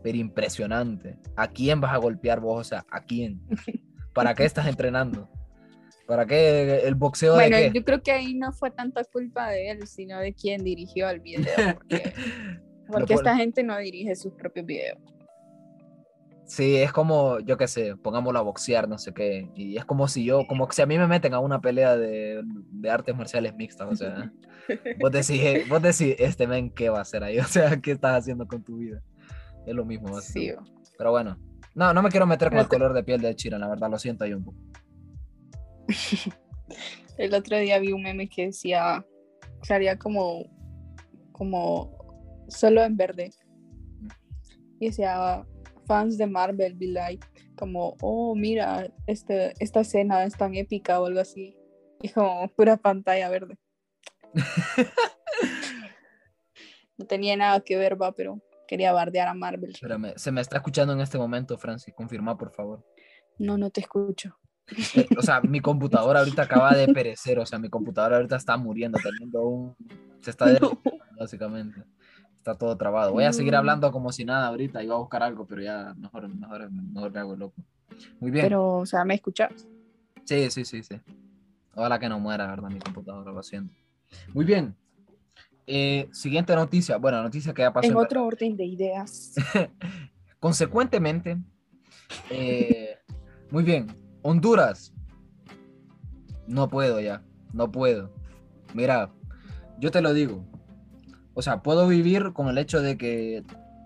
pero 0.01 0.17
impresionante. 0.17 1.17
¿A 1.37 1.47
quién 1.47 1.79
vas 1.79 1.93
a 1.93 1.97
golpear 1.97 2.41
vos? 2.41 2.59
O 2.59 2.63
sea, 2.65 2.85
¿a 2.91 3.01
quién? 3.01 3.41
¿Para 4.13 4.33
qué 4.33 4.43
estás 4.43 4.67
entrenando? 4.67 5.29
¿Para 6.13 6.27
qué 6.27 6.81
el 6.85 6.93
boxeo 6.93 7.33
Bueno, 7.33 7.57
de 7.57 7.71
qué? 7.71 7.79
yo 7.79 7.83
creo 7.83 8.03
que 8.03 8.11
ahí 8.11 8.35
no 8.35 8.53
fue 8.53 8.69
tanta 8.69 9.03
culpa 9.03 9.49
de 9.49 9.71
él, 9.71 9.87
sino 9.87 10.19
de 10.19 10.31
quien 10.31 10.63
dirigió 10.63 11.09
el 11.09 11.21
video. 11.21 11.43
Porque, 11.87 12.13
porque 12.87 13.13
esta 13.15 13.35
gente 13.35 13.63
no 13.63 13.75
dirige 13.77 14.15
sus 14.15 14.33
propios 14.33 14.67
videos. 14.67 14.99
Sí, 16.45 16.75
es 16.75 16.91
como, 16.91 17.39
yo 17.39 17.57
qué 17.57 17.67
sé, 17.67 17.95
pongámoslo 17.95 18.37
a 18.37 18.43
boxear, 18.43 18.87
no 18.87 18.99
sé 18.99 19.11
qué. 19.11 19.49
Y 19.55 19.77
es 19.77 19.85
como 19.85 20.07
si 20.07 20.23
yo, 20.23 20.45
como 20.45 20.69
si 20.69 20.83
a 20.83 20.85
mí 20.85 20.99
me 20.99 21.07
meten 21.07 21.33
a 21.33 21.39
una 21.39 21.59
pelea 21.61 21.97
de, 21.97 22.43
de 22.43 22.89
artes 22.91 23.15
marciales 23.15 23.55
mixtas, 23.55 23.87
o 23.89 23.95
sea. 23.95 24.31
Vos 24.99 25.11
decís, 25.11 25.41
eh, 25.41 25.65
vos 25.67 25.81
decís, 25.81 26.15
este 26.19 26.45
men, 26.45 26.69
¿qué 26.69 26.89
va 26.89 26.99
a 26.99 27.01
hacer 27.01 27.23
ahí? 27.23 27.37
O 27.39 27.45
sea, 27.45 27.81
¿qué 27.81 27.91
estás 27.91 28.19
haciendo 28.19 28.47
con 28.47 28.63
tu 28.63 28.77
vida? 28.77 29.01
Es 29.65 29.73
lo 29.73 29.85
mismo, 29.85 30.21
Sí. 30.21 30.53
Pero 30.97 31.09
bueno, 31.09 31.39
no, 31.73 31.93
no 31.93 32.03
me 32.03 32.09
quiero 32.09 32.27
meter 32.27 32.49
con 32.49 32.59
el 32.59 32.67
color 32.67 32.93
de 32.93 33.03
piel 33.03 33.21
de 33.21 33.35
Chiran, 33.35 33.59
la 33.59 33.67
verdad, 33.67 33.89
lo 33.89 33.97
siento 33.97 34.23
ahí 34.25 34.33
un 34.33 34.43
poco. 34.43 34.57
El 37.17 37.33
otro 37.33 37.57
día 37.57 37.79
vi 37.79 37.91
un 37.91 38.03
meme 38.03 38.27
que 38.27 38.47
decía, 38.47 39.05
salía 39.61 39.97
como, 39.97 40.45
como 41.31 42.45
solo 42.47 42.83
en 42.83 42.97
verde. 42.97 43.31
Y 44.79 44.87
decía, 44.87 45.45
fans 45.85 46.17
de 46.17 46.27
Marvel 46.27 46.75
be 46.75 46.87
like, 46.87 47.25
como, 47.55 47.95
oh, 48.01 48.35
mira, 48.35 48.91
este, 49.07 49.53
esta 49.59 49.81
escena 49.81 50.23
es 50.23 50.35
tan 50.35 50.55
épica 50.55 50.99
o 50.99 51.05
algo 51.05 51.19
así. 51.19 51.55
Y 52.01 52.09
como 52.09 52.47
pura 52.49 52.77
pantalla 52.77 53.29
verde. 53.29 53.57
no 56.97 57.05
tenía 57.05 57.37
nada 57.37 57.59
que 57.61 57.77
ver, 57.77 58.01
va, 58.01 58.13
pero 58.13 58.41
quería 58.67 58.91
bardear 58.91 59.27
a 59.27 59.33
Marvel. 59.33 59.71
Espérame, 59.71 60.13
se 60.15 60.31
me 60.31 60.41
está 60.41 60.57
escuchando 60.57 60.93
en 60.93 61.01
este 61.01 61.17
momento, 61.17 61.57
Francis, 61.57 61.93
confirma, 61.93 62.37
por 62.37 62.51
favor. 62.51 62.85
No, 63.37 63.57
no 63.57 63.69
te 63.69 63.81
escucho. 63.81 64.37
Eh, 64.95 65.07
o 65.17 65.21
sea, 65.21 65.41
mi 65.41 65.59
computadora 65.59 66.19
ahorita 66.19 66.43
acaba 66.43 66.73
de 66.73 66.87
perecer, 66.93 67.37
o 67.39 67.45
sea, 67.45 67.59
mi 67.59 67.69
computadora 67.69 68.17
ahorita 68.17 68.35
está 68.37 68.57
muriendo, 68.57 68.97
teniendo 69.03 69.41
un... 69.41 69.75
Se 70.21 70.29
está 70.31 70.45
derritiendo, 70.45 70.81
básicamente. 71.19 71.83
Está 72.37 72.55
todo 72.57 72.75
trabado. 72.77 73.11
Voy 73.13 73.23
a 73.25 73.33
seguir 73.33 73.53
No. 73.53 73.59
hablando 73.59 73.91
como 73.91 74.11
si 74.11 74.25
nada 74.25 74.47
ahorita, 74.47 74.83
iba 74.83 74.95
a 74.95 74.99
buscar 74.99 75.23
algo, 75.23 75.45
pero 75.45 75.61
ya 75.61 75.93
mejor, 75.97 76.27
mejor, 76.29 76.71
mejor 76.71 77.11
me 77.11 77.19
hago 77.19 77.35
loco. 77.35 77.55
Muy 78.19 78.31
bien. 78.31 78.45
Pero, 78.45 78.77
o 78.79 78.85
sea, 78.85 79.05
¿me 79.05 79.15
escuchas? 79.15 79.67
Sí, 80.25 80.49
sí, 80.49 80.65
sí, 80.65 80.83
sí. 80.83 80.99
Ojalá 81.75 81.99
que 81.99 82.09
no 82.09 82.19
muera, 82.19 82.47
¿verdad? 82.47 82.69
Mi 82.69 82.79
computadora, 82.79 83.31
lo 83.31 83.43
siento. 83.43 83.73
Muy 84.33 84.45
bien. 84.45 84.75
Eh, 85.67 86.09
siguiente 86.11 86.55
noticia. 86.55 86.97
Bueno, 86.97 87.21
noticia 87.23 87.53
que 87.53 87.61
ya 87.61 87.71
pasó. 87.71 87.85
En 87.87 87.91
en 87.93 87.97
otro 87.97 88.25
orden 88.25 88.57
de 88.57 88.65
ideas. 88.65 89.35
Consecuentemente, 90.39 91.37
eh, 92.29 92.97
muy 93.49 93.63
bien, 93.63 93.87
Honduras. 94.23 94.93
No 96.47 96.67
puedo 96.69 96.99
ya, 96.99 97.21
no 97.53 97.71
puedo. 97.71 98.11
Mira, 98.73 99.11
yo 99.79 99.91
te 99.91 100.01
lo 100.01 100.13
digo. 100.13 100.43
O 101.35 101.41
sea, 101.41 101.61
puedo 101.61 101.87
vivir 101.87 102.33
con 102.33 102.47
el 102.47 102.57
hecho 102.57 102.81
de 102.81 102.97
que 102.97 103.43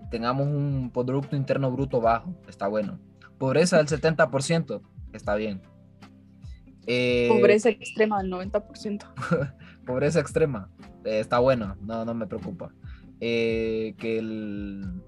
tengamos 0.10 0.48
un 0.48 0.92
Producto 0.94 1.36
Interno 1.36 1.72
Bruto 1.72 2.02
bajo, 2.02 2.34
está 2.48 2.68
bueno. 2.68 3.00
Pobreza 3.38 3.78
del 3.78 3.88
70%, 3.88 4.82
está 5.14 5.36
bien. 5.36 5.62
Eh, 6.88 7.28
Pobreza 7.30 7.70
extrema 7.70 8.22
del 8.22 8.32
90%. 8.32 9.54
pobreza 9.86 10.20
extrema. 10.20 10.70
eh, 11.04 11.20
está 11.20 11.40
bueno, 11.40 11.76
no, 11.82 12.06
no 12.06 12.14
me 12.14 12.28
preocupa. 12.28 12.72
Eh, 13.20 13.96
que 13.98 14.20
el 14.20 15.02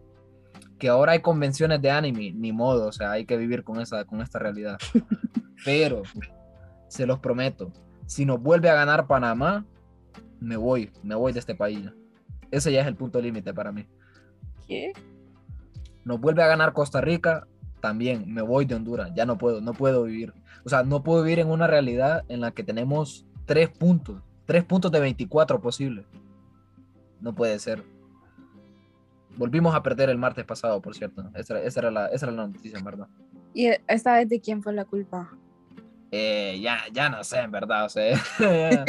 que 0.80 0.90
ahora 0.90 1.12
hay 1.12 1.20
convenciones 1.20 1.82
de 1.82 1.92
anime, 1.92 2.32
ni 2.32 2.52
modo, 2.52 2.88
o 2.88 2.92
sea, 2.92 3.12
hay 3.12 3.26
que 3.26 3.38
vivir 3.38 3.64
con 3.64 3.80
esa, 3.80 4.06
con 4.06 4.22
esta 4.22 4.40
realidad. 4.40 4.78
Pero, 5.66 6.04
se 6.88 7.06
los 7.06 7.20
prometo, 7.20 7.72
si 8.08 8.26
nos 8.26 8.42
vuelve 8.42 8.70
a 8.70 8.74
ganar 8.74 9.06
Panamá, 9.06 9.66
me 10.40 10.58
voy, 10.58 10.92
me 11.04 11.16
voy 11.16 11.34
de 11.34 11.40
este 11.40 11.54
país. 11.54 11.92
Ese 12.50 12.72
ya 12.72 12.82
es 12.82 12.88
el 12.88 12.96
punto 12.96 13.22
límite 13.22 13.54
para 13.54 13.72
mí. 13.72 13.86
¿Qué? 14.68 14.94
nos 16.10 16.20
vuelve 16.20 16.42
a 16.42 16.48
ganar 16.48 16.74
Costa 16.74 17.02
Rica, 17.02 17.48
también 17.82 18.34
me 18.34 18.42
voy 18.42 18.66
de 18.66 18.74
Honduras, 18.74 19.12
ya 19.16 19.28
no 19.28 19.38
puedo, 19.38 19.62
no 19.62 19.74
puedo 19.74 20.04
vivir. 20.04 20.34
O 20.66 20.70
sea, 20.70 20.84
no 20.84 21.04
puedo 21.04 21.22
vivir 21.22 21.40
en 21.40 21.50
una 21.50 21.68
realidad 21.68 22.26
en 22.30 22.42
la 22.42 22.50
que 22.50 22.64
tenemos 22.64 23.28
tres 23.46 23.70
puntos, 23.70 24.22
tres 24.46 24.66
puntos 24.66 24.92
de 24.92 25.00
24 25.00 25.62
posibles. 25.62 26.08
No 27.22 27.36
puede 27.36 27.60
ser. 27.60 27.84
Volvimos 29.40 29.74
a 29.74 29.82
perder 29.82 30.10
el 30.10 30.18
martes 30.18 30.44
pasado, 30.44 30.82
por 30.82 30.94
cierto. 30.94 31.32
Esa, 31.34 31.60
esa 31.62 31.80
era, 31.80 31.92
la, 31.92 32.08
esa 32.08 32.26
era 32.26 32.36
la 32.36 32.48
noticia, 32.48 32.78
en 32.78 32.84
verdad. 32.84 33.08
¿Y 33.54 33.70
esta 33.88 34.14
vez 34.18 34.28
de 34.28 34.42
quién 34.42 34.62
fue 34.62 34.74
la 34.74 34.84
culpa? 34.84 35.32
Eh, 36.12 36.60
ya, 36.62 36.80
ya 36.92 37.10
no 37.10 37.24
sé, 37.24 37.40
en 37.40 37.50
verdad. 37.52 37.86
O 37.86 37.90
sea, 37.90 38.20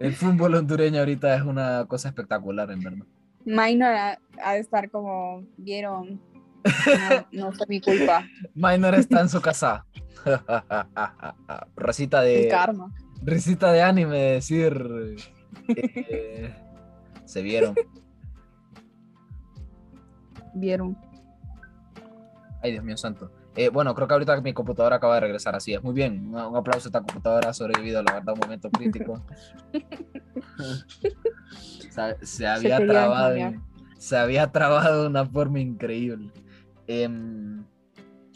el 0.00 0.14
fútbol 0.14 0.54
hondureño 0.54 1.00
ahorita 1.00 1.36
es 1.36 1.42
una 1.42 1.84
cosa 1.86 2.08
espectacular, 2.08 2.70
en 2.70 2.80
verdad. 2.80 3.06
Minor 3.44 3.92
ha, 3.94 4.18
ha 4.42 4.52
de 4.54 4.60
estar 4.60 4.90
como, 4.90 5.44
vieron, 5.58 6.18
no, 6.64 7.26
no 7.32 7.52
fue 7.52 7.66
mi 7.68 7.80
culpa, 7.80 8.26
Minor 8.54 8.94
está 8.94 9.20
en 9.20 9.28
su 9.28 9.40
casa. 9.40 9.84
Risita 11.76 12.26
el 12.26 12.42
de, 12.42 12.48
karma. 12.48 12.90
risita 13.22 13.72
de 13.72 13.82
anime, 13.82 14.18
decir. 14.18 15.16
eh, 15.68 16.54
se 17.24 17.42
vieron. 17.42 17.74
Vieron. 20.54 20.96
Ay, 22.62 22.72
Dios 22.72 22.84
mío 22.84 22.96
santo. 22.96 23.30
Eh, 23.56 23.68
bueno, 23.68 23.94
creo 23.94 24.06
que 24.06 24.14
ahorita 24.14 24.40
mi 24.40 24.52
computadora 24.52 24.96
acaba 24.96 25.14
de 25.14 25.20
regresar, 25.20 25.56
así 25.56 25.74
es. 25.74 25.82
Muy 25.82 25.92
bien, 25.92 26.28
un, 26.28 26.34
un 26.34 26.56
aplauso 26.56 26.86
a 26.86 26.90
esta 26.90 27.00
computadora, 27.00 27.50
ha 27.50 27.52
sobrevivido, 27.54 28.02
la 28.02 28.14
verdad, 28.14 28.34
un 28.34 28.40
momento 28.40 28.70
crítico. 28.70 29.22
O 31.90 31.92
sea, 31.92 32.16
se 32.22 32.46
había 32.46 32.78
quería 32.78 32.92
trabado, 32.92 33.36
se 33.98 34.16
había 34.16 34.52
trabado 34.52 35.02
de 35.02 35.08
una 35.08 35.26
forma 35.26 35.58
increíble. 35.58 36.30
Em, 36.86 37.64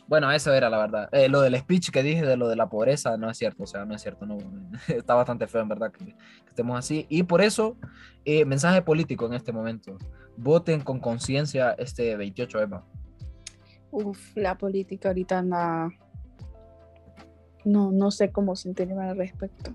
bueno, 0.09 0.31
eso 0.33 0.53
era 0.53 0.69
la 0.69 0.79
verdad. 0.79 1.09
Eh, 1.13 1.29
lo 1.29 1.41
del 1.41 1.57
speech 1.57 1.91
que 1.91 2.03
dije 2.03 2.27
de 2.27 2.37
lo 2.37 2.49
de 2.49 2.57
la 2.57 2.69
pobreza 2.69 3.17
no 3.17 3.31
es 3.31 3.39
cierto, 3.39 3.63
o 3.63 3.67
sea, 3.67 3.85
no 3.85 3.95
es 3.95 4.03
cierto, 4.03 4.27
no, 4.27 4.39
está 4.89 5.15
bastante 5.15 5.47
feo 5.47 5.63
en 5.63 5.69
verdad 5.69 5.93
que, 5.93 6.05
que 6.05 6.15
estemos 6.49 6.79
así. 6.79 7.07
Y 7.09 7.23
por 7.23 7.43
eso, 7.43 7.77
eh, 8.25 8.45
mensaje 8.45 8.83
político 8.83 9.27
en 9.27 9.35
este 9.35 9.53
momento. 9.53 9.97
Voten 10.37 10.81
con 10.81 11.01
conciencia 11.01 11.73
este 11.73 12.17
28 12.17 12.61
Eva. 12.61 12.85
Uf, 13.91 14.37
la 14.37 14.59
política 14.59 15.09
ahorita 15.09 15.39
anda. 15.39 15.89
No, 17.65 17.93
no 17.93 18.11
sé 18.11 18.31
cómo 18.31 18.57
sentirme 18.57 19.05
al 19.05 19.17
respecto. 19.17 19.75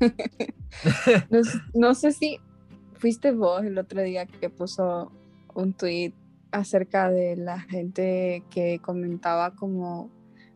no, 1.30 1.40
no 1.74 1.94
sé 1.94 2.12
si 2.12 2.38
fuiste 2.94 3.32
vos 3.32 3.64
el 3.64 3.78
otro 3.78 4.02
día 4.02 4.26
que 4.26 4.50
puso 4.50 5.12
un 5.54 5.72
tweet 5.72 6.12
acerca 6.50 7.10
de 7.10 7.36
la 7.36 7.60
gente 7.60 8.44
que 8.50 8.78
comentaba 8.80 9.54
como, 9.54 10.10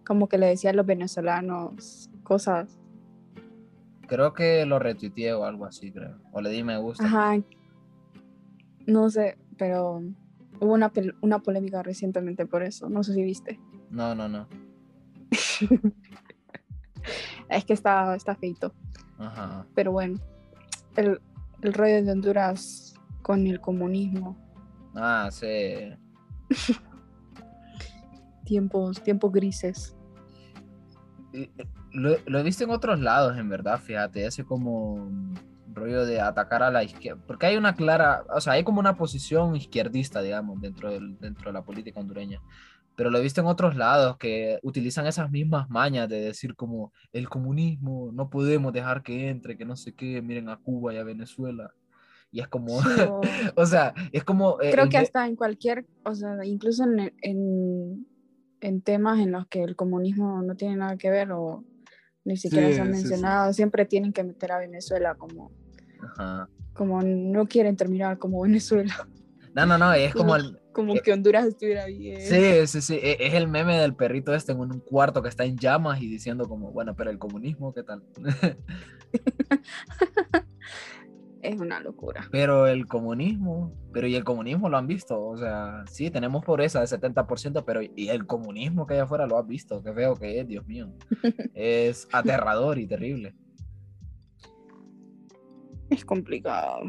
como 0.04 0.28
que 0.28 0.38
le 0.38 0.46
decía 0.46 0.70
a 0.70 0.72
los 0.72 0.86
venezolanos 0.86 2.10
cosas. 2.22 2.78
Creo 4.06 4.32
que 4.34 4.66
lo 4.66 4.78
retuiteé 4.78 5.32
o 5.34 5.44
algo 5.44 5.66
así, 5.66 5.92
creo. 5.92 6.18
O 6.32 6.40
le 6.40 6.50
di 6.50 6.62
me 6.62 6.78
gusta. 6.78 7.04
Ajá. 7.04 7.40
No 8.90 9.08
sé, 9.08 9.38
pero 9.56 10.02
hubo 10.60 10.72
una, 10.74 10.92
una 11.20 11.38
polémica 11.38 11.82
recientemente 11.82 12.44
por 12.46 12.62
eso. 12.62 12.88
No 12.90 13.02
sé 13.04 13.14
si 13.14 13.22
viste. 13.22 13.60
No, 13.90 14.14
no, 14.14 14.28
no. 14.28 14.48
Es 17.48 17.64
que 17.64 17.72
está, 17.72 18.14
está 18.14 18.34
feito. 18.36 18.72
Ajá. 19.18 19.66
Pero 19.74 19.90
bueno, 19.92 20.20
el, 20.96 21.20
el 21.62 21.72
rollo 21.72 22.04
de 22.04 22.12
Honduras 22.12 22.94
con 23.22 23.46
el 23.46 23.60
comunismo, 23.60 24.36
Ah, 24.94 25.28
sí. 25.32 25.46
tiempos, 28.44 29.02
tiempos 29.02 29.32
grises. 29.32 29.96
Eh, 31.32 31.50
Lo, 31.92 32.16
lo 32.26 32.38
he 32.38 32.42
visto 32.42 32.64
en 32.64 32.70
otros 32.70 33.00
lados, 33.00 33.36
en 33.38 33.48
verdad, 33.48 33.78
fíjate, 33.80 34.26
ese 34.26 34.44
como 34.44 35.08
rollo 35.74 36.04
de 36.06 36.20
atacar 36.20 36.62
a 36.62 36.70
la 36.70 36.82
izquierda, 36.84 37.22
porque 37.26 37.46
hay 37.46 37.56
una 37.56 37.74
clara, 37.74 38.24
o 38.34 38.40
sea, 38.40 38.54
hay 38.54 38.64
como 38.64 38.80
una 38.80 38.96
posición 38.96 39.56
izquierdista, 39.56 40.22
digamos, 40.22 40.60
dentro, 40.60 40.90
del, 40.90 41.18
dentro 41.18 41.46
de 41.50 41.52
la 41.54 41.62
política 41.64 42.00
hondureña, 42.00 42.40
pero 42.96 43.10
lo 43.10 43.18
he 43.18 43.22
visto 43.22 43.40
en 43.40 43.46
otros 43.46 43.76
lados 43.76 44.16
que 44.18 44.58
utilizan 44.62 45.06
esas 45.06 45.30
mismas 45.30 45.70
mañas 45.70 46.08
de 46.08 46.20
decir 46.20 46.54
como 46.54 46.92
el 47.12 47.28
comunismo, 47.28 48.10
no 48.12 48.28
podemos 48.28 48.72
dejar 48.72 49.02
que 49.02 49.28
entre, 49.30 49.56
que 49.56 49.64
no 49.64 49.76
sé 49.76 49.94
qué, 49.94 50.20
miren 50.22 50.48
a 50.48 50.58
Cuba 50.58 50.92
y 50.92 50.98
a 50.98 51.04
Venezuela, 51.04 51.72
y 52.30 52.40
es 52.40 52.48
como, 52.48 52.80
Sí, 52.82 52.90
o- 53.08 53.22
o 53.56 53.66
sea, 53.66 53.94
es 54.12 54.22
como... 54.24 54.60
eh, 54.60 54.70
creo 54.72 54.88
que 54.88 54.98
de- 54.98 55.02
hasta 55.04 55.26
en 55.26 55.36
cualquier, 55.36 55.86
o 56.04 56.14
sea, 56.14 56.44
incluso 56.44 56.84
en, 56.84 57.12
en, 57.22 58.06
en 58.60 58.82
temas 58.82 59.18
en 59.20 59.32
los 59.32 59.46
que 59.46 59.62
el 59.62 59.76
comunismo 59.76 60.42
no 60.42 60.54
tiene 60.54 60.76
nada 60.76 60.96
que 60.96 61.10
ver 61.10 61.32
o 61.32 61.64
ni 62.24 62.36
siquiera 62.36 62.68
Sí, 62.68 62.74
se 62.74 62.80
han 62.80 62.86
sí. 62.88 62.92
mencionado, 62.92 63.52
siempre 63.52 63.84
tienen 63.86 64.12
que 64.12 64.22
meter 64.24 64.52
a 64.52 64.58
Venezuela 64.58 65.14
como, 65.14 65.50
Ajá. 66.02 66.48
como 66.74 67.02
no 67.02 67.46
quieren 67.46 67.76
terminar 67.76 68.18
como 68.18 68.42
Venezuela, 68.42 68.94
No, 69.54 69.66
no, 69.66 69.76
no, 69.78 69.92
es 69.92 70.14
como 70.14 70.36
el, 70.36 70.60
como 70.72 70.94
Eh, 70.94 71.02
que 71.02 71.12
Honduras 71.12 71.46
estuviera 71.46 71.86
bien. 71.86 72.20
Sí, 72.20 72.66
sí, 72.68 72.80
sí. 72.80 73.00
e- 73.02 73.26
Es 73.26 73.34
el 73.34 73.48
meme 73.48 73.76
del 73.78 73.94
perrito 73.96 74.32
este 74.34 74.52
en 74.52 74.60
un 74.60 74.80
cuarto 74.80 75.22
que 75.22 75.28
está 75.28 75.44
en 75.44 75.56
llamas 75.58 76.00
y 76.00 76.06
diciendo 76.08 76.48
como, 76.48 76.70
bueno, 76.70 76.94
pero 76.94 77.10
el 77.10 77.18
comunismo, 77.18 77.72
¿qué 77.74 77.82
tal? 77.82 78.02
Es 81.42 81.58
una 81.58 81.80
locura. 81.80 82.28
pero 82.30 82.66
el 82.66 82.86
comunismo, 82.86 83.72
pero 83.92 84.06
y 84.06 84.14
el 84.14 84.24
comunismo 84.24 84.68
lo 84.68 84.76
han 84.76 84.86
visto, 84.86 85.20
o 85.20 85.36
sea, 85.36 85.84
sí, 85.86 86.10
tenemos 86.10 86.44
pobreza 86.44 86.80
de 86.80 86.86
70%, 86.86 87.64
pero 87.64 87.80
y 87.82 88.08
el 88.08 88.26
comunismo 88.26 88.86
que 88.86 88.94
hay 88.94 89.00
afuera 89.00 89.26
lo 89.26 89.38
has 89.38 89.46
visto, 89.46 89.82
qué 89.82 89.92
feo 89.92 90.16
que 90.16 90.40
es, 90.40 90.46
Dios 90.46 90.66
mío. 90.66 90.92
Es 91.54 92.08
aterrador 92.12 92.78
y 92.78 92.86
terrible. 92.86 93.34
Es 95.90 96.04
complicado. 96.04 96.82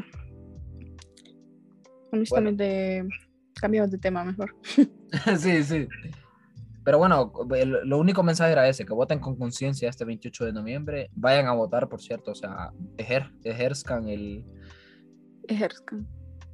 Honestamente, 2.12 3.06
cambiamos 3.54 3.90
de 3.90 3.98
tema 3.98 4.24
mejor. 4.24 4.54
sí, 5.38 5.64
sí. 5.64 5.88
Pero 6.84 6.98
bueno, 6.98 7.32
el- 7.56 7.80
lo 7.84 7.98
único 7.98 8.22
mensaje 8.22 8.52
era 8.52 8.68
ese, 8.68 8.84
que 8.84 8.92
voten 8.92 9.20
con 9.20 9.36
conciencia 9.36 9.88
este 9.88 10.04
28 10.04 10.44
de 10.46 10.52
noviembre. 10.52 11.10
Vayan 11.14 11.46
a 11.46 11.52
votar, 11.52 11.88
por 11.88 12.00
cierto, 12.00 12.32
o 12.32 12.34
sea, 12.34 12.70
ejer- 12.96 13.32
ejerzcan 13.44 14.08
el... 14.08 14.44
Ejerzcan. 15.48 16.08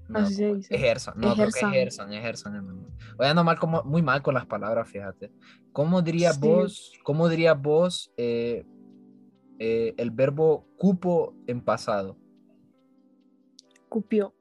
no, 0.09 0.19
Así 0.21 0.35
se 0.35 0.43
como- 0.45 0.55
dice. 0.57 0.75
Ejerzan, 0.75 1.15
no, 1.17 1.33
creo 1.35 1.49
Ejerzan. 1.49 1.71
que 1.73 1.77
ejerzan, 1.79 2.13
ejerzan. 2.13 2.87
Voy 3.17 3.27
ando 3.27 3.45
mal 3.45 3.59
como, 3.59 3.83
muy 3.85 4.03
mal 4.03 4.23
con 4.23 4.35
las 4.35 4.47
palabras, 4.47 4.89
fíjate. 4.89 5.31
¿Cómo 5.73 6.03
dirías 6.03 6.37
Sí. 6.37 6.41
vos, 6.47 6.93
cómo 7.05 7.29
dirías 7.29 7.61
vos 7.61 8.13
eh, 8.17 8.65
eh, 9.59 9.95
el 9.97 10.11
verbo 10.11 10.67
cupo 10.77 11.35
en 11.47 11.61
pasado? 11.63 12.17
Cupió. 13.89 14.35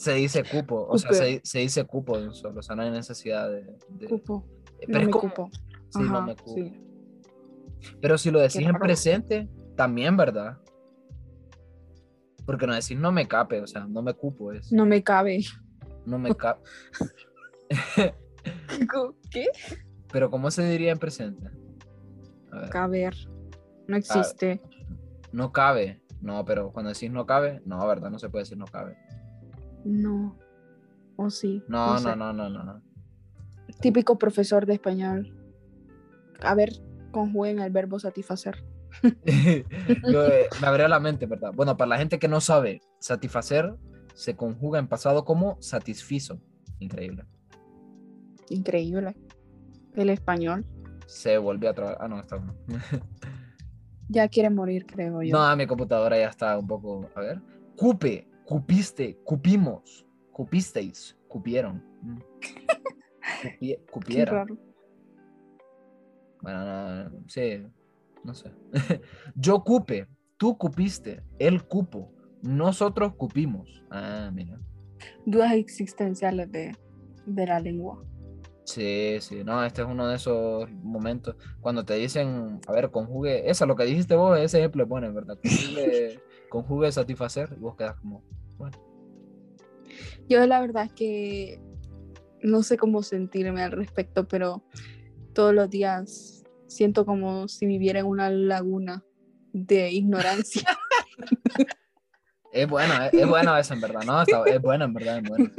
Se 0.00 0.14
dice 0.14 0.44
cupo, 0.44 0.86
o 0.88 0.96
sea, 0.96 1.12
se, 1.12 1.40
se 1.44 1.58
dice 1.58 1.84
cupo 1.84 2.18
de 2.18 2.28
un 2.28 2.34
solo, 2.34 2.60
o 2.60 2.62
sea, 2.62 2.74
no 2.74 2.80
hay 2.82 2.90
necesidad 2.90 3.50
de... 3.50 3.76
de- 3.90 4.06
Cupo. 4.08 4.46
pero 4.86 4.92
No 4.92 4.98
es 5.00 5.06
me 5.06 5.10
como- 5.12 5.28
cupo. 5.34 5.50
Sí, 5.90 5.98
no 6.00 6.16
Ajá, 6.16 6.20
me 6.26 6.36
cupo. 6.36 6.54
sí. 6.54 6.80
Pero 8.00 8.16
si 8.16 8.30
lo 8.30 8.40
decís 8.40 8.66
en 8.66 8.76
presente, 8.78 9.48
también, 9.76 10.16
¿verdad? 10.16 10.56
Porque 12.46 12.66
no 12.66 12.74
decís 12.74 12.96
no 12.96 13.12
me 13.12 13.28
cape, 13.28 13.60
o 13.60 13.66
sea, 13.66 13.84
no 13.86 14.00
me 14.00 14.14
cupo, 14.14 14.52
es 14.52 14.72
No 14.72 14.86
me 14.86 15.02
cabe. 15.04 15.40
no 16.06 16.18
me 16.18 16.34
cape. 16.34 16.62
¿Qué? 19.30 19.46
Pero 20.12 20.30
¿cómo 20.30 20.50
se 20.50 20.64
diría 20.68 20.92
en 20.92 20.98
presente? 20.98 21.50
A 22.52 22.60
ver, 22.60 22.70
Caber. 22.70 23.14
No 23.86 23.96
existe. 23.96 24.60
no 25.32 25.52
cabe. 25.52 26.00
No, 26.20 26.44
pero 26.44 26.72
cuando 26.72 26.90
decís 26.92 27.10
no 27.10 27.26
cabe, 27.26 27.60
no, 27.64 27.86
¿verdad? 27.86 28.10
No 28.10 28.18
se 28.18 28.28
puede 28.28 28.42
decir 28.44 28.56
no 28.58 28.66
cabe. 28.66 28.96
No. 29.84 30.36
O 31.16 31.30
sí. 31.30 31.62
No, 31.68 31.94
no, 31.94 31.98
sé. 31.98 32.16
no, 32.16 32.32
no, 32.32 32.48
no. 32.48 32.64
no. 32.64 32.82
Típico 33.80 34.18
profesor 34.18 34.66
de 34.66 34.74
español. 34.74 35.36
A 36.42 36.54
ver, 36.54 36.70
conjuguen 37.12 37.60
el 37.60 37.70
verbo 37.70 37.98
satisfacer. 37.98 38.64
Lo, 40.02 40.26
eh, 40.26 40.48
me 40.60 40.66
abrió 40.66 40.88
la 40.88 41.00
mente, 41.00 41.26
¿verdad? 41.26 41.52
Bueno, 41.54 41.76
para 41.76 41.90
la 41.90 41.98
gente 41.98 42.18
que 42.18 42.28
no 42.28 42.40
sabe, 42.40 42.80
satisfacer 42.98 43.74
se 44.14 44.36
conjuga 44.36 44.78
en 44.78 44.88
pasado 44.88 45.24
como 45.24 45.56
satisfizo. 45.60 46.40
Increíble. 46.78 47.24
Increíble. 48.48 49.16
El 49.94 50.10
español. 50.10 50.66
Se 51.06 51.38
volvió 51.38 51.70
a 51.70 51.74
trabajar. 51.74 51.98
Ah, 52.00 52.08
no, 52.08 52.20
está 52.20 52.36
bueno. 52.36 52.54
Ya 54.12 54.26
quiere 54.26 54.50
morir, 54.50 54.86
creo 54.86 55.22
yo. 55.22 55.38
No, 55.38 55.56
mi 55.56 55.68
computadora 55.68 56.18
ya 56.18 56.26
está 56.26 56.58
un 56.58 56.66
poco. 56.66 57.08
A 57.14 57.20
ver. 57.20 57.40
Cupe, 57.76 58.26
cupiste, 58.50 59.16
cupimos, 59.22 60.04
cupisteis, 60.32 61.16
cupieron. 61.28 61.84
Mm. 62.02 62.18
Qué 63.60 63.80
cupieron. 63.88 64.34
raro. 64.34 64.58
Bueno, 66.42 66.64
no, 66.64 67.28
sí, 67.28 67.64
no 68.24 68.34
sé. 68.34 68.50
Yo 69.36 69.62
cupe, 69.62 70.08
tú 70.36 70.58
cupiste, 70.58 71.22
él 71.38 71.62
cupo, 71.62 72.12
nosotros 72.42 73.14
cupimos. 73.14 73.84
Ah, 73.88 74.32
mira. 74.34 74.58
dudas 75.24 75.52
existenciales 75.52 76.50
de, 76.50 76.76
de 77.26 77.46
la 77.46 77.60
lengua. 77.60 78.04
Sí, 78.64 79.18
sí, 79.20 79.44
no, 79.44 79.64
este 79.64 79.82
es 79.82 79.88
uno 79.88 80.08
de 80.08 80.16
esos 80.16 80.68
momentos 80.72 81.36
cuando 81.60 81.84
te 81.84 81.94
dicen, 81.94 82.60
a 82.66 82.72
ver, 82.72 82.90
conjugue, 82.90 83.48
eso 83.48 83.64
lo 83.66 83.76
que 83.76 83.84
dijiste 83.84 84.16
vos, 84.16 84.38
ese 84.40 84.58
ejemplo 84.58 84.82
es 84.82 84.88
bueno, 84.88 85.06
en 85.06 85.14
verdad, 85.14 85.38
conjugue, 85.40 86.20
conjugue 86.50 86.92
satisfacer 86.92 87.48
y 87.56 87.60
vos 87.60 87.76
quedas 87.76 87.96
como, 87.96 88.22
bueno, 88.58 88.76
Yo 90.28 90.46
la 90.46 90.60
verdad 90.60 90.84
es 90.84 90.92
que 90.92 91.58
no 92.42 92.62
sé 92.62 92.76
cómo 92.76 93.02
sentirme 93.02 93.62
al 93.62 93.72
respecto, 93.72 94.28
pero 94.28 94.62
todos 95.32 95.54
los 95.54 95.70
días 95.70 96.44
siento 96.66 97.06
como 97.06 97.48
si 97.48 97.66
viviera 97.66 98.00
en 98.00 98.06
una 98.06 98.28
laguna 98.30 99.02
de 99.52 99.90
ignorancia. 99.92 100.62
es 102.52 102.68
bueno, 102.68 103.02
es, 103.04 103.14
es 103.14 103.28
bueno 103.28 103.56
eso 103.56 103.74
en 103.74 103.80
verdad, 103.80 104.04
no, 104.04 104.20
Está- 104.22 104.44
es 104.44 104.60
bueno 104.60 104.84
en 104.84 104.92
verdad, 104.94 105.18
es 105.18 105.24
bueno. 105.24 105.50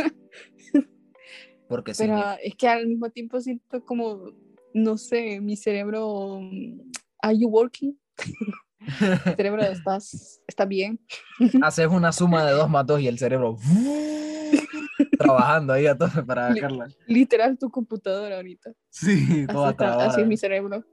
Porque 1.67 1.93
sí, 1.93 2.03
pero 2.03 2.35
es 2.43 2.55
que 2.55 2.67
al 2.67 2.85
mismo 2.85 3.09
tiempo 3.09 3.39
siento 3.39 3.83
como, 3.85 4.33
no 4.73 4.97
sé, 4.97 5.39
mi 5.39 5.55
cerebro, 5.55 6.39
mm, 6.41 6.81
¿are 7.21 7.37
you 7.37 7.47
working? 7.47 7.97
Mi 8.81 9.33
cerebro, 9.35 9.61
¿estás, 9.63 10.41
está 10.47 10.65
bien? 10.65 10.99
haces 11.63 11.87
una 11.87 12.11
suma 12.11 12.45
de 12.45 12.51
dos 12.53 12.69
más 12.69 12.85
dos 12.85 12.99
y 12.99 13.07
el 13.07 13.17
cerebro 13.19 13.57
trabajando 15.17 15.73
ahí 15.73 15.87
a 15.87 15.97
tope 15.97 16.23
para 16.23 16.53
sacarla. 16.53 16.87
Literal 17.07 17.57
tu 17.57 17.69
computadora 17.69 18.37
ahorita. 18.37 18.71
Sí, 18.89 19.23
Así, 19.23 19.47
toda 19.47 19.71
está- 19.71 19.85
trabada. 19.87 20.09
así 20.09 20.21
es 20.21 20.27
mi 20.27 20.37
cerebro. 20.37 20.83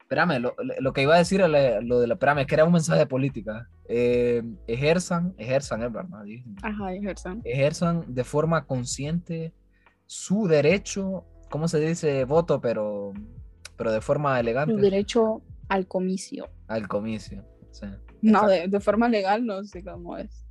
Espérame, 0.00 0.38
lo, 0.40 0.54
lo 0.78 0.92
que 0.92 1.02
iba 1.02 1.16
a 1.16 1.18
decir, 1.18 1.40
lo 1.40 1.98
de 2.00 2.06
la, 2.06 2.14
espérame, 2.14 2.38
es 2.40 2.46
que 2.46 2.54
era 2.54 2.64
un 2.64 2.72
mensaje 2.72 3.00
de 3.00 3.06
política. 3.06 3.68
Eh, 3.88 4.40
ejerzan, 4.68 5.34
ejerzan, 5.36 5.82
es 5.82 5.92
verdad. 5.92 6.20
Ajá, 6.62 6.92
Gerson. 7.00 7.40
ejerzan 7.44 8.04
de 8.14 8.22
forma 8.22 8.66
consciente 8.66 9.52
su 10.06 10.46
derecho, 10.46 11.24
¿cómo 11.50 11.66
se 11.66 11.80
dice? 11.80 12.24
Voto, 12.24 12.60
pero, 12.60 13.14
pero 13.76 13.90
de 13.90 14.00
forma 14.00 14.38
elegante 14.38 14.76
derecho 14.76 15.42
al 15.68 15.86
comicio. 15.88 16.48
al 16.68 16.86
comicio. 16.88 17.44
sí. 17.70 17.86
No, 18.22 18.46
de, 18.48 18.66
de 18.68 18.80
forma 18.80 19.08
legal 19.08 19.44
no 19.46 19.62
sé 19.64 19.84
cómo 19.84 20.16
es. 20.16 20.44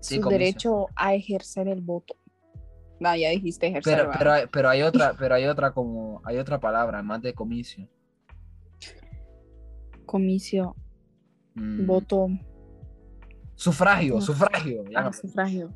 Sí, 0.00 0.16
Su 0.16 0.20
comicio. 0.22 0.30
derecho 0.38 0.86
a 0.94 1.14
ejercer 1.14 1.68
el 1.68 1.80
voto. 1.80 2.14
No, 3.00 3.14
ya 3.16 3.30
dijiste 3.30 3.66
ejercer. 3.66 3.98
Pero, 3.98 4.10
pero, 4.16 4.32
hay- 4.32 4.46
pero 4.50 4.68
hay 4.68 4.82
otra, 4.82 5.14
pero 5.18 5.34
hay 5.34 5.44
otra 5.46 5.72
como, 5.72 6.22
hay 6.24 6.38
otra 6.38 6.58
palabra, 6.60 7.02
más 7.02 7.20
de 7.22 7.34
comicio. 7.34 7.88
Comicio, 10.04 10.76
Mm, 11.58 11.86
voto, 11.86 12.28
Sufragio, 13.54 14.16
No. 14.16 14.20
sufragio. 14.20 14.84
ya 14.90 15.06
ah, 15.06 15.12
sufragio. 15.12 15.72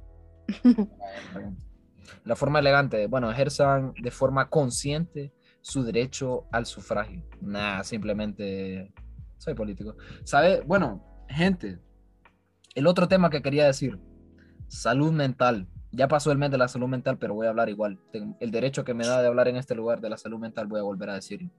La 2.25 2.37
forma 2.37 2.59
elegante, 2.59 3.07
bueno, 3.07 3.31
ejerzan 3.31 3.95
de 3.95 4.11
forma 4.11 4.51
consciente 4.51 5.33
su 5.61 5.83
derecho 5.83 6.47
al 6.53 6.67
sufragio. 6.67 7.23
Nada, 7.41 7.85
simplemente 7.85 8.93
soy 9.39 9.55
político. 9.55 9.97
¿Sabe? 10.25 10.63
Bueno, 10.67 11.05
gente, 11.29 11.79
el 12.75 12.87
otro 12.87 13.09
tema 13.09 13.31
que 13.31 13.43
quería 13.43 13.67
decir, 13.67 13.99
salud 14.69 15.13
mental. 15.13 15.69
Ya 15.93 16.07
pasó 16.07 16.31
el 16.31 16.39
mes 16.39 16.51
de 16.53 16.59
la 16.59 16.69
salud 16.69 16.87
mental, 16.87 17.19
pero 17.19 17.35
voy 17.35 17.47
a 17.47 17.51
hablar 17.51 17.69
igual. 17.69 17.99
El 18.39 18.51
derecho 18.53 18.85
que 18.85 18.95
me 18.95 19.07
da 19.07 19.21
de 19.21 19.27
hablar 19.27 19.49
en 19.49 19.57
este 19.57 19.75
lugar 19.75 20.01
de 20.01 20.09
la 20.11 20.17
salud 20.17 20.39
mental 20.39 20.67
voy 20.69 20.79
a 20.79 20.85
volver 20.85 21.11
a 21.11 21.15
decir. 21.15 21.51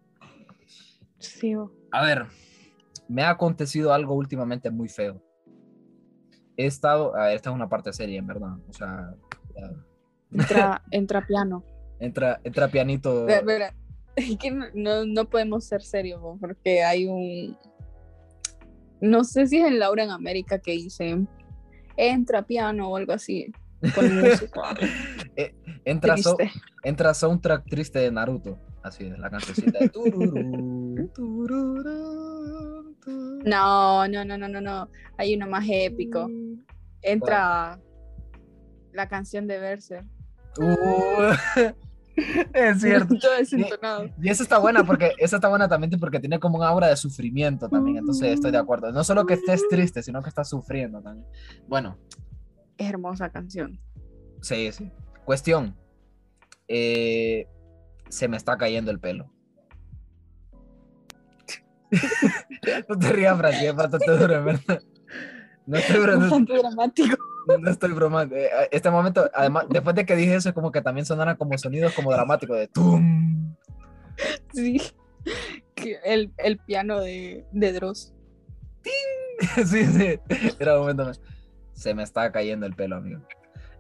Sí, 1.19 1.53
A 1.91 2.03
ver, 2.03 2.27
me 3.09 3.23
ha 3.23 3.29
acontecido 3.31 3.93
algo 3.93 4.15
últimamente 4.15 4.71
muy 4.71 4.87
feo. 4.87 5.21
He 6.55 6.65
estado, 6.65 7.15
a 7.15 7.25
ver, 7.25 7.35
esta 7.35 7.49
es 7.49 7.55
una 7.55 7.67
parte 7.67 7.91
seria, 7.91 8.19
en 8.19 8.27
verdad. 8.27 8.57
O 8.69 8.73
sea, 8.73 9.13
ya, 9.55 9.71
entra, 10.31 10.81
entra 10.91 11.27
piano. 11.27 11.63
entra, 11.99 12.39
entra 12.43 12.67
pianito. 12.69 13.27
Espera. 13.27 13.73
Es 14.15 14.37
que 14.37 14.51
no, 14.51 15.05
no, 15.05 15.25
podemos 15.29 15.65
ser 15.65 15.81
serios, 15.81 16.21
porque 16.39 16.83
hay 16.83 17.05
un. 17.05 17.57
No 18.99 19.23
sé 19.23 19.47
si 19.47 19.57
es 19.57 19.67
en 19.67 19.79
Laura 19.79 20.03
en 20.03 20.11
América 20.11 20.59
que 20.59 20.73
dice 20.73 21.17
entra 21.97 22.43
piano 22.43 22.89
o 22.89 22.97
algo 22.97 23.13
así. 23.13 23.51
Con 23.95 24.19
música. 24.19 24.61
entra, 25.85 26.17
so- 26.17 26.37
entra 26.83 27.13
soundtrack 27.13 27.65
triste 27.67 27.99
de 27.99 28.11
Naruto. 28.11 28.59
Así 28.83 29.05
es, 29.05 29.17
la 29.19 29.29
cancioncita 29.29 29.77
de 29.79 29.89
tururú, 29.89 31.09
tururú, 31.13 32.95
tururú. 33.03 33.41
No, 33.45 34.07
no, 34.07 34.25
no, 34.25 34.37
no, 34.37 34.47
no, 34.47 34.61
no. 34.61 34.89
Hay 35.17 35.35
uno 35.35 35.47
más 35.47 35.65
épico. 35.69 36.27
Entra 37.03 37.79
la 38.91 39.07
canción 39.07 39.47
de 39.47 39.59
Berser. 39.59 40.03
Uh, 40.57 41.33
es 42.53 42.81
cierto. 42.81 43.15
Todo 43.19 43.37
desentonado. 43.37 44.09
Y 44.21 44.29
esa 44.29 44.43
está 44.43 44.57
buena 44.57 44.83
porque 44.83 45.11
esa 45.17 45.37
está 45.37 45.47
buena 45.47 45.67
también 45.67 45.99
porque 45.99 46.19
tiene 46.19 46.39
como 46.39 46.57
un 46.57 46.63
aura 46.63 46.87
de 46.87 46.95
sufrimiento 46.97 47.69
también. 47.69 47.97
Entonces 47.97 48.33
estoy 48.33 48.51
de 48.51 48.57
acuerdo. 48.57 48.91
No 48.91 49.03
solo 49.03 49.25
que 49.25 49.35
estés 49.35 49.67
triste, 49.69 50.03
sino 50.03 50.21
que 50.21 50.29
estás 50.29 50.49
sufriendo 50.49 51.01
también. 51.01 51.27
Bueno, 51.67 51.97
Es 52.77 52.89
hermosa 52.89 53.29
canción. 53.29 53.79
sí, 54.41 54.71
sí. 54.71 54.91
Cuestión. 55.25 55.77
Eh, 56.67 57.47
se 58.09 58.27
me 58.27 58.37
está 58.37 58.57
cayendo 58.57 58.91
el 58.91 58.99
pelo. 58.99 59.31
no 62.89 62.97
te 62.97 63.11
rías, 63.11 63.37
Francis, 63.37 63.63
es 63.63 63.75
bastante 63.75 64.11
duro, 64.11 64.43
verdad. 64.43 64.81
No 65.65 65.77
estoy, 65.77 65.99
Bastante 66.17 66.57
dramático. 66.57 67.17
no 67.59 67.69
estoy 67.69 67.91
bromando. 67.93 68.35
Eh, 68.35 68.49
Este 68.71 68.89
momento, 68.89 69.29
además, 69.33 69.65
después 69.69 69.95
de 69.95 70.05
que 70.05 70.15
dije 70.15 70.35
eso, 70.35 70.49
es 70.49 70.55
como 70.55 70.71
que 70.71 70.81
también 70.81 71.05
sonaran 71.05 71.37
como 71.37 71.57
sonidos 71.57 71.93
como 71.93 72.11
dramáticos 72.11 72.57
de 72.57 72.67
tum. 72.67 73.55
Sí. 74.53 74.81
El, 76.03 76.31
el 76.37 76.57
piano 76.59 76.99
de, 76.99 77.45
de 77.51 77.73
Dross. 77.73 78.13
sí, 79.65 79.85
sí. 79.85 80.19
Era 80.59 80.75
un 80.75 80.81
momento. 80.81 81.11
Se 81.73 81.93
me 81.95 82.03
está 82.03 82.31
cayendo 82.31 82.65
el 82.65 82.75
pelo, 82.75 82.97
amigo. 82.97 83.21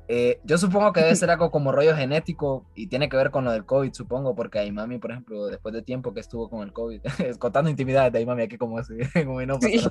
Eh, 0.07 0.41
yo 0.43 0.57
supongo 0.57 0.91
que 0.91 0.99
debe 0.99 1.15
ser 1.15 1.29
algo 1.29 1.51
como 1.51 1.71
rollo 1.71 1.95
genético 1.95 2.65
y 2.75 2.87
tiene 2.87 3.07
que 3.07 3.15
ver 3.15 3.31
con 3.31 3.45
lo 3.45 3.51
del 3.51 3.65
COVID, 3.65 3.93
supongo, 3.93 4.35
porque 4.35 4.59
a 4.59 4.63
mi 4.63 4.71
mami, 4.71 4.97
por 4.97 5.11
ejemplo, 5.11 5.45
después 5.45 5.73
de 5.73 5.83
tiempo 5.83 6.13
que 6.13 6.19
estuvo 6.19 6.49
con 6.49 6.63
el 6.63 6.73
COVID, 6.73 7.01
contando 7.39 7.69
intimidades 7.69 8.11
de 8.11 8.19
mi 8.19 8.25
mami 8.25 8.43
aquí 8.43 8.57
como 8.57 8.77
así, 8.77 8.95
como 9.25 9.41
no 9.45 9.57
Sí. 9.61 9.81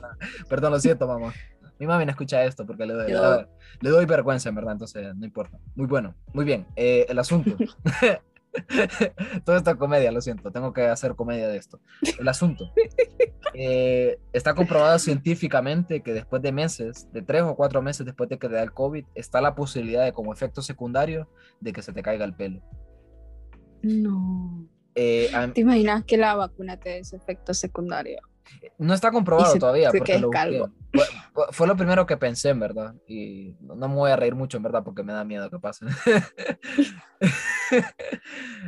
Perdón, 0.48 0.72
lo 0.72 0.80
siento, 0.80 1.06
mamá. 1.06 1.32
Mi 1.80 1.86
mami 1.86 2.04
no 2.04 2.12
escucha 2.12 2.44
esto 2.44 2.64
porque 2.66 2.86
le 2.86 2.94
doy, 2.94 3.10
Yo- 3.10 3.40
le, 3.40 3.46
le 3.80 3.90
doy 3.90 4.04
vergüenza, 4.06 4.48
en 4.50 4.54
verdad, 4.54 4.74
entonces 4.74 5.14
no 5.16 5.24
importa. 5.24 5.58
Muy 5.74 5.86
bueno, 5.86 6.14
muy 6.32 6.44
bien. 6.44 6.66
Eh, 6.76 7.06
el 7.08 7.18
asunto. 7.18 7.56
Todo 9.44 9.56
esto 9.56 9.70
es 9.70 9.76
comedia, 9.76 10.10
lo 10.10 10.20
siento, 10.20 10.50
tengo 10.50 10.72
que 10.72 10.82
hacer 10.82 11.14
comedia 11.14 11.48
de 11.48 11.56
esto. 11.56 11.80
El 12.18 12.28
asunto. 12.28 12.72
Eh, 13.54 14.18
está 14.32 14.54
comprobado 14.54 14.98
científicamente 14.98 16.02
que 16.02 16.12
después 16.12 16.42
de 16.42 16.52
meses, 16.52 17.08
de 17.12 17.22
tres 17.22 17.42
o 17.42 17.54
cuatro 17.54 17.82
meses 17.82 18.06
después 18.06 18.28
de 18.28 18.38
que 18.38 18.48
te 18.48 18.54
da 18.54 18.62
el 18.62 18.72
COVID, 18.72 19.04
está 19.14 19.40
la 19.40 19.54
posibilidad 19.54 20.04
de 20.04 20.12
como 20.12 20.32
efecto 20.32 20.62
secundario 20.62 21.28
de 21.60 21.72
que 21.72 21.82
se 21.82 21.92
te 21.92 22.02
caiga 22.02 22.24
el 22.24 22.34
pelo. 22.34 22.60
No. 23.82 24.66
Eh, 24.94 25.30
¿Te 25.54 25.60
imaginas 25.60 26.04
que 26.04 26.16
la 26.16 26.34
vacuna 26.34 26.76
te 26.78 26.90
dé 26.90 26.98
ese 26.98 27.16
efecto 27.16 27.54
secundario? 27.54 28.18
No 28.78 28.94
está 28.94 29.10
comprobado 29.10 29.52
se- 29.52 29.58
todavía 29.58 29.90
se 29.90 29.98
porque 29.98 30.18
lo. 30.18 30.30
Fue, 30.32 31.04
fue- 31.52 31.66
lo 31.66 31.76
primero 31.76 32.06
que 32.06 32.16
pensé, 32.16 32.50
en 32.50 32.60
verdad. 32.60 32.94
Y 33.06 33.56
no 33.60 33.88
me 33.88 33.94
voy 33.94 34.10
a 34.10 34.16
reír 34.16 34.34
mucho, 34.34 34.56
en 34.56 34.62
verdad, 34.64 34.82
porque 34.82 35.02
me 35.02 35.12
da 35.12 35.24
miedo 35.24 35.50
que 35.50 35.58
pase. 35.58 35.86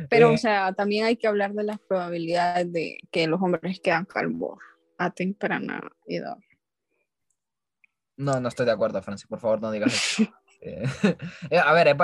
Pero, 0.09 0.29
Eh, 0.29 0.33
o 0.33 0.37
sea, 0.37 0.73
también 0.73 1.05
hay 1.05 1.17
que 1.17 1.27
hablar 1.27 1.53
de 1.53 1.63
las 1.63 1.79
probabilidades 1.79 2.71
de 2.71 2.97
que 3.11 3.27
los 3.27 3.41
hombres 3.41 3.79
quedan 3.81 4.05
calvos 4.05 4.59
a 4.97 5.09
temprana 5.11 5.81
edad. 6.05 6.37
No, 8.15 8.39
no 8.39 8.47
estoy 8.47 8.65
de 8.65 8.71
acuerdo, 8.71 9.01
Francis, 9.01 9.27
por 9.27 9.39
favor, 9.39 9.61
no 9.61 9.71
digas 9.71 9.93
eso. 9.93 10.31
Eh, 10.65 10.85
eh, 11.49 11.57
a 11.59 11.73
ver, 11.73 11.89
eh, 11.89 11.91
eh, 11.91 11.95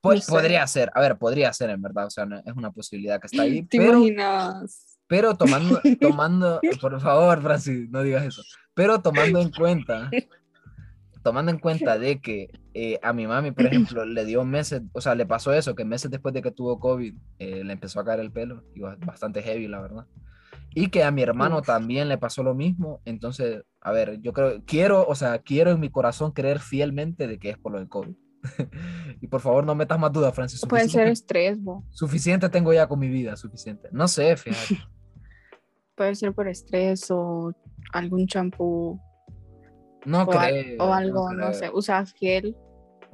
po- 0.00 0.14
No 0.14 0.20
sé. 0.22 0.32
podría 0.32 0.66
ser, 0.66 0.90
a 0.94 1.00
ver, 1.02 1.18
podría 1.18 1.52
ser 1.52 1.68
en 1.68 1.82
verdad, 1.82 2.06
o 2.06 2.10
sea, 2.10 2.24
no- 2.24 2.38
es 2.38 2.54
una 2.56 2.70
posibilidad 2.70 3.20
que 3.20 3.26
está 3.26 3.42
ahí, 3.42 3.62
¿Te 3.64 3.76
pero, 3.76 3.98
imaginas? 3.98 4.97
Pero 5.08 5.34
tomando, 5.36 5.80
tomando, 6.00 6.60
por 6.80 7.00
favor, 7.00 7.42
Francis, 7.42 7.88
no 7.90 8.02
digas 8.02 8.24
eso, 8.24 8.42
pero 8.74 9.00
tomando 9.00 9.40
en 9.40 9.50
cuenta, 9.50 10.10
tomando 11.22 11.50
en 11.50 11.58
cuenta 11.58 11.98
de 11.98 12.20
que 12.20 12.48
eh, 12.74 13.00
a 13.02 13.12
mi 13.12 13.26
mami, 13.26 13.50
por 13.50 13.66
ejemplo, 13.66 14.04
le 14.04 14.24
dio 14.24 14.44
meses, 14.44 14.82
o 14.92 15.00
sea, 15.00 15.14
le 15.14 15.26
pasó 15.26 15.52
eso, 15.52 15.74
que 15.74 15.84
meses 15.84 16.10
después 16.10 16.32
de 16.32 16.42
que 16.42 16.50
tuvo 16.52 16.78
COVID, 16.78 17.14
eh, 17.38 17.64
le 17.64 17.72
empezó 17.72 18.00
a 18.00 18.04
caer 18.04 18.20
el 18.20 18.30
pelo, 18.30 18.62
y 18.74 18.80
ba- 18.80 18.96
bastante 19.04 19.42
heavy, 19.42 19.66
la 19.66 19.80
verdad. 19.80 20.06
Y 20.74 20.88
que 20.88 21.02
a 21.02 21.10
mi 21.10 21.22
hermano 21.22 21.60
también 21.62 22.08
le 22.08 22.18
pasó 22.18 22.42
lo 22.42 22.54
mismo, 22.54 23.00
entonces, 23.04 23.64
a 23.80 23.90
ver, 23.90 24.20
yo 24.20 24.32
creo, 24.32 24.62
quiero, 24.64 25.06
o 25.06 25.14
sea, 25.14 25.38
quiero 25.40 25.70
en 25.72 25.80
mi 25.80 25.90
corazón 25.90 26.30
creer 26.32 26.60
fielmente 26.60 27.26
de 27.26 27.38
que 27.38 27.50
es 27.50 27.58
por 27.58 27.72
lo 27.72 27.78
del 27.78 27.88
COVID. 27.88 28.14
y 29.20 29.26
por 29.26 29.40
favor, 29.40 29.64
no 29.66 29.74
metas 29.74 29.98
más 29.98 30.12
dudas, 30.12 30.32
Francis. 30.34 30.60
Puede 30.68 30.88
ser 30.88 31.08
estrés, 31.08 31.60
bo. 31.60 31.84
suficiente 31.90 32.48
tengo 32.48 32.72
ya 32.72 32.86
con 32.86 33.00
mi 33.00 33.08
vida, 33.08 33.34
suficiente. 33.36 33.88
No 33.90 34.06
sé, 34.06 34.36
fíjate. 34.36 34.78
Puede 35.98 36.14
ser 36.14 36.32
por 36.32 36.48
estrés 36.48 37.10
o 37.10 37.52
algún 37.92 38.26
champú 38.26 38.98
No 40.06 40.22
o, 40.22 40.32
al- 40.32 40.52
creo. 40.52 40.84
o 40.84 40.92
algo, 40.94 41.32
no, 41.34 41.52
sé. 41.52 41.68
Usas 41.70 42.14
gel. 42.14 42.56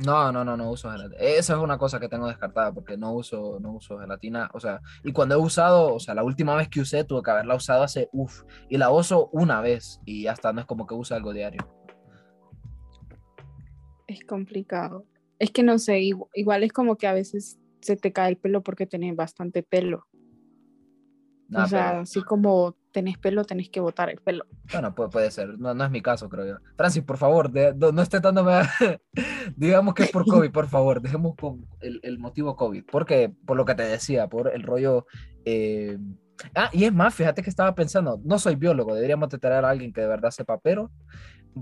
No, 0.05 0.31
no, 0.33 0.45
no, 0.45 0.57
no 0.57 0.71
uso 0.71 0.91
gelatina. 0.91 1.17
Esa 1.23 1.55
es 1.55 1.59
una 1.61 1.79
cosa 1.79 1.99
que 2.01 2.09
tengo 2.09 2.27
descartada 2.27 2.73
porque 2.73 2.97
no 2.97 3.13
uso, 3.15 3.59
no 3.61 3.73
uso 3.75 3.99
gelatina. 3.99 4.51
O 4.53 4.61
sea, 4.61 4.81
y 5.03 5.13
cuando 5.13 5.37
he 5.37 5.39
usado, 5.39 5.95
o 5.95 6.01
sea, 6.01 6.15
la 6.15 6.25
última 6.25 6.55
vez 6.57 6.69
que 6.69 6.81
usé 6.81 7.05
tuve 7.05 7.23
que 7.23 7.31
haberla 7.31 7.55
usado 7.55 7.83
hace, 7.85 8.09
uff, 8.13 8.43
y 8.69 8.77
la 8.77 8.91
uso 8.91 9.29
una 9.33 9.61
vez 9.61 10.01
y 10.05 10.25
ya 10.25 10.33
está, 10.33 10.53
no 10.53 10.61
es 10.61 10.67
como 10.67 10.87
que 10.87 10.95
uso 10.95 11.15
algo 11.15 11.33
diario. 11.33 11.67
Es 14.07 14.25
complicado. 14.25 15.07
Es 15.39 15.51
que 15.51 15.63
no 15.63 15.79
sé, 15.79 16.01
igu- 16.01 16.29
igual, 16.35 16.63
es 16.65 16.73
como 16.73 16.97
que 16.97 17.07
a 17.07 17.13
veces 17.15 17.59
se 17.81 17.97
te 17.97 18.13
cae 18.13 18.31
el 18.31 18.37
pelo 18.37 18.63
porque 18.63 18.87
tenés 18.87 19.15
bastante 19.17 19.63
pelo. 19.63 20.07
Nah, 21.49 21.65
o 21.65 21.69
sea, 21.69 21.89
pero- 21.91 22.01
así 22.03 22.23
como 22.23 22.77
tenés 22.93 23.19
pelo, 23.19 23.45
tenés 23.45 23.69
que 23.69 23.81
botar 23.81 24.09
el 24.09 24.19
pelo. 24.21 24.47
Bueno, 24.73 24.95
puede, 24.95 25.11
puede 25.11 25.31
ser. 25.31 25.59
No, 25.59 25.75
no 25.75 25.85
es 25.85 25.91
mi 25.91 26.01
caso, 26.01 26.29
creo 26.29 26.47
yo. 26.47 26.57
Francis, 26.77 27.03
por 27.03 27.17
favor, 27.19 27.51
de- 27.51 27.75
no, 27.75 27.93
no 27.93 28.03
esté 28.03 28.21
dándome. 28.21 28.53
a- 28.53 28.71
Digamos 29.57 29.95
que 29.95 30.05
es 30.05 30.11
por 30.11 30.25
COVID, 30.27 30.51
por 30.51 30.69
favor. 30.69 31.01
Dejemos 31.03 31.35
con 31.37 31.67
el, 31.81 32.01
el 32.03 32.19
motivo 32.19 32.57
COVID. 32.57 32.85
Porque, 32.91 33.33
por 33.47 33.57
lo 33.57 33.65
que 33.65 33.75
te 33.75 33.83
decía, 33.83 34.29
por 34.29 34.53
el 34.53 34.63
rollo. 34.63 35.07
eh, 35.45 35.99
Ah, 36.55 36.69
y 36.73 36.83
es 36.85 36.93
más, 36.93 37.15
fíjate 37.15 37.43
que 37.43 37.51
estaba 37.51 37.75
pensando. 37.77 38.21
No 38.25 38.39
soy 38.41 38.57
biólogo, 38.57 38.93
deberíamos 38.95 39.29
de 39.29 39.39
traer 39.39 39.65
a 39.65 39.71
alguien 39.71 39.93
que 39.93 40.01
de 40.01 40.09
verdad 40.09 40.31
sepa, 40.31 40.59
pero. 40.59 40.91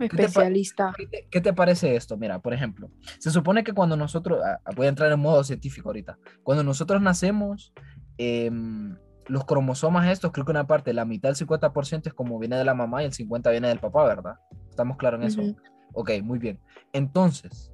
¿qué 0.01 0.09
te 0.09 0.17
pa- 0.17 0.23
Especialista. 0.23 0.93
¿Qué 0.97 1.07
te, 1.07 1.29
qué 1.31 1.41
te 1.43 1.53
parece 1.53 1.95
esto? 1.95 2.17
Mira, 2.17 2.39
por 2.39 2.55
ejemplo, 2.55 2.91
se 3.19 3.31
supone 3.31 3.65
que 3.65 3.75
cuando 3.75 3.99
nosotros, 3.99 4.41
ah, 4.43 4.59
voy 4.75 4.87
a 4.87 4.89
entrar 4.89 5.13
en 5.13 5.21
modo 5.21 5.45
científico 5.45 5.91
ahorita, 5.91 6.19
cuando 6.43 6.65
nosotros 6.65 7.03
nacemos, 7.03 7.75
em, 8.17 8.97
los 9.33 9.47
cromosomas 9.47 10.09
estos, 10.09 10.31
creo 10.31 10.45
que 10.45 10.51
una 10.51 10.67
parte, 10.67 10.93
la 10.93 11.07
mitad, 11.07 11.31
el 11.31 11.37
50% 11.37 12.07
es 12.07 12.13
como 12.13 12.39
viene 12.39 12.57
de 12.57 12.67
la 12.67 12.75
mamá 12.75 13.03
y 13.03 13.07
el 13.07 13.13
50% 13.13 13.51
viene 13.51 13.69
del 13.69 13.79
papá, 13.79 14.05
¿verdad? 14.05 14.35
¿Estamos 14.69 14.99
claros 14.99 15.21
en 15.21 15.27
eso? 15.27 15.41
Ujú. 15.41 15.57
Ok, 15.95 16.11
muy 16.23 16.39
bien. 16.39 16.61
Entonces, 16.93 17.73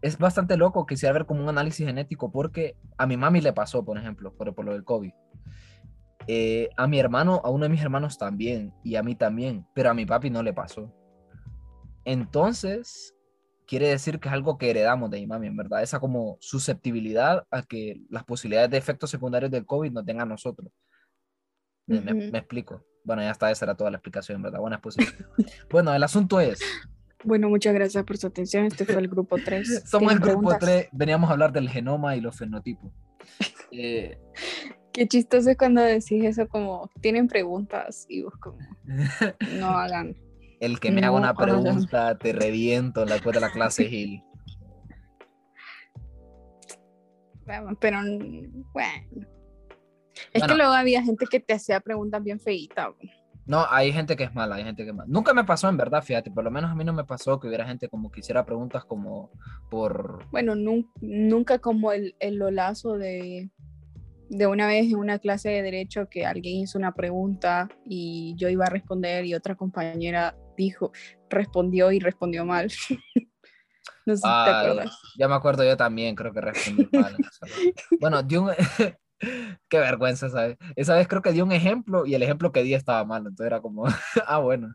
es 0.00 0.16
bastante 0.16 0.56
loco 0.56 0.86
quisiera 0.86 1.12
ver 1.12 1.26
como 1.26 1.42
un 1.42 1.50
análisis 1.50 1.86
genético 1.86 2.32
porque 2.32 2.74
a 2.96 3.06
mi 3.06 3.18
mami 3.18 3.42
le 3.42 3.52
pasó, 3.52 3.84
por 3.84 3.98
ejemplo, 3.98 4.32
por, 4.32 4.54
por 4.54 4.64
lo 4.64 4.72
del 4.72 4.82
COVID. 4.82 5.12
Eh, 6.26 6.70
a 6.78 6.86
mi 6.86 6.98
hermano, 6.98 7.42
a 7.44 7.50
uno 7.50 7.64
de 7.64 7.68
mis 7.68 7.82
hermanos 7.82 8.16
también, 8.16 8.72
y 8.82 8.96
a 8.96 9.02
mí 9.02 9.14
también, 9.14 9.66
pero 9.74 9.90
a 9.90 9.94
mi 9.94 10.06
papi 10.06 10.30
no 10.30 10.42
le 10.42 10.54
pasó. 10.54 10.90
Entonces, 12.06 13.14
quiere 13.66 13.88
decir 13.88 14.20
que 14.20 14.28
es 14.28 14.34
algo 14.34 14.56
que 14.58 14.70
heredamos 14.70 15.10
de 15.10 15.18
mi 15.20 15.26
mami, 15.26 15.48
en 15.48 15.56
verdad, 15.56 15.82
esa 15.82 15.98
como 16.00 16.36
susceptibilidad 16.40 17.46
a 17.50 17.62
que 17.62 18.00
las 18.08 18.24
posibilidades 18.24 18.70
de 18.70 18.76
efectos 18.78 19.10
secundarios 19.10 19.50
del 19.50 19.66
COVID 19.66 19.90
nos 19.92 20.04
tengan 20.04 20.28
nosotros. 20.28 20.70
Me, 21.86 22.00
me- 22.00 22.12
Ujú. 22.12 22.32
me 22.32 22.38
explico. 22.38 22.84
Bueno, 23.04 23.22
ya 23.22 23.30
está, 23.30 23.50
esa 23.50 23.64
era 23.66 23.74
toda 23.76 23.90
la 23.90 23.98
explicación, 23.98 24.42
¿verdad? 24.42 24.60
Buena 24.60 24.76
exposición. 24.76 25.14
bueno, 25.70 25.94
el 25.94 26.02
asunto 26.02 26.40
es, 26.40 26.60
Bueno, 27.24 27.48
muchas 27.48 27.74
gracias 27.74 28.04
por 28.04 28.16
su 28.18 28.26
atención. 28.26 28.64
Este 28.66 28.84
fue 28.84 28.96
el 29.00 29.08
grupo 29.08 29.38
3. 29.38 29.82
somos 29.90 30.12
el 30.12 30.18
grupo 30.20 30.56
3, 30.58 30.88
veníamos 30.92 31.28
a 31.30 31.32
hablar 31.34 31.52
del 31.52 31.68
genoma 31.68 32.16
y 32.16 32.20
los 32.20 32.36
fenotipos. 32.36 32.92
Eh, 33.72 34.16
Qué 34.92 35.06
chistoso 35.08 35.50
es 35.50 35.58
cuando 35.58 35.82
decís 35.82 36.24
eso 36.24 36.48
como, 36.48 36.88
tienen 37.02 37.26
preguntas 37.28 38.06
y 38.08 38.22
vos 38.22 38.32
como, 38.40 38.58
no 39.58 39.76
hagan. 39.76 40.16
El 40.60 40.80
que 40.80 40.90
me 40.90 41.00
haga 41.02 41.10
una 41.16 41.34
pregunta, 41.34 42.16
te 42.18 42.32
reviento 42.32 43.02
en 43.02 43.08
la 43.08 43.14
después 43.16 43.34
de 43.34 43.40
la 43.40 43.50
clase, 43.52 43.84
Gil. 43.88 44.22
Pero, 47.80 48.00
mm, 48.02 48.64
bueno. 48.72 49.26
Es 50.32 50.40
Bueno. 50.40 50.46
que 50.48 50.54
luego 50.56 50.72
había 50.72 51.02
gente 51.02 51.26
que 51.26 51.40
te 51.40 51.54
hacía 51.54 51.80
preguntas 51.80 52.22
bien 52.22 52.40
feitas. 52.40 52.88
No, 53.44 53.64
hay 53.70 53.92
gente 53.92 54.16
que 54.16 54.24
es 54.24 54.34
mala, 54.34 54.56
hay 54.56 54.64
gente 54.64 54.82
que 54.82 54.90
es 54.90 54.96
mala. 54.96 55.08
Nunca 55.08 55.32
me 55.32 55.44
pasó 55.44 55.68
en 55.68 55.76
verdad, 55.76 56.02
fíjate, 56.02 56.32
por 56.32 56.42
lo 56.42 56.50
menos 56.50 56.70
a 56.70 56.74
mí 56.74 56.82
no 56.84 56.92
me 56.92 57.04
pasó 57.04 57.38
que 57.38 57.46
hubiera 57.46 57.64
gente 57.66 57.88
como 57.88 58.10
que 58.10 58.20
hiciera 58.20 58.44
preguntas 58.44 58.84
como 58.84 59.30
por... 59.70 60.28
Bueno, 60.32 60.54
nun- 60.56 60.90
nunca 61.00 61.60
como 61.60 61.92
el, 61.92 62.16
el 62.18 62.36
lolazo 62.38 62.94
de, 62.98 63.50
de 64.30 64.46
una 64.48 64.66
vez 64.66 64.86
en 64.86 64.96
una 64.96 65.20
clase 65.20 65.50
de 65.50 65.62
derecho 65.62 66.08
que 66.08 66.26
alguien 66.26 66.56
hizo 66.56 66.76
una 66.76 66.92
pregunta 66.92 67.68
y 67.84 68.34
yo 68.36 68.48
iba 68.48 68.64
a 68.64 68.70
responder 68.70 69.24
y 69.26 69.34
otra 69.34 69.54
compañera 69.54 70.36
dijo, 70.56 70.92
respondió 71.30 71.92
y 71.92 71.98
respondió 71.98 72.44
mal. 72.44 72.70
no 74.06 74.14
sé 74.16 74.22
si 74.22 74.22
te 74.22 74.28
Ah, 74.28 74.60
acuerdas. 74.60 74.98
Ya 75.18 75.28
me 75.28 75.34
acuerdo 75.34 75.64
yo 75.64 75.76
también, 75.76 76.14
creo 76.14 76.32
que 76.32 76.40
respondí 76.40 76.86
mal. 76.92 77.16
Bueno, 78.00 78.22
di 78.22 78.36
un... 78.36 78.50
Qué 79.68 79.78
vergüenza, 79.78 80.28
¿sabes? 80.28 80.58
Esa 80.76 80.94
vez 80.94 81.08
creo 81.08 81.22
que 81.22 81.32
di 81.32 81.40
un 81.40 81.50
ejemplo 81.52 82.04
y 82.04 82.14
el 82.14 82.22
ejemplo 82.22 82.52
que 82.52 82.62
di 82.62 82.74
estaba 82.74 83.02
mal, 83.04 83.20
entonces 83.22 83.46
era 83.46 83.60
como, 83.62 83.86
ah, 84.26 84.38
bueno. 84.38 84.74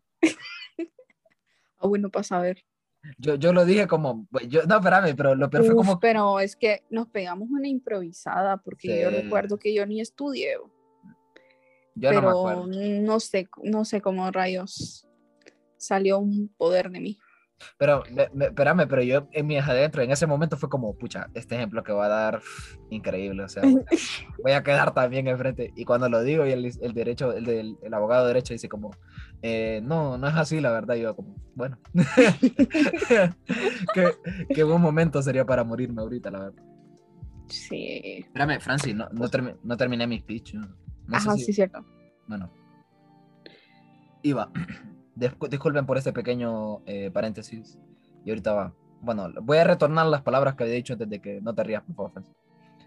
Ah, 1.78 1.88
bueno, 1.88 2.10
para 2.10 2.40
ver. 2.42 2.64
Yo, 3.18 3.36
yo 3.36 3.52
lo 3.54 3.66
dije 3.66 3.88
como, 3.88 4.28
pues, 4.32 4.48
yo, 4.48 4.64
no, 4.68 4.78
espérame, 4.78 5.16
pero 5.16 5.36
lo 5.36 5.50
peor 5.50 5.64
fue 5.64 5.76
como, 5.76 6.00
Pero 6.00 6.40
es 6.40 6.56
que 6.56 6.84
nos 6.90 7.08
pegamos 7.08 7.50
una 7.50 7.68
improvisada 7.68 8.58
porque 8.58 9.00
yo 9.00 9.10
Sí. 9.10 9.16
recuerdo 9.16 9.58
que 9.58 9.74
yo 9.74 9.86
ni 9.86 10.02
estudié, 10.02 10.58
yo 11.96 12.14
no 12.14 12.22
me 12.22 12.28
pero 12.28 12.30
acuerdo. 12.32 12.68
no 12.68 13.20
sé, 13.20 13.48
no 13.64 13.86
sé 13.86 14.02
cómo 14.02 14.30
rayos 14.32 15.08
salió 15.82 16.20
un 16.20 16.50
poder 16.58 16.92
de 16.92 17.00
mí. 17.00 17.18
Pero, 17.78 18.02
me- 18.12 18.28
me- 18.34 18.46
espérame, 18.46 18.88
pero 18.88 19.04
yo 19.04 19.28
en 19.34 19.46
mi 19.46 19.56
adentro, 19.58 20.02
en 20.02 20.10
ese 20.12 20.26
momento 20.26 20.58
fue 20.58 20.68
como, 20.68 20.98
pucha, 20.98 21.30
este 21.36 21.56
ejemplo 21.56 21.84
que 21.84 21.92
va 21.92 22.06
a 22.06 22.10
dar, 22.10 22.42
increíble, 22.90 23.44
o 23.44 23.50
sea, 23.50 23.62
voy 23.62 23.82
a, 23.82 23.86
voy 24.44 24.52
a 24.54 24.64
quedar 24.64 24.94
también 24.96 25.28
enfrente. 25.28 25.72
Y 25.76 25.86
cuando 25.86 26.10
lo 26.10 26.24
digo, 26.24 26.44
y 26.48 26.52
el, 26.52 26.66
el 26.82 26.94
derecho, 26.94 27.32
el, 27.34 27.46
del- 27.46 27.78
el 27.84 27.94
abogado 27.94 28.24
de 28.24 28.30
derecho 28.34 28.54
dice 28.56 28.68
como, 28.68 28.90
eh, 29.44 29.80
no, 29.84 30.18
no 30.18 30.28
es 30.28 30.36
así, 30.36 30.60
la 30.60 30.72
verdad. 30.72 30.96
Y 30.96 31.02
yo 31.02 31.16
como, 31.16 31.36
bueno, 31.54 31.78
qué, 33.94 34.12
qué 34.54 34.64
buen 34.64 34.82
momento 34.82 35.22
sería 35.22 35.46
para 35.46 35.64
morirme 35.64 36.02
ahorita, 36.02 36.32
la 36.32 36.40
verdad. 36.40 36.64
Sí. 37.48 38.02
Espérame, 38.26 38.60
Francis, 38.60 38.96
no, 38.96 39.08
no, 39.12 39.28
termi- 39.30 39.58
no 39.64 39.78
terminé 39.78 40.08
mi 40.08 40.20
speech. 40.20 40.54
No, 40.56 40.68
Ajá, 41.12 41.36
si- 41.36 41.46
sí, 41.46 41.54
cierto. 41.54 41.86
Bueno. 42.28 42.52
Iba. 44.24 44.52
Discu- 45.16 45.50
Disculpen 45.50 45.86
por 45.86 45.98
este 45.98 46.14
pequeño 46.14 46.82
eh, 46.86 47.12
paréntesis. 47.12 47.78
Y 48.26 48.30
ahorita 48.30 48.54
va. 48.54 48.74
Bueno, 49.02 49.30
voy 49.42 49.58
a 49.58 49.64
retornar 49.64 50.06
las 50.08 50.22
palabras 50.22 50.56
que 50.56 50.64
había 50.64 50.76
dicho 50.76 50.94
antes 50.94 51.10
de 51.10 51.20
que 51.20 51.42
no 51.42 51.54
te 51.56 51.64
rías, 51.64 51.84
por 51.84 52.12
favor. 52.12 52.24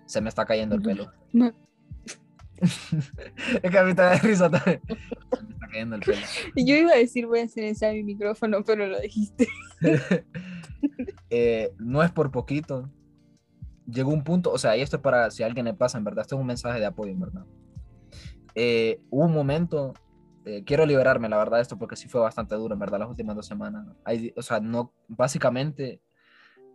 Se 0.07 0.21
me 0.21 0.29
está 0.29 0.45
cayendo 0.45 0.75
el 0.77 0.83
pelo. 0.83 1.11
No. 1.33 1.53
es 3.63 3.71
que 3.71 3.79
a 3.79 3.83
mí 3.85 3.95
te 3.95 4.03
da 4.03 4.15
risa 4.19 4.49
también. 4.51 4.81
Se 4.87 5.43
me 5.43 5.53
está 5.55 5.67
cayendo 5.69 5.97
el 5.97 6.03
pelo. 6.03 6.21
Yo 6.57 6.77
iba 6.77 6.93
a 6.93 6.97
decir 6.97 7.27
voy 7.27 7.41
a 7.41 7.49
silenciar 7.49 7.93
mi 7.95 8.05
micrófono, 8.05 8.63
pero 8.65 8.87
lo 8.87 9.01
dijiste. 9.01 9.49
Eh, 11.31 11.73
no 11.79 12.03
es 12.03 12.13
por 12.13 12.31
poquito. 12.31 12.91
Llegó 13.87 14.11
un 14.13 14.23
punto, 14.23 14.53
o 14.53 14.59
sea, 14.59 14.77
y 14.77 14.83
esto 14.83 14.97
es 14.97 15.03
para 15.03 15.31
si 15.31 15.43
a 15.43 15.47
alguien 15.47 15.65
le 15.65 15.75
pasa, 15.75 15.99
en 15.99 16.05
verdad, 16.05 16.23
esto 16.23 16.37
es 16.37 16.41
un 16.41 16.47
mensaje 16.47 16.79
de 16.79 16.87
apoyo, 16.87 17.11
en 17.11 17.21
verdad. 17.21 17.45
Eh, 18.55 19.01
hubo 19.11 19.25
un 19.25 19.33
momento, 19.33 19.95
eh, 20.45 20.65
quiero 20.65 20.87
liberarme, 20.87 21.29
la 21.29 21.39
verdad, 21.39 21.61
esto 21.61 21.79
porque 21.79 21.97
sí 21.97 22.09
fue 22.09 22.21
bastante 22.21 22.55
duro, 22.55 22.75
en 22.75 22.81
verdad, 22.81 22.99
las 22.99 23.09
últimas 23.09 23.37
dos 23.37 23.47
semanas. 23.47 23.87
Hay, 24.05 24.33
o 24.37 24.43
sea, 24.43 24.61
no, 24.61 24.93
básicamente, 25.09 26.01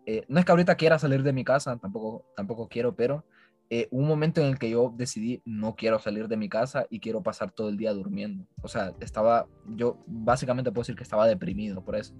eh, 0.05 0.25
no 0.27 0.39
es 0.39 0.45
que 0.45 0.51
ahorita 0.51 0.75
quiera 0.75 0.99
salir 0.99 1.23
de 1.23 1.33
mi 1.33 1.43
casa, 1.43 1.77
tampoco, 1.77 2.25
tampoco 2.35 2.67
quiero, 2.67 2.95
pero 2.95 3.25
eh, 3.69 3.87
un 3.91 4.07
momento 4.07 4.41
en 4.41 4.47
el 4.47 4.57
que 4.59 4.69
yo 4.69 4.93
decidí, 4.95 5.41
no 5.45 5.75
quiero 5.75 5.99
salir 5.99 6.27
de 6.27 6.37
mi 6.37 6.49
casa 6.49 6.87
y 6.89 6.99
quiero 6.99 7.21
pasar 7.21 7.51
todo 7.51 7.69
el 7.69 7.77
día 7.77 7.93
durmiendo. 7.93 8.45
O 8.61 8.67
sea, 8.67 8.93
estaba, 8.99 9.47
yo 9.67 9.97
básicamente 10.07 10.71
puedo 10.71 10.81
decir 10.81 10.95
que 10.95 11.03
estaba 11.03 11.27
deprimido 11.27 11.83
por 11.83 11.95
eso 11.95 12.15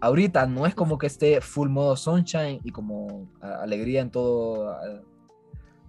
ahorita 0.00 0.46
no 0.46 0.66
es 0.66 0.74
como 0.74 0.98
que 0.98 1.06
esté 1.06 1.40
full 1.40 1.68
modo 1.68 1.96
sunshine 1.96 2.60
y 2.62 2.70
como 2.70 3.28
alegría 3.40 4.00
en 4.02 4.10
todo, 4.10 4.70
a- 4.70 5.02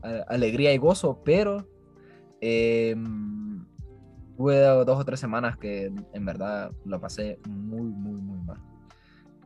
a- 0.01 0.23
alegría 0.27 0.73
y 0.73 0.77
gozo, 0.77 1.21
pero 1.23 1.67
eh, 2.41 2.95
tuve 4.37 4.59
dos 4.59 4.99
o 4.99 5.05
tres 5.05 5.19
semanas 5.19 5.57
que 5.57 5.91
en 6.13 6.25
verdad 6.25 6.71
lo 6.85 7.01
pasé 7.01 7.39
muy, 7.47 7.89
muy, 7.89 8.21
muy 8.21 8.39
mal. 8.39 8.61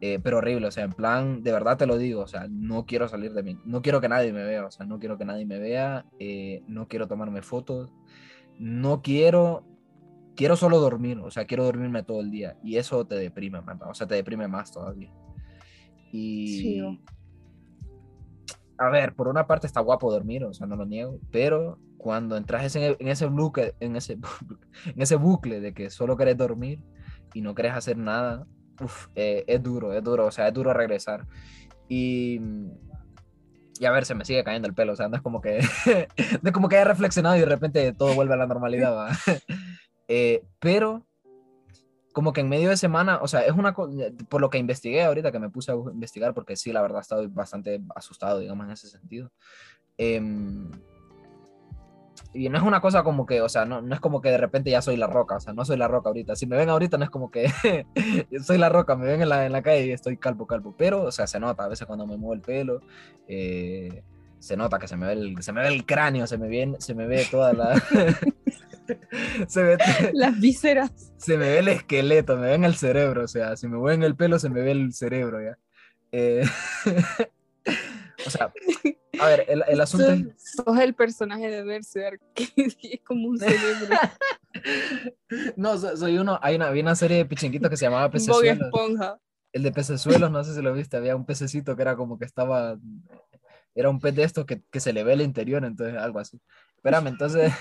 Eh, 0.01 0.19
pero 0.21 0.39
horrible, 0.39 0.67
o 0.67 0.71
sea, 0.71 0.83
en 0.83 0.93
plan, 0.93 1.43
de 1.43 1.51
verdad 1.51 1.77
te 1.77 1.85
lo 1.85 1.97
digo, 1.97 2.21
o 2.21 2.27
sea, 2.27 2.47
no 2.49 2.85
quiero 2.87 3.07
salir 3.07 3.33
de 3.33 3.43
mí, 3.43 3.59
no 3.65 3.83
quiero 3.83 4.01
que 4.01 4.09
nadie 4.09 4.33
me 4.33 4.43
vea, 4.43 4.65
o 4.65 4.71
sea, 4.71 4.85
no 4.85 4.97
quiero 4.97 5.17
que 5.17 5.25
nadie 5.25 5.45
me 5.45 5.59
vea, 5.59 6.05
eh, 6.19 6.63
no 6.67 6.87
quiero 6.87 7.07
tomarme 7.07 7.43
fotos, 7.43 7.93
no 8.57 9.01
quiero 9.03 9.63
quiero 10.35 10.55
solo 10.55 10.79
dormir, 10.79 11.19
o 11.19 11.29
sea, 11.29 11.45
quiero 11.45 11.65
dormirme 11.65 12.01
todo 12.01 12.21
el 12.21 12.31
día 12.31 12.57
y 12.63 12.77
eso 12.77 13.05
te 13.05 13.15
deprime, 13.15 13.59
o 13.59 13.93
sea, 13.93 14.07
te 14.07 14.15
deprime 14.15 14.47
más 14.47 14.71
todavía. 14.71 15.13
Y 16.11 16.47
Sí, 16.47 16.81
a 18.79 18.89
ver, 18.89 19.13
por 19.13 19.27
una 19.27 19.45
parte 19.45 19.67
está 19.67 19.79
guapo 19.81 20.11
dormir, 20.11 20.43
o 20.43 20.53
sea, 20.55 20.65
no 20.65 20.75
lo 20.75 20.87
niego, 20.87 21.19
pero 21.29 21.77
cuando 22.01 22.35
entras 22.35 22.75
en, 22.75 22.95
en 22.97 23.07
ese 23.07 23.27
bucle, 23.27 23.75
en 23.79 23.95
ese, 23.95 24.13
en 24.85 25.01
ese 25.01 25.15
bucle 25.17 25.59
de 25.61 25.71
que 25.71 25.91
solo 25.91 26.17
querés 26.17 26.35
dormir 26.35 26.79
y 27.35 27.41
no 27.41 27.53
querés 27.53 27.73
hacer 27.73 27.95
nada, 27.95 28.47
uf, 28.81 29.07
eh, 29.13 29.43
es 29.45 29.61
duro, 29.61 29.93
es 29.93 30.03
duro, 30.03 30.25
o 30.25 30.31
sea, 30.31 30.47
es 30.47 30.53
duro 30.53 30.73
regresar. 30.73 31.27
Y, 31.87 32.41
y 33.79 33.85
a 33.85 33.91
ver, 33.91 34.05
se 34.05 34.15
me 34.15 34.25
sigue 34.25 34.43
cayendo 34.43 34.67
el 34.67 34.73
pelo, 34.73 34.93
o 34.93 34.95
sea, 34.95 35.09
no 35.09 35.15
es 35.15 35.21
como 35.21 35.41
que, 35.41 35.59
no 36.41 36.49
es 36.49 36.51
como 36.51 36.69
que 36.69 36.77
haya 36.77 36.85
reflexionado 36.85 37.35
y 37.37 37.41
de 37.41 37.45
repente 37.45 37.93
todo 37.93 38.15
vuelve 38.15 38.33
a 38.33 38.37
la 38.37 38.47
normalidad, 38.47 38.95
¿va? 38.95 39.09
Eh, 40.13 40.43
pero 40.59 41.07
como 42.11 42.33
que 42.33 42.41
en 42.41 42.49
medio 42.49 42.69
de 42.69 42.75
semana, 42.75 43.19
o 43.21 43.29
sea, 43.29 43.45
es 43.45 43.53
una 43.53 43.73
por 43.73 44.41
lo 44.41 44.49
que 44.49 44.57
investigué 44.57 45.03
ahorita 45.03 45.31
que 45.31 45.39
me 45.39 45.49
puse 45.49 45.71
a 45.71 45.75
investigar, 45.75 46.33
porque 46.33 46.57
sí, 46.57 46.73
la 46.73 46.81
verdad, 46.81 46.99
estaba 46.99 47.25
bastante 47.29 47.81
asustado, 47.95 48.39
digamos, 48.39 48.65
en 48.65 48.71
ese 48.73 48.89
sentido. 48.89 49.31
Em, 49.97 50.69
y 52.34 52.49
no 52.49 52.57
es 52.57 52.63
una 52.63 52.82
cosa 52.82 53.03
como 53.03 53.26
que, 53.26 53.41
o 53.41 53.49
sea, 53.49 53.65
no, 53.65 53.82
no 53.82 53.93
es 53.93 53.99
como 53.99 54.22
que 54.22 54.30
de 54.30 54.38
repente 54.38 54.72
ya 54.72 54.82
soy 54.82 54.97
la 54.97 55.07
roca, 55.07 55.36
o 55.36 55.39
sea, 55.39 55.53
no 55.53 55.65
soy 55.65 55.78
la 55.78 55.88
roca 55.88 56.09
ahorita. 56.09 56.36
Si 56.36 56.45
me 56.45 56.55
ven 56.55 56.69
ahorita, 56.69 56.97
no 56.97 57.03
es 57.03 57.09
como 57.09 57.30
que 57.30 57.51
soy 58.43 58.57
la 58.57 58.69
roca, 58.69 58.95
me 58.95 59.05
ven 59.05 59.22
en 59.22 59.30
la, 59.30 59.45
en 59.45 59.51
la 59.51 59.61
calle 59.61 59.88
y 59.88 59.91
estoy 59.91 60.17
calvo, 60.17 60.47
calvo. 60.47 60.76
Pero, 60.78 61.03
o 61.03 61.11
sea, 61.11 61.28
se 61.28 61.39
nota 61.39 61.65
a 61.65 61.67
veces 61.67 61.86
cuando 61.86 62.07
me 62.07 62.17
muevo 62.17 62.34
el 62.34 62.41
pelo, 62.41 62.82
eh, 63.28 64.03
se 64.39 64.57
nota 64.57 64.80
que 64.80 64.88
se 64.88 64.97
me 64.97 65.07
ve 65.07 65.13
el, 65.13 65.43
se 65.43 65.53
me 65.53 65.61
ve 65.61 65.67
el 65.67 65.86
cráneo, 65.86 66.26
se 66.26 66.38
me, 66.38 66.47
ve, 66.47 66.76
se 66.80 66.95
me 66.95 67.05
ve 67.05 67.28
toda 67.30 67.53
la. 67.53 67.76
se, 69.47 69.63
ve, 69.63 69.78
Las 70.13 70.39
vísceras. 70.39 71.13
se 71.17 71.38
me 71.38 71.49
ve 71.49 71.59
el 71.59 71.67
esqueleto, 71.67 72.38
me 72.38 72.47
ve 72.47 72.53
en 72.55 72.63
el 72.63 72.76
cerebro, 72.76 73.26
o 73.26 73.28
sea, 73.28 73.55
si 73.55 73.67
me 73.67 73.78
voy 73.78 73.93
en 73.93 74.03
el 74.03 74.15
pelo, 74.15 74.39
se 74.39 74.49
me 74.49 74.61
ve 74.61 74.72
el 74.72 74.93
cerebro 74.93 75.41
ya. 75.41 75.57
Eh, 76.11 76.43
o 78.26 78.30
sea, 78.30 78.53
a 79.19 79.26
ver, 79.28 79.45
el, 79.47 79.63
el 79.67 79.82
asunto 79.82 80.11
es. 80.11 80.22
Sos, 80.38 80.65
sos 80.65 80.80
el 80.80 80.93
personaje 80.93 81.49
de 81.49 81.63
Berserk, 81.63 82.22
que 82.34 82.51
es 82.55 83.01
como 83.05 83.28
un 83.30 83.38
cerebro. 83.39 83.95
No, 85.55 85.78
so- 85.78 85.95
soy 85.95 86.17
uno. 86.17 86.38
Hay 86.41 86.55
una, 86.57 86.67
había 86.67 86.84
una 86.84 86.95
serie 86.95 87.17
de 87.17 87.26
pichinguitos 87.26 87.69
que 87.69 87.78
se 87.78 87.86
llamaba 87.86 88.03
Bob 88.07 88.11
Pecesuelos. 88.13 88.65
Esponja. 88.67 89.17
El 89.53 89.63
de 89.63 89.72
Pecesuelos, 89.72 90.30
no 90.30 90.43
sé 90.43 90.53
si 90.53 90.61
lo 90.61 90.74
viste. 90.74 90.97
Había 90.97 91.15
un 91.15 91.26
pececito 91.26 91.76
que 91.76 91.82
era 91.82 91.95
como 91.95 92.19
que 92.19 92.26
estaba. 92.26 92.78
Era 93.74 93.89
un 93.89 93.99
pez 93.99 94.13
de 94.15 94.24
estos 94.24 94.45
que, 94.45 94.61
que 94.69 94.80
se 94.82 94.91
le 94.91 95.03
ve 95.05 95.13
el 95.13 95.22
interior, 95.22 95.63
entonces 95.63 95.97
algo 95.97 96.19
así. 96.19 96.39
Espérame, 96.76 97.07
entonces. 97.07 97.53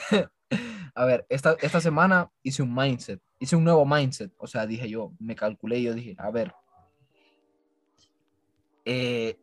A 0.94 1.04
ver, 1.04 1.24
esta, 1.28 1.56
esta 1.62 1.80
semana 1.80 2.28
hice 2.42 2.62
un 2.64 2.74
mindset. 2.74 3.20
Hice 3.38 3.54
un 3.54 3.62
nuevo 3.64 3.86
mindset. 3.86 4.32
O 4.36 4.48
sea, 4.48 4.66
dije 4.66 4.88
yo, 4.90 5.12
me 5.20 5.36
calculé 5.36 5.78
y 5.78 5.84
yo 5.84 5.94
dije, 5.94 6.16
a 6.18 6.30
ver. 6.32 6.52
eh, 8.84 9.38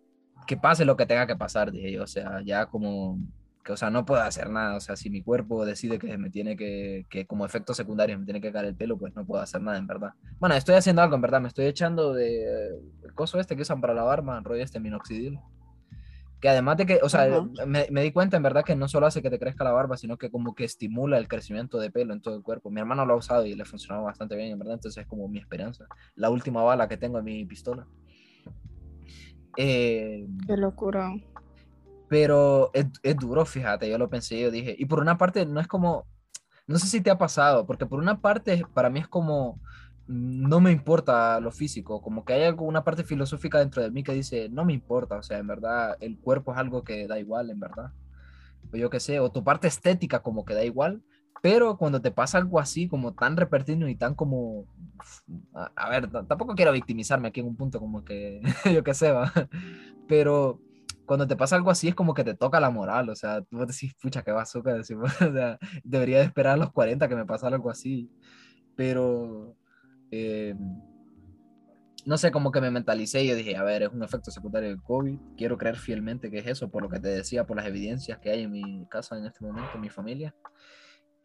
que 0.48 0.58
pase 0.58 0.86
lo 0.86 0.98
que 0.98 1.06
tenga 1.06 1.28
que 1.28 1.36
pasar, 1.36 1.72
dije 1.72 1.92
yo. 1.92 2.04
O 2.04 2.08
sea, 2.08 2.42
ya 2.44 2.66
como 2.66 3.20
que, 3.64 3.74
o 3.74 3.78
sea, 3.78 3.90
no 3.90 4.06
puedo 4.06 4.22
hacer 4.22 4.50
nada. 4.50 4.76
O 4.76 4.80
sea, 4.80 4.96
si 4.96 5.10
mi 5.10 5.22
cuerpo 5.22 5.66
decide 5.66 6.00
que 6.00 6.18
me 6.18 6.30
tiene 6.30 6.56
que, 6.56 7.06
que 7.10 7.28
como 7.28 7.46
efecto 7.46 7.74
secundario 7.74 8.18
me 8.18 8.26
tiene 8.26 8.42
que 8.42 8.52
caer 8.52 8.66
el 8.66 8.76
pelo, 8.76 8.98
pues 8.98 9.16
no 9.16 9.26
puedo 9.26 9.44
hacer 9.44 9.62
nada, 9.62 9.78
en 9.78 9.86
verdad. 9.86 10.14
Bueno, 10.40 10.56
estoy 10.56 10.76
haciendo 10.76 11.02
algo, 11.04 11.16
en 11.16 11.22
verdad. 11.22 11.42
Me 11.42 11.50
estoy 11.50 11.66
echando 11.66 12.14
de 12.14 12.70
el 13.04 13.14
coso 13.14 13.40
este 13.40 13.56
que 13.56 13.62
usan 13.62 13.82
para 13.82 13.94
la 13.94 14.04
barba, 14.04 14.40
rollo 14.40 14.64
este 14.64 14.80
minoxidil. 14.80 15.40
Que 16.40 16.50
además 16.50 16.78
de 16.78 16.86
que, 16.86 17.00
o 17.02 17.10
sea, 17.10 17.28
me, 17.66 17.88
me 17.90 18.04
di 18.04 18.12
cuenta 18.12 18.38
en 18.38 18.44
verdad 18.44 18.64
que 18.64 18.76
no 18.76 18.88
solo 18.88 19.08
hace 19.08 19.24
que 19.24 19.32
te 19.32 19.40
crezca 19.40 19.64
la 19.64 19.72
barba, 19.72 19.98
sino 19.98 20.18
que 20.18 20.30
como 20.30 20.54
que 20.54 20.66
estimula 20.66 21.18
el 21.18 21.28
crecimiento 21.28 21.80
de 21.80 21.90
pelo 21.90 22.14
en 22.14 22.22
todo 22.22 22.36
el 22.36 22.44
cuerpo. 22.44 22.70
Mi 22.70 22.80
hermano 22.80 23.08
lo 23.08 23.14
ha 23.14 23.18
usado 23.18 23.44
y 23.46 23.56
le 23.56 23.64
ha 23.64 23.66
funcionado 23.66 24.06
bastante 24.06 24.36
bien, 24.36 24.52
en 24.52 24.60
verdad. 24.60 24.76
Entonces 24.76 25.02
es 25.02 25.08
como 25.08 25.28
mi 25.28 25.40
esperanza. 25.40 25.86
La 26.16 26.30
última 26.30 26.62
bala 26.62 26.88
que 26.88 26.98
tengo 26.98 27.18
en 27.18 27.26
mi 27.26 27.44
pistola. 27.44 27.88
Eh, 29.58 30.28
Qué 30.46 30.56
locura. 30.56 31.12
pero 32.08 32.72
es, 32.74 32.86
es 33.04 33.18
duro, 33.18 33.46
fíjate, 33.46 33.90
yo 33.90 33.98
lo 33.98 34.10
pensé, 34.10 34.40
yo 34.40 34.52
dije, 34.52 34.76
y 34.78 34.86
por 34.86 35.00
una 35.00 35.18
parte 35.18 35.46
no 35.46 35.60
es 35.60 35.68
como, 35.68 36.06
no 36.68 36.78
sé 36.80 36.88
si 36.88 37.02
te 37.02 37.10
ha 37.10 37.18
pasado, 37.18 37.66
porque 37.66 37.86
por 37.86 38.00
una 38.00 38.22
parte 38.22 38.64
para 38.74 38.90
mí 38.90 39.00
es 39.00 39.08
como, 39.08 39.60
no 40.08 40.62
me 40.62 40.72
importa 40.72 41.40
lo 41.42 41.52
físico, 41.52 42.02
como 42.02 42.24
que 42.24 42.34
hay 42.34 42.44
algo, 42.44 42.66
una 42.66 42.84
parte 42.84 43.04
filosófica 43.04 43.60
dentro 43.60 43.82
de 43.82 43.92
mí 43.92 44.04
que 44.04 44.14
dice, 44.14 44.48
no 44.50 44.64
me 44.64 44.74
importa, 44.74 45.18
o 45.18 45.24
sea, 45.24 45.38
en 45.38 45.48
verdad 45.48 45.98
el 46.00 46.18
cuerpo 46.20 46.54
es 46.54 46.58
algo 46.60 46.84
que 46.84 47.08
da 47.08 47.20
igual, 47.20 47.50
en 47.50 47.60
verdad, 47.60 47.92
o 48.72 48.78
yo 48.78 48.90
qué 48.90 49.00
sé, 49.00 49.20
o 49.20 49.32
tu 49.32 49.44
parte 49.44 49.68
estética 49.68 50.22
como 50.22 50.46
que 50.46 50.54
da 50.54 50.64
igual, 50.64 51.02
pero 51.42 51.78
cuando 51.78 52.02
te 52.02 52.12
pasa 52.12 52.38
algo 52.38 52.60
así, 52.60 52.88
como 52.88 53.14
tan 53.14 53.38
repentino 53.38 53.88
y 53.88 53.96
tan 53.96 54.16
como, 54.16 54.66
a, 55.54 55.72
a 55.76 55.90
ver, 55.90 56.10
tampoco 56.10 56.56
quiero 56.56 56.72
victimizarme 56.72 57.30
aquí 57.30 57.40
en 57.40 57.48
un 57.48 57.56
punto 57.56 57.80
como 57.80 58.04
que, 58.04 58.42
yo 58.74 58.84
qué 58.84 58.94
sé, 58.94 59.12
va, 59.12 59.32
pero 60.08 60.60
cuando 61.08 61.26
te 61.26 61.38
pasa 61.38 61.56
algo 61.56 61.72
así 61.72 61.88
es 61.88 61.96
como 61.96 62.14
que 62.14 62.24
te 62.24 62.36
toca 62.36 62.60
la 62.60 62.70
moral, 62.70 63.10
o 63.10 63.16
sea, 63.16 63.42
tú 63.42 63.66
decís, 63.66 63.96
pucha, 63.96 64.24
qué 64.24 64.32
bazooka, 64.32 64.74
decimos, 64.74 65.12
o 65.22 65.34
sea, 65.34 65.58
debería 65.84 66.20
de 66.20 66.26
esperar 66.26 66.54
a 66.54 66.58
los 66.58 66.72
40 66.72 67.08
que 67.08 67.16
me 67.16 67.26
pasara 67.26 67.56
algo 67.56 67.72
así, 67.72 68.12
pero, 68.76 69.56
eh, 70.12 70.54
no 72.06 72.18
sé, 72.18 72.32
como 72.32 72.52
que 72.52 72.62
me 72.62 72.72
mentalicé 72.72 73.24
y 73.24 73.28
yo 73.30 73.36
dije, 73.36 73.56
a 73.56 73.64
ver, 73.64 73.84
es 73.84 73.90
un 73.90 74.04
efecto 74.04 74.32
secundario 74.32 74.70
del 74.70 74.82
COVID, 74.82 75.18
quiero 75.38 75.58
creer 75.58 75.78
fielmente 75.78 76.30
que 76.30 76.40
es 76.40 76.48
eso, 76.48 76.70
por 76.70 76.84
lo 76.84 76.90
que 76.90 77.00
te 77.00 77.10
decía, 77.10 77.46
por 77.46 77.58
las 77.58 77.66
evidencias 77.66 78.20
que 78.20 78.30
hay 78.30 78.44
en 78.44 78.52
mi 78.52 78.86
casa 78.88 79.18
en 79.18 79.26
este 79.26 79.44
momento, 79.44 79.72
en 79.76 79.82
mi 79.82 79.90
familia, 79.90 80.36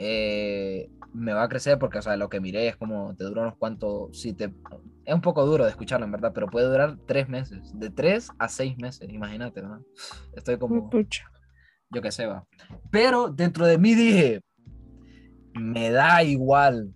eh, 0.05 0.91
me 1.15 1.33
va 1.33 1.45
a 1.45 1.49
crecer 1.49 1.79
porque, 1.79 1.99
o 1.99 2.03
sea, 2.03 2.17
lo 2.17 2.29
que 2.29 2.41
miré 2.41 2.69
es 2.69 2.77
como 2.77 3.15
te 3.15 3.25
dura 3.25 3.43
unos 3.43 3.57
cuantos, 3.57 4.19
si 4.19 4.33
te, 4.33 4.53
es 5.05 5.15
un 5.15 5.21
poco 5.21 5.47
duro 5.47 5.65
de 5.65 5.71
escucharlo, 5.71 6.05
en 6.07 6.13
verdad, 6.13 6.33
pero 6.35 6.49
puede 6.49 6.67
durar 6.67 6.97
tres 7.07 7.29
meses, 7.29 7.79
de 7.79 7.91
tres 7.91 8.31
a 8.39 8.49
seis 8.49 8.77
meses, 8.79 9.09
imagínate, 9.11 9.63
¿no? 9.63 9.85
Estoy 10.37 10.59
como, 10.59 10.91
yo 11.91 12.03
qué 12.03 12.11
sé, 12.11 12.27
va. 12.27 12.45
Pero 12.91 13.29
dentro 13.29 13.67
de 13.67 13.79
mí 13.79 13.95
dije, 13.95 14.41
me 15.55 15.91
da 15.91 16.25
igual, 16.25 16.93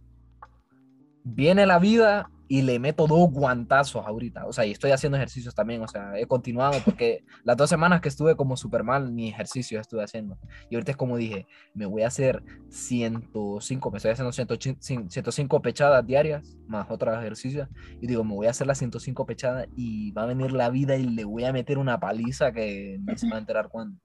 viene 1.22 1.64
la 1.66 1.78
vida 1.78 2.30
y 2.48 2.62
le 2.62 2.78
meto 2.78 3.06
dos 3.06 3.30
guantazos 3.30 4.06
ahorita, 4.06 4.46
o 4.46 4.52
sea, 4.52 4.64
y 4.64 4.70
estoy 4.70 4.92
haciendo 4.92 5.16
ejercicios 5.16 5.54
también, 5.54 5.82
o 5.82 5.88
sea, 5.88 6.18
he 6.18 6.26
continuado 6.26 6.80
porque 6.84 7.24
las 7.44 7.56
dos 7.56 7.68
semanas 7.68 8.00
que 8.00 8.08
estuve 8.08 8.36
como 8.36 8.56
súper 8.56 8.84
mal, 8.84 9.14
ni 9.14 9.28
ejercicio 9.28 9.80
estuve 9.80 10.04
haciendo. 10.04 10.38
Y 10.70 10.76
ahorita 10.76 10.92
es 10.92 10.96
como 10.96 11.16
dije, 11.16 11.46
me 11.74 11.86
voy 11.86 12.02
a 12.02 12.08
hacer 12.08 12.42
105, 12.68 13.90
me 13.90 13.96
estoy 13.96 14.12
haciendo 14.12 14.32
105, 14.32 15.10
105 15.10 15.62
pechadas 15.62 16.06
diarias, 16.06 16.56
más 16.68 16.86
otros 16.90 17.18
ejercicios, 17.18 17.68
y 18.00 18.06
digo, 18.06 18.22
me 18.22 18.34
voy 18.34 18.46
a 18.46 18.50
hacer 18.50 18.66
las 18.66 18.78
105 18.78 19.26
pechadas 19.26 19.66
y 19.74 20.12
va 20.12 20.22
a 20.22 20.26
venir 20.26 20.52
la 20.52 20.70
vida 20.70 20.96
y 20.96 21.04
le 21.04 21.24
voy 21.24 21.44
a 21.44 21.52
meter 21.52 21.78
una 21.78 21.98
paliza 21.98 22.52
que 22.52 22.98
ni 23.00 23.16
se 23.16 23.28
va 23.28 23.36
a 23.36 23.40
enterar 23.40 23.68
cuándo. 23.68 23.98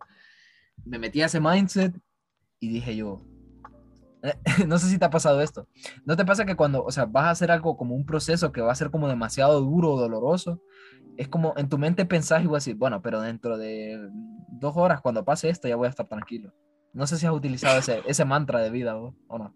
Me 0.84 0.98
metí 0.98 1.22
a 1.22 1.28
ese 1.28 1.40
mindset 1.40 1.96
y 2.60 2.70
dije 2.70 2.96
yo, 2.96 3.24
no 4.68 4.78
sé 4.78 4.88
si 4.88 4.98
te 5.00 5.06
ha 5.06 5.10
pasado 5.10 5.42
esto. 5.42 5.68
¿No 6.06 6.16
te 6.16 6.26
pasa 6.26 6.46
que 6.46 6.56
cuando, 6.56 6.84
o 6.84 6.92
sea, 6.92 7.06
vas 7.06 7.26
a 7.26 7.30
hacer 7.32 7.52
algo 7.52 7.78
como 7.78 7.96
un 7.96 8.06
proceso 8.06 8.52
que 8.52 8.62
va 8.62 8.72
a 8.72 8.76
ser 8.76 8.92
como 8.92 9.08
demasiado 9.08 9.60
duro 9.62 9.92
o 9.94 10.00
doloroso? 10.00 10.62
Es 11.18 11.28
como 11.28 11.54
en 11.58 11.70
tu 11.70 11.78
mente 11.78 12.06
pensás 12.06 12.44
y 12.44 12.48
vas 12.48 12.54
a 12.54 12.58
decir, 12.66 12.76
bueno, 12.76 13.02
pero 13.02 13.22
dentro 13.22 13.58
de 13.58 14.10
dos 14.50 14.78
horas, 14.78 15.02
cuando 15.02 15.26
pase 15.26 15.50
esto, 15.50 15.68
ya 15.68 15.76
voy 15.76 15.88
a 15.88 15.90
estar 15.90 16.08
tranquilo. 16.08 16.54
No 16.94 17.08
sé 17.08 17.18
si 17.18 17.26
has 17.26 17.34
utilizado 17.34 17.80
ese, 17.80 18.02
ese 18.08 18.26
mantra 18.26 18.60
de 18.60 18.70
vida 18.70 18.98
o, 18.98 19.16
o 19.28 19.38
no. 19.38 19.54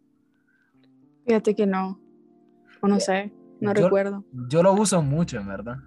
Fíjate 1.25 1.55
que 1.55 1.65
no. 1.65 1.99
O 2.81 2.87
no 2.87 2.99
sé, 2.99 3.31
no 3.61 3.73
Yo- 3.73 3.83
recuerdo. 3.85 4.23
Yo 4.49 4.61
lo 4.63 4.73
uso 4.73 5.01
mucho, 5.01 5.37
en 5.37 5.47
verdad. 5.47 5.77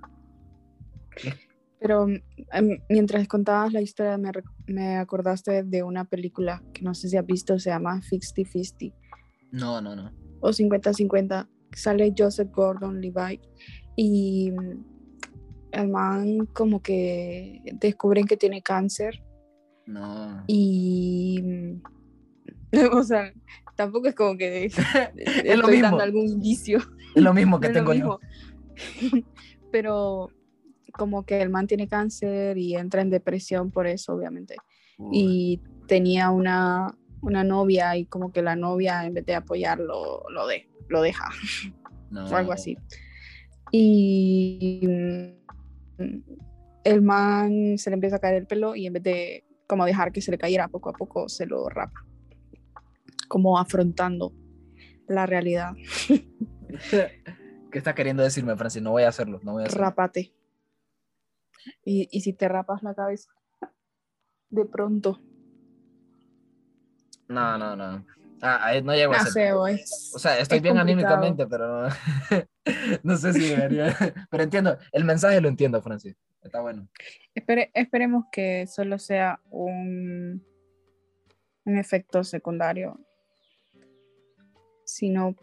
Pero 1.81 2.07
em, 2.09 2.79
mientras 2.89 3.27
contabas 3.29 3.73
la 3.73 3.81
historia 3.81 4.19
me, 4.19 4.31
me 4.67 4.97
acordaste 4.97 5.63
de 5.63 5.83
una 5.83 6.05
película 6.05 6.63
que 6.73 6.83
no 6.83 6.93
sé 6.95 7.09
si 7.09 7.17
has 7.17 7.25
visto, 7.27 7.59
se 7.59 7.71
llama 7.71 8.01
50-50 8.01 8.93
No, 9.53 9.81
no, 9.81 9.95
no. 9.95 10.13
o 10.41 10.51
50-50. 10.51 11.49
Sale 11.73 12.15
Joseph 12.17 12.49
Gordon 12.53 13.01
Levi 13.01 13.41
y 13.95 14.51
mm, 14.51 14.85
el 15.73 15.89
man 15.89 16.47
como 16.55 16.83
que 16.83 17.61
descubren 17.75 18.27
que 18.27 18.37
tiene 18.39 18.63
cáncer 18.63 19.23
No. 19.87 20.43
y 20.47 21.41
mm, 21.43 21.83
o 22.93 23.03
sea, 23.03 23.33
tampoco 23.77 24.09
es 24.09 24.15
como 24.15 24.37
que 24.37 24.69
lo 25.45 25.53
estoy 25.55 25.73
mismo. 25.73 25.83
dando 25.89 26.01
algún 26.03 26.27
indicio. 26.27 26.79
Es 27.15 27.23
lo 27.23 27.33
mismo 27.35 27.61
que 27.61 27.67
es 27.69 27.75
lo 27.75 27.79
tengo 27.81 27.95
yo. 27.95 28.19
Pero 29.71 30.31
como 30.99 31.25
que 31.25 31.41
el 31.41 31.49
man 31.49 31.69
tiene 31.69 31.87
cáncer 31.87 32.59
y 32.59 32.75
entra 32.75 33.01
en 33.01 33.09
depresión 33.09 33.71
por 33.71 33.87
eso, 33.87 34.15
obviamente. 34.15 34.57
Uy, 34.99 35.11
Y 35.13 35.63
tenía 35.87 36.31
una, 36.31 36.99
una 37.23 37.45
novia 37.45 37.97
y 37.97 38.05
como 38.05 38.33
que 38.33 38.43
la 38.43 38.57
novia 38.57 39.07
en 39.07 39.15
vez 39.15 39.25
de 39.25 39.37
apoyarlo, 39.37 40.25
lo, 40.29 40.47
de, 40.49 40.69
lo 40.89 41.01
deja 41.01 41.31
no. 42.11 42.27
o 42.27 42.37
algo 42.37 42.53
así. 42.53 42.77
Y 43.71 44.81
mm, 44.87 46.09
el 46.85 47.03
man 47.03 47.79
se 47.79 47.91
le 47.91 47.95
empieza 47.95 48.17
a 48.17 48.19
caer 48.19 48.35
el 48.35 48.47
pelo 48.47 48.75
y 48.75 48.87
en 48.87 48.95
vez 48.95 49.03
de 49.05 49.45
como 49.69 49.87
dejar 49.87 50.11
que 50.11 50.21
se 50.21 50.33
le 50.33 50.39
cayera 50.39 50.67
poco 50.67 50.91
a 50.91 50.95
poco, 50.95 51.29
se 51.29 51.47
lo 51.47 51.69
rapa. 51.69 52.05
Como 53.29 53.59
afrontando 53.59 54.33
la 55.07 55.27
realidad. 55.27 55.75
¿Qué 57.71 57.79
está 57.79 57.95
queriendo 57.95 58.23
decirme, 58.23 58.57
Francis? 58.57 58.83
No 58.83 58.93
voy 58.93 59.03
a 59.05 59.09
hacerlo, 59.09 59.41
no 59.43 59.53
voy 59.53 59.63
a 59.63 59.67
hacerlo. 59.67 59.85
Rápate. 59.85 60.33
Y, 61.85 62.09
y 62.11 62.21
si 62.21 62.33
te 62.33 62.49
rapas 62.49 62.83
la 62.83 62.95
cabeza, 62.95 63.31
de 64.51 64.65
pronto. 64.65 65.21
No, 67.29 67.59
no, 67.59 67.77
no. 67.77 68.05
Ah, 68.41 68.67
ahí 68.67 68.83
no 68.83 68.95
llego 68.95 69.13
a 69.15 69.19
punto. 69.19 69.33
pues. 69.59 70.13
O 70.15 70.19
sea, 70.19 70.39
estoy 70.39 70.59
es 70.59 70.63
bien 70.63 70.77
complicado. 70.77 71.15
anímicamente, 71.17 71.47
pero 71.47 71.83
no, 71.83 71.89
no 73.03 73.17
sé 73.17 73.33
si 73.33 73.49
debería. 73.49 73.97
Pero 74.31 74.43
entiendo, 74.45 74.79
el 74.93 75.05
mensaje 75.05 75.41
lo 75.41 75.49
entiendo, 75.49 75.83
Francis. 75.83 76.17
Está 76.41 76.61
bueno. 76.61 76.89
Espere- 77.35 77.71
esperemos 77.75 78.27
que 78.31 78.67
solo 78.69 78.99
sea 79.01 79.41
un, 79.51 80.47
un 81.65 81.79
efecto 81.79 82.23
secundario. 82.23 83.01
Si 84.85 85.11
no, 85.11 85.35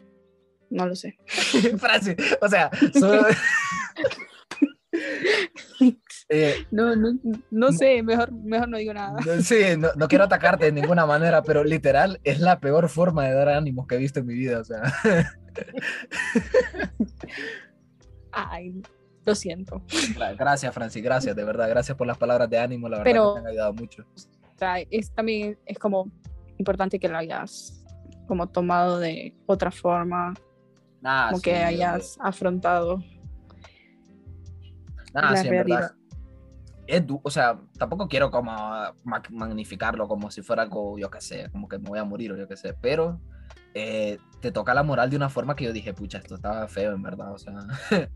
No 0.70 0.88
lo 0.88 0.96
sé. 0.96 1.18
Francis, 1.78 2.16
o 2.42 2.48
sea, 2.48 2.72
solo- 2.94 3.28
Eh, 6.30 6.66
No, 6.72 6.96
no, 6.96 7.14
no 7.52 7.72
sé, 7.72 8.02
mejor, 8.02 8.32
mejor 8.32 8.68
no 8.68 8.78
digo 8.78 8.94
nada. 8.94 9.18
sí, 9.44 9.78
no, 9.78 9.90
no 9.96 10.08
quiero 10.08 10.24
atacarte 10.24 10.66
de 10.66 10.72
ninguna 10.72 11.06
manera, 11.06 11.44
pero 11.44 11.64
literal 11.64 12.20
es 12.24 12.40
la 12.40 12.60
peor 12.60 12.90
forma 12.90 13.26
de 13.26 13.34
dar 13.34 13.50
ánimos 13.50 13.86
que 13.88 13.96
he 13.96 14.00
visto 14.00 14.20
en 14.22 14.26
mi 14.26 14.34
vida. 14.34 14.60
O 14.60 14.64
sea, 14.64 14.82
Ay, 18.32 18.82
lo 19.24 19.36
siento. 19.36 19.82
gra- 20.16 20.36
gracias, 20.38 20.74
Francis, 20.74 21.04
gracias, 21.04 21.36
de 21.36 21.44
verdad, 21.44 21.70
gracias 21.70 21.98
por 21.98 22.08
las 22.08 22.18
palabras 22.18 22.50
de 22.50 22.58
ánimo, 22.60 22.90
la 22.90 22.98
verdad 23.00 23.12
Pero- 23.12 23.34
que 23.36 23.42
me 23.42 23.48
han 23.48 23.52
ayudado 23.52 23.74
mucho. 23.74 24.04
O 24.14 24.58
sea, 24.58 24.80
es 24.90 25.12
también 25.12 25.58
es 25.66 25.78
como 25.78 26.12
importante 26.58 27.00
que 27.00 27.08
lo 27.10 27.18
hayas 27.18 27.84
como 28.28 28.48
tomado 28.50 29.00
de 29.00 29.36
otra 29.46 29.70
forma, 29.72 30.34
Nah, 31.02 31.28
como 31.28 31.38
sí, 31.38 31.44
que 31.44 31.56
hayas 31.56 32.18
afrontado 32.20 32.98
Nah, 35.14 35.32
la 35.32 35.38
sí, 35.38 35.48
en 35.48 35.54
verdad. 35.54 35.92
Es 36.88 37.06
du- 37.06 37.20
o 37.24 37.30
sea, 37.30 37.60
tampoco 37.78 38.08
quiero 38.08 38.30
como 38.32 38.52
ma- 38.52 39.24
magnificarlo 39.32 40.08
como 40.08 40.30
si 40.32 40.42
fuera 40.42 40.62
algo, 40.64 40.98
yo 40.98 41.10
qué 41.10 41.22
sé, 41.22 41.50
como 41.52 41.68
que 41.68 41.80
me 41.80 41.90
voy 41.90 42.00
a 42.00 42.04
morir 42.04 42.32
o 42.32 42.38
yo 42.38 42.48
qué 42.48 42.56
sé, 42.58 42.74
pero 42.80 43.20
eh, 43.74 44.20
te 44.42 44.52
toca 44.52 44.74
la 44.74 44.84
moral 44.84 45.10
de 45.10 45.18
una 45.18 45.30
forma 45.30 45.56
que 45.56 45.66
yo 45.66 45.74
dije, 45.74 45.94
pucha, 45.94 46.20
esto 46.20 46.36
estaba 46.36 46.68
feo 46.68 46.94
en 46.94 47.02
verdad, 47.02 47.34
o 47.34 47.38
sea. 47.38 47.54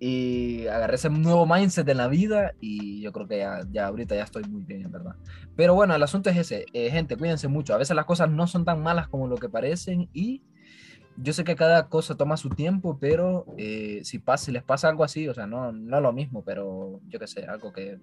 y 0.00 0.66
agarré 0.66 0.96
ese 0.96 1.10
nuevo 1.10 1.46
mindset 1.46 1.88
en 1.88 1.98
la 1.98 2.08
vida 2.08 2.52
y 2.60 3.00
yo 3.02 3.12
creo 3.12 3.28
que 3.28 3.38
ya, 3.38 3.60
ya 3.70 3.86
ahorita 3.86 4.16
ya 4.16 4.24
estoy 4.24 4.42
muy 4.44 4.62
bien 4.64 4.82
en 4.82 4.90
verdad. 4.90 5.14
Pero 5.54 5.74
bueno, 5.74 5.94
el 5.94 6.02
asunto 6.02 6.28
es 6.30 6.36
ese, 6.38 6.66
eh, 6.72 6.90
gente, 6.90 7.16
cuídense 7.16 7.46
mucho, 7.46 7.72
a 7.74 7.78
veces 7.78 7.94
las 7.94 8.04
cosas 8.06 8.28
no 8.28 8.46
son 8.48 8.64
tan 8.64 8.82
malas 8.82 9.06
como 9.08 9.28
lo 9.28 9.36
que 9.36 9.48
parecen 9.48 10.08
y 10.12 10.42
yo 11.16 11.32
sé 11.32 11.44
que 11.44 11.56
cada 11.56 11.88
cosa 11.88 12.16
toma 12.16 12.36
su 12.36 12.50
tiempo, 12.50 12.98
pero 13.00 13.46
eh, 13.56 14.00
si, 14.04 14.18
pasa, 14.18 14.46
si 14.46 14.52
les 14.52 14.62
pasa 14.62 14.88
algo 14.88 15.04
así, 15.04 15.28
o 15.28 15.34
sea, 15.34 15.46
no, 15.46 15.72
no 15.72 16.00
lo 16.00 16.12
mismo, 16.12 16.42
pero 16.44 17.00
yo 17.08 17.18
qué 17.18 17.26
sé, 17.26 17.44
algo 17.46 17.72
que 17.72 17.98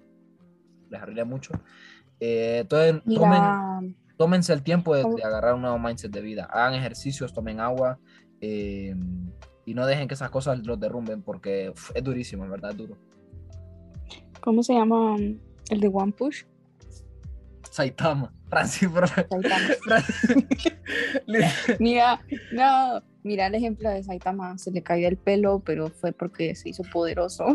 les 0.89 1.01
arruine 1.01 1.23
mucho, 1.23 1.53
eh, 2.19 2.59
entonces, 2.61 3.01
tomen, 3.15 3.95
tómense 4.17 4.53
el 4.53 4.63
tiempo 4.63 4.95
de, 4.95 5.03
agarrar 5.23 5.55
un 5.55 5.61
nuevo 5.61 5.79
mindset 5.79 6.11
de 6.11 6.21
vida, 6.21 6.45
hagan 6.45 6.75
ejercicios, 6.75 7.33
tomen 7.33 7.59
agua 7.59 7.99
eh, 8.41 8.95
y 9.65 9.73
no 9.73 9.85
dejen 9.85 10.07
que 10.07 10.13
esas 10.13 10.29
cosas 10.29 10.65
los 10.65 10.79
derrumben 10.79 11.21
porque 11.21 11.69
uf, 11.69 11.91
es 11.95 12.03
durísimo, 12.03 12.43
en 12.43 12.51
verdad, 12.51 12.71
es 12.71 12.77
duro. 12.77 12.97
¿cómo 14.41 14.63
se 14.63 14.73
llama 14.73 15.15
el 15.17 15.79
de 15.79 15.89
One 15.91 16.11
Push? 16.11 16.43
Saitama, 17.69 18.33
Francis, 18.49 18.89
por 18.89 19.07
favor. 19.07 19.29
Saitama. 19.29 20.03
Mira, 21.79 22.19
no, 22.51 23.03
mira 23.23 23.47
el 23.47 23.55
ejemplo 23.55 23.89
de 23.89 24.03
Saitama, 24.03 24.57
se 24.57 24.71
le 24.71 24.81
caía 24.81 25.07
el 25.07 25.17
pelo, 25.17 25.61
pero 25.65 25.89
fue 25.89 26.11
porque 26.11 26.55
se 26.55 26.69
hizo 26.69 26.83
poderoso. 26.83 27.45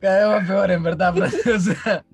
Cada 0.00 0.28
vez 0.28 0.38
más 0.38 0.48
peor, 0.48 0.70
en 0.70 0.82
verdad, 0.82 1.14
Francis, 1.14 1.46
o 1.46 1.58
sea, 1.60 2.04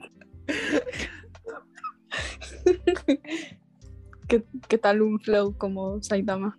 ¿Qué, 4.28 4.44
qué 4.68 4.78
tal 4.78 5.02
un 5.02 5.20
flow 5.20 5.56
como 5.56 6.02
Saitama? 6.02 6.58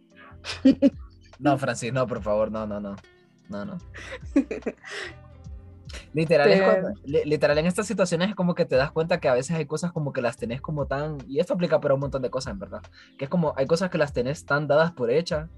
No, 1.40 1.58
Francis, 1.58 1.92
no, 1.92 2.08
por 2.08 2.22
favor, 2.22 2.52
no, 2.52 2.66
no, 2.66 2.80
no. 2.80 2.96
No, 3.50 3.66
no. 3.66 3.78
Literal, 6.14 6.50
cuando- 6.66 7.00
li- 7.06 7.26
literal, 7.26 7.58
en 7.58 7.66
estas 7.66 7.88
situaciones 7.88 8.30
es 8.30 8.36
como 8.36 8.56
que 8.56 8.66
te 8.66 8.76
das 8.76 8.92
cuenta 8.92 9.20
que 9.20 9.30
a 9.30 9.34
veces 9.34 9.56
hay 9.56 9.66
cosas 9.66 9.92
como 9.92 10.14
que 10.14 10.22
las 10.22 10.38
tenés 10.38 10.62
como 10.62 10.86
tan, 10.88 11.18
y 11.28 11.40
esto 11.40 11.54
aplica 11.54 11.80
para 11.80 11.94
un 11.94 12.00
montón 12.00 12.22
de 12.22 12.30
cosas, 12.30 12.54
en 12.54 12.60
verdad, 12.60 12.82
que 13.18 13.26
es 13.26 13.30
como, 13.30 13.54
hay 13.58 13.66
cosas 13.68 13.90
que 13.90 13.98
las 13.98 14.14
tenés 14.14 14.46
tan 14.46 14.68
dadas 14.68 14.92
por 14.92 15.12
hechas 15.12 15.50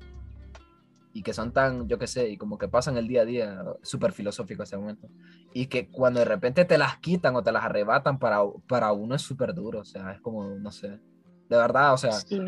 y 1.13 1.23
que 1.23 1.33
son 1.33 1.51
tan, 1.51 1.87
yo 1.87 1.97
qué 1.97 2.07
sé, 2.07 2.29
y 2.29 2.37
como 2.37 2.57
que 2.57 2.67
pasan 2.67 2.95
el 2.97 3.07
día 3.07 3.21
a 3.21 3.25
día, 3.25 3.63
súper 3.81 4.11
filosófico 4.11 4.63
ese 4.63 4.77
momento, 4.77 5.07
y 5.53 5.65
que 5.67 5.89
cuando 5.89 6.19
de 6.19 6.25
repente 6.25 6.65
te 6.65 6.77
las 6.77 6.97
quitan 6.99 7.35
o 7.35 7.41
te 7.43 7.51
las 7.51 7.63
arrebatan 7.63 8.19
para, 8.19 8.39
para 8.67 8.91
uno 8.91 9.15
es 9.15 9.21
súper 9.21 9.53
duro, 9.53 9.79
o 9.79 9.85
sea, 9.85 10.11
es 10.11 10.21
como, 10.21 10.55
no 10.55 10.71
sé, 10.71 10.87
de 10.89 11.57
verdad, 11.57 11.93
o 11.93 11.97
sea, 11.97 12.11
Sí. 12.11 12.39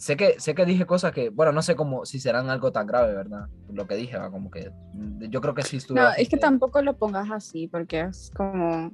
Sé 0.00 0.16
que, 0.16 0.40
sé 0.40 0.54
que 0.54 0.64
dije 0.64 0.86
cosas 0.86 1.12
que, 1.12 1.28
bueno, 1.28 1.52
no 1.52 1.60
sé 1.60 1.76
cómo, 1.76 2.06
si 2.06 2.18
serán 2.20 2.48
algo 2.48 2.72
tan 2.72 2.86
grave, 2.86 3.12
¿verdad? 3.14 3.48
Lo 3.70 3.86
que 3.86 3.96
dije, 3.96 4.16
va, 4.16 4.30
como 4.30 4.50
que, 4.50 4.70
mm, 4.94 5.24
yo 5.28 5.42
creo 5.42 5.54
que 5.54 5.62
sí 5.62 5.76
estuve 5.76 5.98
No, 6.00 6.04
bastante- 6.06 6.22
es 6.22 6.28
que 6.30 6.36
tampoco 6.38 6.80
lo 6.80 6.96
pongas 6.96 7.30
así, 7.30 7.68
porque 7.68 8.00
es 8.00 8.30
como, 8.34 8.92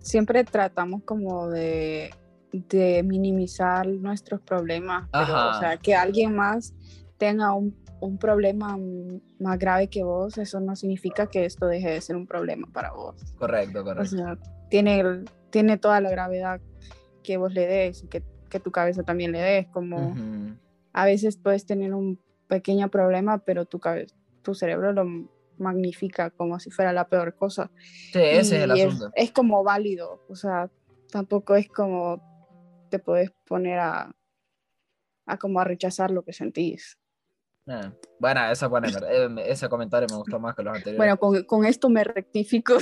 siempre 0.00 0.42
tratamos 0.42 1.04
como 1.04 1.48
de, 1.48 2.10
de 2.52 3.04
minimizar 3.04 3.86
nuestros 3.86 4.40
problemas, 4.40 5.08
pero, 5.12 5.50
o 5.50 5.54
sea, 5.54 5.76
que 5.76 5.94
alguien 5.94 6.34
más 6.34 6.74
tenga 7.16 7.52
un, 7.52 7.76
un 8.00 8.18
problema 8.18 8.76
más 9.38 9.58
grave 9.60 9.86
que 9.88 10.02
vos, 10.02 10.38
eso 10.38 10.58
no 10.58 10.74
significa 10.74 11.28
que 11.28 11.44
esto 11.44 11.66
deje 11.66 11.88
de 11.90 12.00
ser 12.00 12.16
un 12.16 12.26
problema 12.26 12.66
para 12.72 12.90
vos. 12.92 13.14
Correcto, 13.38 13.82
O 13.82 13.84
correcto. 13.84 14.16
sea, 14.16 14.36
tiene, 14.70 15.24
tiene 15.50 15.78
toda 15.78 16.00
la 16.00 16.10
gravedad 16.10 16.60
que 17.22 17.36
vos 17.36 17.52
le 17.52 17.66
des 17.68 18.02
y 18.02 18.08
que, 18.08 18.24
que 18.50 18.60
tu 18.60 18.70
cabeza 18.70 19.02
también 19.02 19.32
le 19.32 19.40
des, 19.40 19.68
como 19.68 20.14
a 20.92 21.04
veces 21.06 21.36
puedes 21.36 21.64
tener 21.64 21.94
un 21.94 22.20
pequeño 22.48 22.90
problema, 22.90 23.38
pero 23.38 23.64
tu, 23.64 23.78
cabe- 23.78 24.08
tu 24.42 24.54
cerebro 24.54 24.92
lo 24.92 25.04
magnifica 25.56 26.30
como 26.30 26.58
si 26.58 26.70
fuera 26.70 26.92
la 26.92 27.08
peor 27.08 27.34
cosa. 27.36 27.70
Sí, 28.12 28.18
ese 28.18 28.56
es 28.58 28.62
el 28.64 28.70
asunto. 28.72 29.10
Es, 29.14 29.30
como 29.30 29.62
válido, 29.62 30.20
o 30.28 30.34
sea, 30.34 30.68
tampoco 31.10 31.54
es 31.54 31.68
como 31.68 32.20
te 32.90 32.98
puedes 32.98 33.30
poner 33.46 33.78
a, 33.78 34.10
a 35.26 35.38
como 35.38 35.60
a 35.60 35.64
rechazar 35.64 36.10
lo 36.10 36.24
que 36.24 36.32
sentís. 36.32 36.98
Eh, 37.70 37.90
Bueno, 38.18 38.44
esa 38.50 38.66
buena, 38.68 38.88
eh, 38.88 39.28
ese 39.46 39.68
comentario 39.68 40.08
me 40.08 40.16
gustó 40.16 40.38
más 40.40 40.54
que 40.54 40.62
los 40.62 40.74
anteriores. 40.74 40.96
Bueno, 40.96 41.16
con, 41.18 41.42
con 41.44 41.64
esto 41.64 41.88
me 41.88 42.04
rectifico. 42.04 42.74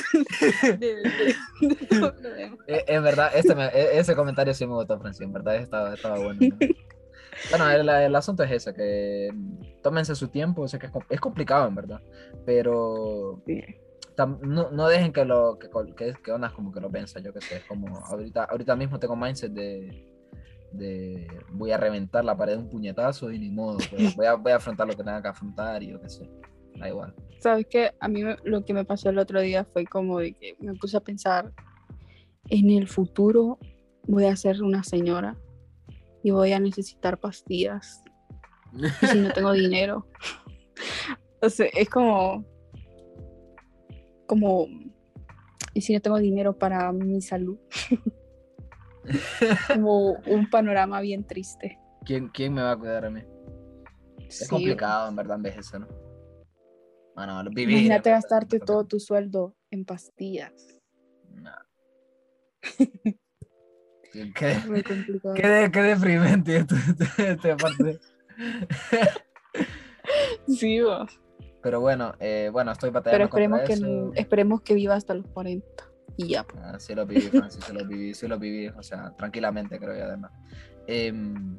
Eh, 2.67 2.85
en 2.87 3.03
verdad, 3.03 3.31
este 3.35 3.55
me- 3.55 3.67
e- 3.67 3.99
ese 3.99 4.15
comentario 4.17 4.53
sí 4.55 4.67
me 4.67 4.75
gustó, 4.75 4.99
Francis, 4.99 5.23
en 5.23 5.33
verdad 5.33 5.57
estaba, 5.57 5.95
estaba 5.95 6.19
bueno. 6.19 6.41
¿no? 6.49 6.59
Bueno, 7.51 7.71
el, 7.71 7.89
el 7.89 8.15
asunto 8.17 8.43
es 8.43 8.51
ese, 8.51 8.75
que 8.75 9.31
mm, 9.33 9.83
tómense 9.83 10.15
su 10.15 10.29
tiempo, 10.29 10.67
sé 10.69 10.79
que 10.79 10.87
es, 10.87 10.93
es 11.09 11.21
complicado, 11.21 11.67
en 11.69 11.75
verdad, 11.75 12.01
pero 12.45 13.43
tam- 14.17 14.39
no, 14.41 14.71
no 14.71 14.89
dejen 14.89 15.13
que 15.13 15.25
lo 15.25 15.59
que, 15.59 15.69
que, 15.97 16.15
que 16.23 16.33
ondas 16.33 16.53
como 16.53 16.73
que 16.73 16.81
lo 16.81 16.91
piensa, 16.91 17.21
yo 17.21 17.33
que 17.33 17.41
sé, 17.41 17.63
como 17.67 17.97
ahorita, 18.07 18.45
ahorita 18.45 18.77
mismo 18.77 18.99
tengo 18.99 19.17
mindset 19.17 19.53
de, 19.53 20.05
de 20.73 21.27
voy 21.53 21.71
a 21.73 21.77
reventar 21.79 22.25
la 22.25 22.37
pared 22.37 22.55
de 22.55 22.59
un 22.63 22.69
puñetazo 22.69 23.31
y 23.33 23.39
ni 23.39 23.51
modo, 23.51 23.79
pues, 23.91 24.15
voy, 24.17 24.27
a, 24.27 24.35
voy 24.35 24.53
a 24.53 24.57
afrontar 24.57 24.87
lo 24.87 24.93
que 24.93 25.03
tenga 25.03 25.23
que 25.23 25.29
afrontar 25.29 25.83
y 25.83 25.89
yo 25.93 26.01
qué 26.01 26.09
sé, 26.09 26.29
da 26.77 26.89
igual. 26.89 27.15
Sabes 27.41 27.67
que 27.67 27.93
a 28.01 28.09
mí 28.09 28.23
me- 28.23 28.37
lo 28.45 28.65
que 28.65 28.75
me 28.75 28.85
pasó 28.85 29.09
el 29.11 29.19
otro 29.19 29.41
día 29.41 29.65
fue 29.65 29.85
como 29.87 30.19
de 30.19 30.33
que 30.35 30.57
me 30.61 30.75
puse 30.75 30.97
a 30.97 31.01
pensar 31.01 31.53
en 32.51 32.71
el 32.71 32.89
futuro 32.89 33.59
voy 34.07 34.25
a 34.25 34.35
ser 34.37 34.63
una 34.63 34.83
señora 34.83 35.37
y 36.23 36.31
voy 36.31 36.53
a 36.53 36.61
necesitar 36.61 37.19
pastillas 37.19 38.03
si 39.11 39.19
no 39.21 39.33
tengo 39.33 39.53
dinero. 39.53 40.07
O 41.41 41.49
sea, 41.49 41.67
es 41.73 41.89
como 41.89 42.45
como 44.27 44.67
y 45.73 45.81
si 45.81 45.95
no 45.95 46.01
tengo 46.01 46.19
dinero 46.19 46.59
para 46.59 46.91
mi 46.93 47.21
salud. 47.21 47.59
como 49.73 50.13
un 50.27 50.49
panorama 50.51 51.01
bien 51.01 51.25
triste. 51.27 51.79
¿Quién, 52.05 52.29
¿Quién 52.29 52.55
me 52.55 52.63
va 52.63 52.73
a 52.73 52.77
cuidar 52.79 53.05
a 53.07 53.11
mí? 53.11 53.23
Es 54.29 54.39
Sí, 54.39 54.49
complicado, 54.49 55.09
en 55.09 55.17
verdad, 55.17 55.37
envejecer, 55.37 55.81
¿no? 55.81 55.89
Bueno, 57.15 57.43
lo- 57.43 57.51
vivir. 57.51 57.71
Imagínate 57.75 58.11
gastarte 58.11 58.61
todo 58.61 58.85
tu 58.87 59.01
sueldo 59.01 59.57
en 59.71 59.85
pastillas. 59.85 60.53
No. 61.35 61.51
Qué, 64.11 64.33
qué, 64.33 65.49
de- 65.49 65.71
qué 65.71 65.83
deprimente 65.83 66.65
esta 67.19 67.57
parte. 67.57 67.99
Sí, 70.47 70.81
vos. 70.81 71.21
Pero 71.63 71.81
bueno, 71.81 72.15
eh, 72.21 72.49
bueno, 72.51 72.73
estoy 72.73 72.89
pero 72.91 72.95
batallando 73.01 73.25
esperemos 73.27 73.61
contra 73.61 73.77
que, 73.77 73.83
eso. 73.83 74.13
esperemos 74.15 74.63
que 74.63 74.75
viva 74.75 74.95
hasta 74.95 75.13
los 75.15 75.27
40 75.29 75.85
y 76.19 76.29
ya. 76.29 76.43
pues. 76.43 76.63
Ah, 76.63 76.79
sí 76.79 76.95
lo 76.95 77.07
viví, 77.07 77.29
Francis, 77.29 77.65
sí 77.65 77.73
lo 77.73 77.87
viví, 77.87 78.13
sí 78.13 78.27
lo 78.27 78.39
viví, 78.39 78.69
o 78.69 78.83
sea, 78.83 79.15
tranquilamente 79.17 79.79
creo 79.79 79.97
yo 79.97 80.05
además. 80.05 80.33
Em, 80.87 81.59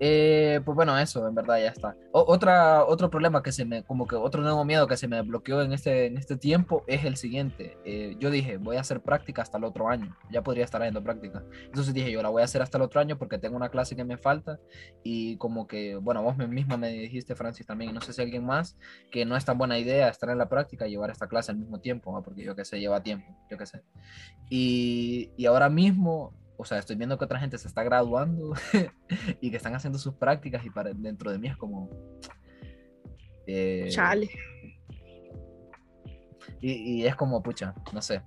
eh, 0.00 0.60
pues 0.64 0.74
bueno, 0.74 0.98
eso, 0.98 1.26
en 1.28 1.34
verdad 1.34 1.58
ya 1.58 1.68
está. 1.68 1.96
O- 2.12 2.24
otra, 2.28 2.84
otro 2.84 3.10
problema 3.10 3.42
que 3.42 3.52
se 3.52 3.64
me, 3.64 3.82
como 3.84 4.06
que 4.06 4.16
otro 4.16 4.42
nuevo 4.42 4.64
miedo 4.64 4.86
que 4.86 4.96
se 4.96 5.08
me 5.08 5.22
bloqueó 5.22 5.62
en 5.62 5.72
este, 5.72 6.06
en 6.06 6.16
este 6.18 6.36
tiempo 6.36 6.84
es 6.86 7.04
el 7.04 7.16
siguiente. 7.16 7.76
Eh, 7.84 8.16
yo 8.18 8.30
dije, 8.30 8.56
voy 8.56 8.76
a 8.76 8.80
hacer 8.80 9.00
práctica 9.00 9.42
hasta 9.42 9.58
el 9.58 9.64
otro 9.64 9.88
año, 9.88 10.16
ya 10.30 10.42
podría 10.42 10.64
estar 10.64 10.82
haciendo 10.82 11.02
práctica. 11.02 11.42
Entonces 11.66 11.94
dije, 11.94 12.10
yo 12.10 12.22
la 12.22 12.28
voy 12.28 12.42
a 12.42 12.44
hacer 12.44 12.60
hasta 12.62 12.78
el 12.78 12.82
otro 12.82 13.00
año 13.00 13.18
porque 13.18 13.38
tengo 13.38 13.56
una 13.56 13.68
clase 13.68 13.94
que 13.96 14.04
me 14.04 14.16
falta 14.16 14.58
y 15.02 15.36
como 15.36 15.66
que, 15.66 15.96
bueno, 15.96 16.22
vos 16.22 16.36
misma 16.36 16.76
me 16.76 16.88
dijiste, 16.88 17.34
Francis, 17.34 17.66
también, 17.66 17.94
no 17.94 18.00
sé 18.00 18.12
si 18.12 18.20
alguien 18.22 18.44
más, 18.44 18.76
que 19.10 19.24
no 19.24 19.36
es 19.36 19.44
tan 19.44 19.58
buena 19.58 19.78
idea 19.78 20.08
estar 20.08 20.28
en 20.30 20.38
la 20.38 20.48
práctica 20.48 20.86
y 20.86 20.90
llevar 20.90 21.10
esta 21.10 21.28
clase 21.28 21.52
al 21.52 21.58
mismo 21.58 21.78
tiempo, 21.80 22.12
¿no? 22.12 22.22
porque 22.22 22.42
yo 22.44 22.54
qué 22.56 22.64
sé, 22.64 22.80
lleva 22.80 23.02
tiempo, 23.02 23.26
yo 23.50 23.56
qué 23.56 23.66
sé. 23.66 23.82
Y, 24.50 25.30
y 25.36 25.46
ahora 25.46 25.68
mismo 25.68 26.32
o 26.56 26.64
sea, 26.64 26.78
estoy 26.78 26.96
viendo 26.96 27.18
que 27.18 27.24
otra 27.24 27.38
gente 27.40 27.58
se 27.58 27.68
está 27.68 27.82
graduando 27.82 28.54
y 29.40 29.50
que 29.50 29.56
están 29.56 29.74
haciendo 29.74 29.98
sus 29.98 30.14
prácticas 30.14 30.64
y 30.64 30.70
para 30.70 30.92
dentro 30.92 31.30
de 31.32 31.38
mí 31.38 31.48
es 31.48 31.56
como... 31.56 31.90
eh, 33.46 33.88
Chale. 33.90 34.30
y, 36.60 36.72
y 37.02 37.06
es 37.06 37.16
como, 37.16 37.42
pucha, 37.42 37.74
no 37.92 38.00
sé. 38.00 38.22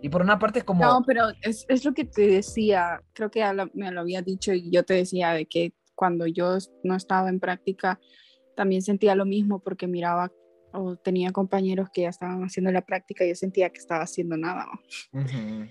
Y 0.00 0.08
por 0.08 0.22
una 0.22 0.38
parte 0.38 0.60
es 0.60 0.64
como... 0.64 0.84
No, 0.84 1.02
pero 1.06 1.24
es, 1.42 1.64
es 1.68 1.84
lo 1.84 1.92
que 1.92 2.04
te 2.04 2.26
decía, 2.26 3.02
creo 3.12 3.30
que 3.30 3.40
ya 3.40 3.52
lo- 3.52 3.70
me 3.74 3.90
lo 3.90 4.00
había 4.00 4.22
dicho 4.22 4.52
y 4.52 4.70
yo 4.70 4.84
te 4.84 4.94
decía 4.94 5.32
de 5.32 5.46
que 5.46 5.74
cuando 5.94 6.26
yo 6.26 6.56
no 6.84 6.94
estaba 6.96 7.28
en 7.28 7.40
práctica 7.40 8.00
también 8.56 8.82
sentía 8.82 9.14
lo 9.14 9.24
mismo 9.26 9.60
porque 9.60 9.86
miraba 9.86 10.30
o 10.72 10.96
tenía 10.96 11.32
compañeros 11.32 11.88
que 11.92 12.02
ya 12.02 12.08
estaban 12.08 12.42
haciendo 12.44 12.72
la 12.72 12.80
práctica 12.84 13.24
y 13.24 13.28
yo 13.28 13.34
sentía 13.34 13.68
que 13.70 13.78
estaba 13.78 14.04
haciendo 14.04 14.36
nada, 14.38 14.66
Ujú. 15.12 15.66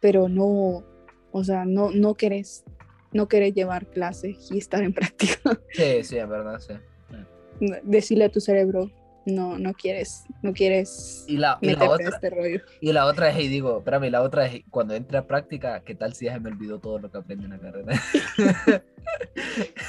pero 0.00 0.28
no, 0.28 0.84
o 1.32 1.42
sea, 1.44 1.64
no, 1.64 1.90
no 1.90 2.14
querés, 2.14 2.64
no 3.12 3.26
querés 3.28 3.54
llevar 3.54 3.86
clases 3.88 4.48
y 4.52 4.58
estar 4.58 4.82
en 4.82 4.92
práctica. 4.94 5.58
Sí, 5.72 6.04
sí, 6.04 6.16
es 6.18 6.28
verdad, 6.28 6.58
sí. 6.60 6.74
Decirle 7.84 8.24
a 8.24 8.28
tu 8.30 8.40
cerebro, 8.40 8.90
no, 9.24 9.56
no 9.56 9.72
quieres, 9.72 10.24
no 10.42 10.52
quieres 10.52 11.24
Y 11.28 11.36
la, 11.36 11.56
y 11.60 11.74
otra, 11.74 12.08
este 12.08 12.28
rollo. 12.30 12.60
y 12.80 12.92
la 12.92 13.06
otra 13.06 13.30
es, 13.30 13.38
y 13.38 13.46
digo, 13.48 13.78
espérame, 13.78 14.10
la 14.10 14.20
otra 14.22 14.46
es, 14.46 14.62
cuando 14.68 14.94
entre 14.94 15.18
a 15.18 15.26
práctica, 15.28 15.80
¿qué 15.84 15.94
tal 15.94 16.12
si 16.14 16.24
ya 16.24 16.34
se 16.34 16.40
me 16.40 16.50
olvidó 16.50 16.80
todo 16.80 16.98
lo 16.98 17.08
que 17.10 17.18
aprendí 17.18 17.44
en 17.44 17.50
la 17.50 17.58
carrera? 17.60 17.92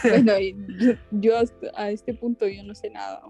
Bueno, 0.04 0.38
y 0.40 0.56
yo, 0.80 0.94
yo 1.12 1.38
hasta- 1.38 1.72
a 1.76 1.90
este 1.90 2.14
punto 2.14 2.48
yo 2.48 2.64
no 2.64 2.76
sé 2.76 2.90
nada. 2.90 3.22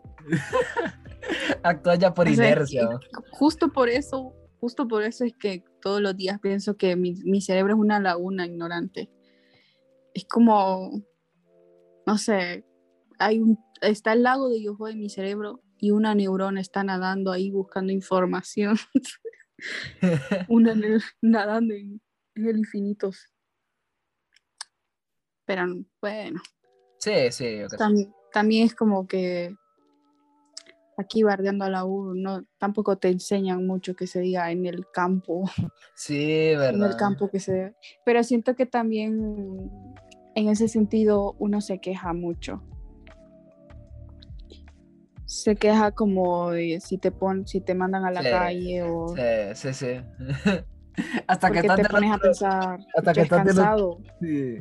Actúa 1.62 1.96
ya 1.96 2.14
por 2.14 2.28
O 2.28 2.34
sea, 2.34 2.46
inercia. 2.52 2.90
Justo 3.32 3.72
por 3.72 3.90
eso, 3.90 4.34
justo 4.60 4.88
por 4.88 5.04
eso 5.04 5.24
es 5.26 5.34
que 5.40 5.64
todos 5.84 6.02
los 6.02 6.16
días 6.16 6.40
pienso 6.40 6.78
que 6.78 6.96
mi, 6.96 7.14
mi 7.26 7.42
cerebro 7.42 7.74
es 7.74 7.80
una 7.80 8.00
laguna 8.00 8.46
ignorante. 8.46 9.12
Es 10.14 10.26
como, 10.26 11.04
no 12.08 12.18
sé, 12.18 12.66
hay 13.20 13.40
un, 13.40 13.60
está 13.82 14.14
el 14.14 14.24
lago 14.24 14.50
de 14.50 14.64
Yoho 14.64 14.88
en 14.88 15.00
mi 15.00 15.10
cerebro 15.10 15.62
y 15.78 15.92
una 15.92 16.16
neurona 16.16 16.62
está 16.62 16.84
nadando 16.86 17.32
ahí 17.34 17.52
buscando 17.52 17.92
información. 17.92 18.78
una 20.48 20.74
nadando 21.22 21.74
en, 21.74 22.02
en 22.36 22.48
el 22.48 22.58
infinito. 22.60 23.12
Pero 25.46 25.66
bueno, 26.02 26.42
Sí, 27.00 27.12
sí, 27.32 27.46
tam- 27.78 28.14
también 28.32 28.66
es 28.66 28.74
como 28.76 29.06
que 29.08 29.54
aquí 30.98 31.24
bardeando 31.24 31.66
a 31.66 31.70
la 31.70 31.86
U, 31.86 32.14
no, 32.14 32.44
tampoco 32.58 32.98
te 32.98 33.10
enseñan 33.10 33.66
mucho 33.66 33.96
que 33.96 34.08
se 34.08 34.20
diga 34.20 34.52
en 34.52 34.66
el 34.66 34.86
campo, 34.94 35.44
Sí, 35.96 36.50
en 36.52 36.60
verdad. 36.60 36.92
el 36.92 36.96
campo 36.98 37.30
que 37.30 37.40
se... 37.40 37.76
Pero 38.06 38.24
siento 38.24 38.56
que 38.56 38.66
también 38.66 39.70
en 40.36 40.48
ese 40.50 40.68
sentido 40.68 41.36
uno 41.40 41.62
se 41.62 41.80
queja 41.80 42.14
mucho. 42.14 42.62
Se 45.26 45.56
queja 45.56 45.92
como 45.92 46.52
si 46.80 46.98
te 46.98 47.12
pon, 47.12 47.48
si 47.48 47.60
te 47.62 47.74
mandan 47.74 48.06
a 48.06 48.12
la 48.12 48.22
Sí, 48.22 48.30
calle 48.30 48.84
o 48.84 49.08
Sí, 49.16 49.22
sí, 49.56 49.74
sí. 49.74 49.88
Hasta 51.28 51.50
que 51.50 51.64
porque 51.64 51.82
te 51.84 51.90
pones 51.90 52.12
a 52.12 52.18
pensar, 52.20 52.80
hasta 52.96 53.14
que 53.14 53.16
"Yo 53.18 53.22
he 53.22 53.24
estás 53.24 53.40
otro- 53.42 53.56
cansado, 53.56 53.98
Sí. 54.22 54.60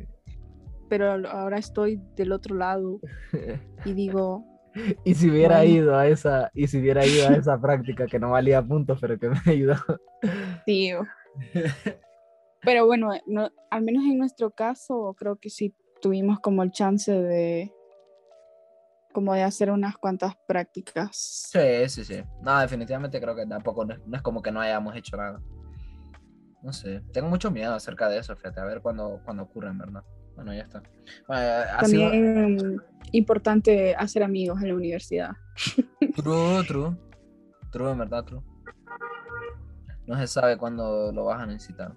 pero 0.89 1.11
ahora 1.29 1.59
estoy 1.59 2.01
del 2.17 2.33
otro 2.33 2.55
lado 2.57 3.01
y 3.85 3.93
digo, 3.93 4.47
Y 5.05 5.15
si 5.15 5.31
hubiera 5.31 5.59
Bueno. 5.59 5.71
ido 5.71 5.97
a 5.97 6.07
esa, 6.09 6.51
y 6.55 6.67
si 6.67 6.79
hubiera 6.79 7.05
ido 7.07 7.29
a 7.29 7.35
esa 7.37 7.61
práctica 7.61 8.07
que 8.07 8.19
no 8.19 8.31
valía 8.31 8.63
puntos, 8.63 8.99
pero 9.01 9.19
que 9.19 9.29
me 9.29 9.37
ayudó. 9.47 9.77
Tío. 10.65 11.07
Pero 12.63 12.87
bueno, 12.87 13.11
no, 13.27 13.51
al 13.71 13.83
menos 13.83 14.05
en 14.05 14.19
nuestro 14.19 14.51
caso, 14.51 15.15
creo 15.19 15.37
que 15.37 15.51
sí 15.51 15.75
tuvimos 16.01 16.41
como 16.41 16.63
el 16.63 16.71
chance 16.71 17.13
de 17.13 17.73
como 19.13 19.35
de 19.35 19.43
hacer 19.43 19.71
unas 19.71 19.99
cuantas 19.99 20.35
prácticas. 20.47 21.11
Sí, 21.53 21.89
sí, 21.89 22.03
sí. 22.05 22.23
No, 22.41 22.59
definitivamente 22.61 23.21
creo 23.21 23.37
que 23.37 23.45
tampoco 23.47 23.85
no 23.85 23.93
es, 23.95 24.01
no 24.07 24.17
es 24.17 24.23
como 24.23 24.41
que 24.41 24.51
no 24.51 24.61
hayamos 24.61 24.97
hecho 24.97 25.17
nada. 25.19 25.43
No 26.63 26.73
sé, 26.73 27.03
tengo 27.13 27.29
mucho 27.29 27.51
miedo 27.51 27.75
acerca 27.75 28.09
de 28.09 28.19
eso, 28.19 28.35
fíjate, 28.37 28.61
a 28.61 28.65
ver 28.65 28.81
cuándo, 28.81 29.21
cuándo 29.25 29.43
ocurre, 29.43 29.69
en 29.69 29.79
verdad. 29.79 30.03
Bueno, 30.37 30.55
ya 30.55 30.63
está. 30.63 30.83
Bueno, 31.29 31.43
ha 31.79 31.85
sido- 31.85 32.03
También 32.11 32.83
importante 33.13 33.95
hacer 33.95 34.23
amigos 34.23 34.61
en 34.63 34.69
la 34.69 34.75
universidad. 34.75 35.31
True, 36.17 36.65
true. 36.67 36.97
True, 37.71 37.91
en 37.93 37.99
verdad, 37.99 38.25
true. 38.25 38.43
No 40.07 40.17
se 40.19 40.27
sabe 40.27 40.57
cuándo 40.59 41.13
lo 41.13 41.25
vas 41.27 41.43
a 41.43 41.47
necesitar. 41.47 41.95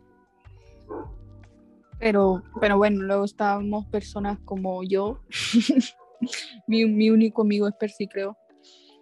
Pero, 2.00 2.44
pero 2.60 2.78
bueno, 2.78 3.04
luego 3.04 3.24
estábamos 3.26 3.86
personas 3.88 4.38
como 4.46 4.84
yo. 4.84 5.22
mi, 6.68 6.86
mi 6.86 7.10
único 7.10 7.42
amigo 7.42 7.68
es 7.68 7.74
Percy, 7.76 8.08
creo. 8.08 8.38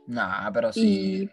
Nah, 0.07 0.51
pero 0.51 0.71
sí. 0.71 1.29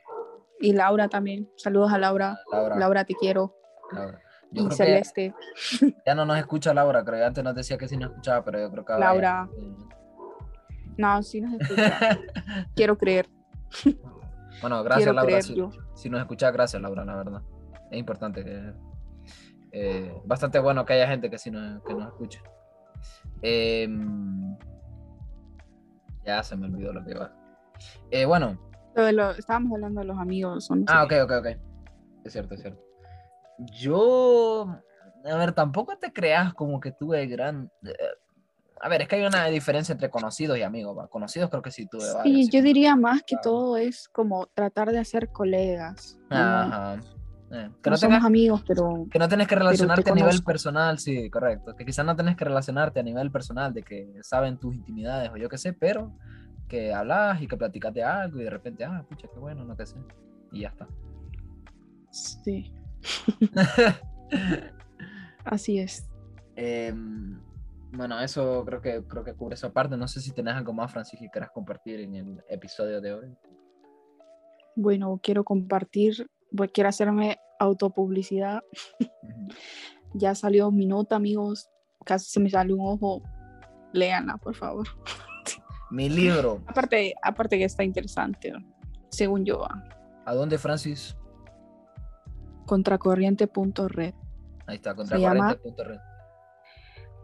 Y, 0.61 0.69
y 0.69 0.73
Laura 0.73 1.09
también. 1.09 1.51
Saludos 1.57 1.93
a 1.93 1.99
Laura. 1.99 2.39
Laura. 2.51 2.77
Laura, 2.77 3.05
te 3.05 3.15
quiero. 3.15 3.55
Laura. 3.93 4.21
Yo 4.53 4.67
Y 4.67 4.71
Celeste. 4.73 5.35
ya 6.07 6.15
no 6.15 6.25
nos 6.25 6.37
escucha 6.39 6.75
Laura, 6.75 7.05
creo 7.05 7.19
que 7.21 7.25
antes 7.25 7.45
nos 7.45 7.55
decía 7.55 7.79
que 7.79 7.87
sí 7.89 7.97
nos 7.97 8.11
escuchaba, 8.11 8.45
pero 8.45 8.59
yo 8.61 8.71
creo 8.71 8.85
que 8.85 8.93
ahora 8.93 9.07
ya- 9.07 9.13
Laura. 9.13 9.49
No, 10.97 11.23
sí 11.23 11.41
nos 11.41 11.55
escucha. 11.61 12.19
Quiero 12.75 12.99
creer. 12.99 13.29
Bueno, 14.61 14.83
gracias 14.83 15.05
quiero 15.05 15.13
Laura. 15.13 15.43
Si, 15.95 16.11
nos 16.11 16.21
escucha, 16.21 16.51
gracias 16.51 16.83
Laura, 16.83 17.05
la 17.05 17.17
verdad. 17.17 17.43
Es 17.91 17.99
importante 17.99 18.45
que. 18.45 18.73
eh, 19.73 20.13
bastante 20.25 20.59
bueno 20.59 20.85
que 20.85 20.95
haya 20.95 21.07
gente 21.09 21.31
que 21.31 21.39
sí 21.39 21.51
nos, 21.51 21.83
que 21.85 21.95
nos 21.95 22.09
escuche. 22.09 22.43
Em, 23.43 24.57
ya 26.25 26.43
se 26.43 26.57
me 26.57 26.67
olvidó 26.67 26.93
lo 26.93 27.05
que 27.05 27.13
iba. 27.13 27.33
Eh, 28.11 28.25
bueno, 28.27 28.59
Lo 28.95 29.31
estábamos 29.31 29.73
hablando 29.73 30.01
de 30.01 30.07
los 30.09 30.19
amigos. 30.19 30.71
no 30.71 30.77
sé 30.79 30.85
ah, 30.89 31.07
qué. 31.09 31.23
ok, 31.23 31.31
ok, 31.31 31.39
ok. 31.39 31.47
Es 32.25 32.33
cierto, 32.33 32.55
es 32.55 32.61
cierto. 32.61 32.83
Yo. 33.73 34.67
A 35.31 35.37
ver, 35.37 35.53
tampoco 35.53 35.97
te 35.99 36.13
creas 36.13 36.55
como 36.55 36.81
que 36.81 36.93
tuve 36.93 37.27
gran. 37.27 37.71
eh, 37.85 37.95
a 38.83 38.89
ver, 38.89 39.03
es 39.03 39.09
que 39.09 39.17
hay 39.17 39.27
una 39.27 39.45
diferencia 39.47 39.93
entre 39.93 40.09
conocidos 40.09 40.57
y 40.57 40.63
amigos. 40.63 40.97
¿va? 40.97 41.07
Conocidos 41.09 41.51
creo 41.51 41.61
que 41.63 41.71
sí 41.71 41.87
tuve 41.87 42.11
varios. 42.15 42.23
Sí, 42.37 42.45
sí. 42.45 42.51
yo 42.51 42.63
diría 42.63 42.97
más 42.97 43.21
que 43.21 43.37
Claro. 43.37 43.43
todo 43.43 43.77
es 43.77 44.09
como 44.09 44.47
tratar 44.47 44.91
de 44.91 44.99
hacer 44.99 45.29
colegas. 45.29 46.19
¿no? 46.31 46.37
Ajá. 46.37 46.95
Eh, 47.53 47.69
que 47.83 47.91
No 47.91 47.95
no 47.95 47.97
somos 47.97 48.01
tengas- 48.01 48.25
amigos, 48.25 48.63
pero 48.67 49.07
Que 49.11 49.19
no 49.19 49.29
tenés 49.29 49.49
que 49.49 49.57
relacionarte 49.57 50.05
te 50.05 50.11
a 50.11 50.15
nivel 50.15 50.43
personal, 50.43 50.99
sí, 50.99 51.29
correcto. 51.29 51.75
Que 51.77 51.85
quizás 51.85 52.07
no 52.07 52.17
tenés 52.17 52.37
que 52.37 52.45
relacionarte 52.47 53.01
a 53.01 53.03
nivel 53.03 53.31
personal 53.31 53.75
de 53.75 53.83
que 53.83 54.09
saben 54.23 54.57
tus 54.57 54.75
intimidades 54.75 55.31
o 55.31 55.37
yo 55.37 55.49
qué 55.51 55.59
sé, 55.59 55.73
pero 55.75 56.15
que 56.69 56.95
hablas 56.95 57.43
y 57.43 57.49
que 57.49 57.57
platicas 57.59 57.93
de 57.93 58.05
algo 58.05 58.41
y 58.41 58.45
de 58.45 58.51
repente, 58.51 58.85
ah, 58.85 59.05
pucha, 59.07 59.27
qué 59.31 59.39
bueno, 59.41 59.65
no 59.65 59.77
qué 59.77 59.85
sé. 59.85 59.97
Y 60.53 60.61
ya 60.61 60.69
está. 60.69 60.87
sí, 62.11 62.73
así 65.45 65.79
es. 65.79 66.09
Em, 66.57 67.41
bueno, 67.93 68.21
eso 68.21 68.65
creo 68.65 68.81
que 68.81 69.03
creo 69.07 69.25
que 69.25 69.35
cubre 69.35 69.55
esa 69.55 69.73
parte. 69.73 69.97
No 69.97 70.09
sé 70.09 70.21
si 70.21 70.33
tenés 70.33 70.55
algo 70.55 70.73
más, 70.73 70.93
Francis, 70.93 71.19
que 71.19 71.31
quieras 71.31 71.51
compartir 71.53 72.01
en 72.01 72.15
el 72.15 72.45
episodio 72.49 73.01
de 73.01 73.13
hoy. 73.15 73.37
Bueno, 74.77 75.19
quiero 75.23 75.45
compartir, 75.45 76.29
voy- 76.51 76.69
quiero 76.69 76.89
hacerme 76.89 77.39
autopublicidad. 77.59 78.63
Ujú. 79.23 79.49
Ya 80.15 80.35
salió 80.35 80.71
mi 80.71 80.87
nota, 80.87 81.17
amigos. 81.17 81.69
Casi 82.05 82.31
se 82.31 82.41
me 82.41 82.51
salió 82.51 82.77
un 82.77 82.87
ojo. 82.87 83.23
Léanla, 83.93 84.37
por 84.39 84.55
favor. 84.55 84.87
Mi 85.91 86.09
libro. 86.09 86.63
Aparte, 86.67 87.15
aparte 87.23 87.59
que 87.59 87.65
está 87.65 87.83
interesante, 87.83 88.53
según 89.11 89.45
yo. 89.45 89.67
¿A 90.25 90.35
dónde, 90.35 90.57
Francis? 90.59 91.17
Contracorriente.red. 92.67 94.15
Ahí 94.67 94.77
está, 94.77 94.95
contracorriente.red. 94.95 95.99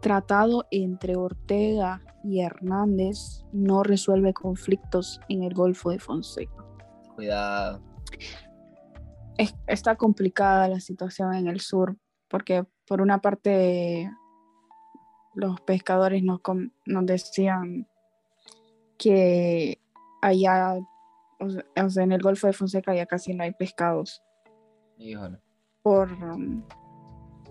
Tratado 0.01 0.65
entre 0.69 1.15
Ortega 1.15 2.01
y 2.23 2.41
Hernández 2.41 3.43
no 3.51 3.83
resuelve 3.83 4.33
conflictos 4.33 5.19
en 5.27 5.43
el 5.43 5.53
Golfo 5.53 5.89
de 5.89 5.99
Fonseca. 5.99 6.63
Cuidado. 7.15 7.81
Es- 9.37 9.55
está 9.65 9.95
complicada 9.95 10.67
la 10.67 10.79
situación 10.79 11.33
en 11.33 11.47
el 11.47 11.59
sur 11.61 11.97
porque 12.27 12.65
por 12.87 13.01
una 13.01 13.21
parte 13.21 14.11
los 15.33 15.59
pescadores 15.61 16.23
nos, 16.23 16.41
nos 16.85 17.05
decían 17.05 17.87
que 18.97 19.79
allá, 20.21 20.75
o 21.39 21.89
sea, 21.89 22.03
en 22.03 22.11
el 22.11 22.21
Golfo 22.21 22.47
de 22.47 22.53
Fonseca 22.53 22.95
ya 22.95 23.05
casi 23.05 23.33
no 23.33 23.43
hay 23.43 23.51
pescados 23.53 24.21
Híjole. 24.97 25.39
por 25.83 26.11
um, 26.11 26.63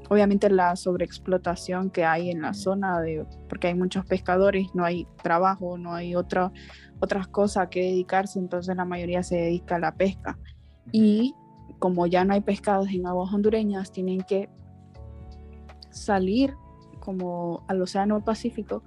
obviamente 0.09 0.51
la 0.51 0.77
sobreexplotación 0.77 1.91
que 1.91 2.05
hay 2.05 2.31
en 2.31 2.43
la 2.43 2.55
zona 2.55 3.01
de 3.01 3.27
porque 3.49 3.69
hay 3.69 3.75
muchos 3.75 4.05
pescadores, 4.05 4.69
no 4.75 4.85
hay 4.85 5.07
trabajo, 5.23 5.79
no 5.79 5.95
hay 5.95 6.15
otra 6.15 6.53
otras 7.01 7.29
cosas 7.29 7.69
que 7.69 7.81
dedicarse, 7.81 8.39
entonces 8.39 8.75
la 8.77 8.85
mayoría 8.85 9.23
se 9.23 9.37
dedica 9.37 9.77
a 9.77 9.81
la 9.81 9.95
pesca. 9.95 10.39
Y 10.93 11.35
como 11.79 12.07
ya 12.07 12.25
no 12.25 12.33
hay 12.33 12.41
pescados 12.41 12.89
en 12.89 13.07
aguas 13.07 13.33
hondureñas, 13.33 13.93
tienen 13.93 14.23
que 14.23 14.49
salir 15.91 16.55
como 17.01 17.65
al 17.69 17.83
Océano 17.83 18.25
Pacífico, 18.25 18.83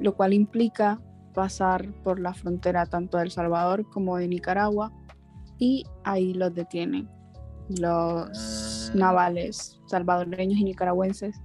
lo 0.00 0.14
cual 0.16 0.32
implica 0.32 1.00
pasar 1.34 1.92
por 2.02 2.18
la 2.18 2.32
frontera 2.32 2.86
tanto 2.86 3.18
de 3.18 3.24
El 3.24 3.30
Salvador 3.30 3.88
como 3.90 4.16
de 4.16 4.28
Nicaragua 4.28 4.92
y 5.58 5.84
ahí 6.04 6.32
los 6.32 6.54
detienen 6.54 7.15
los 7.68 8.92
navales 8.94 9.80
salvadoreños 9.86 10.58
y 10.58 10.64
nicaragüenses. 10.64 11.36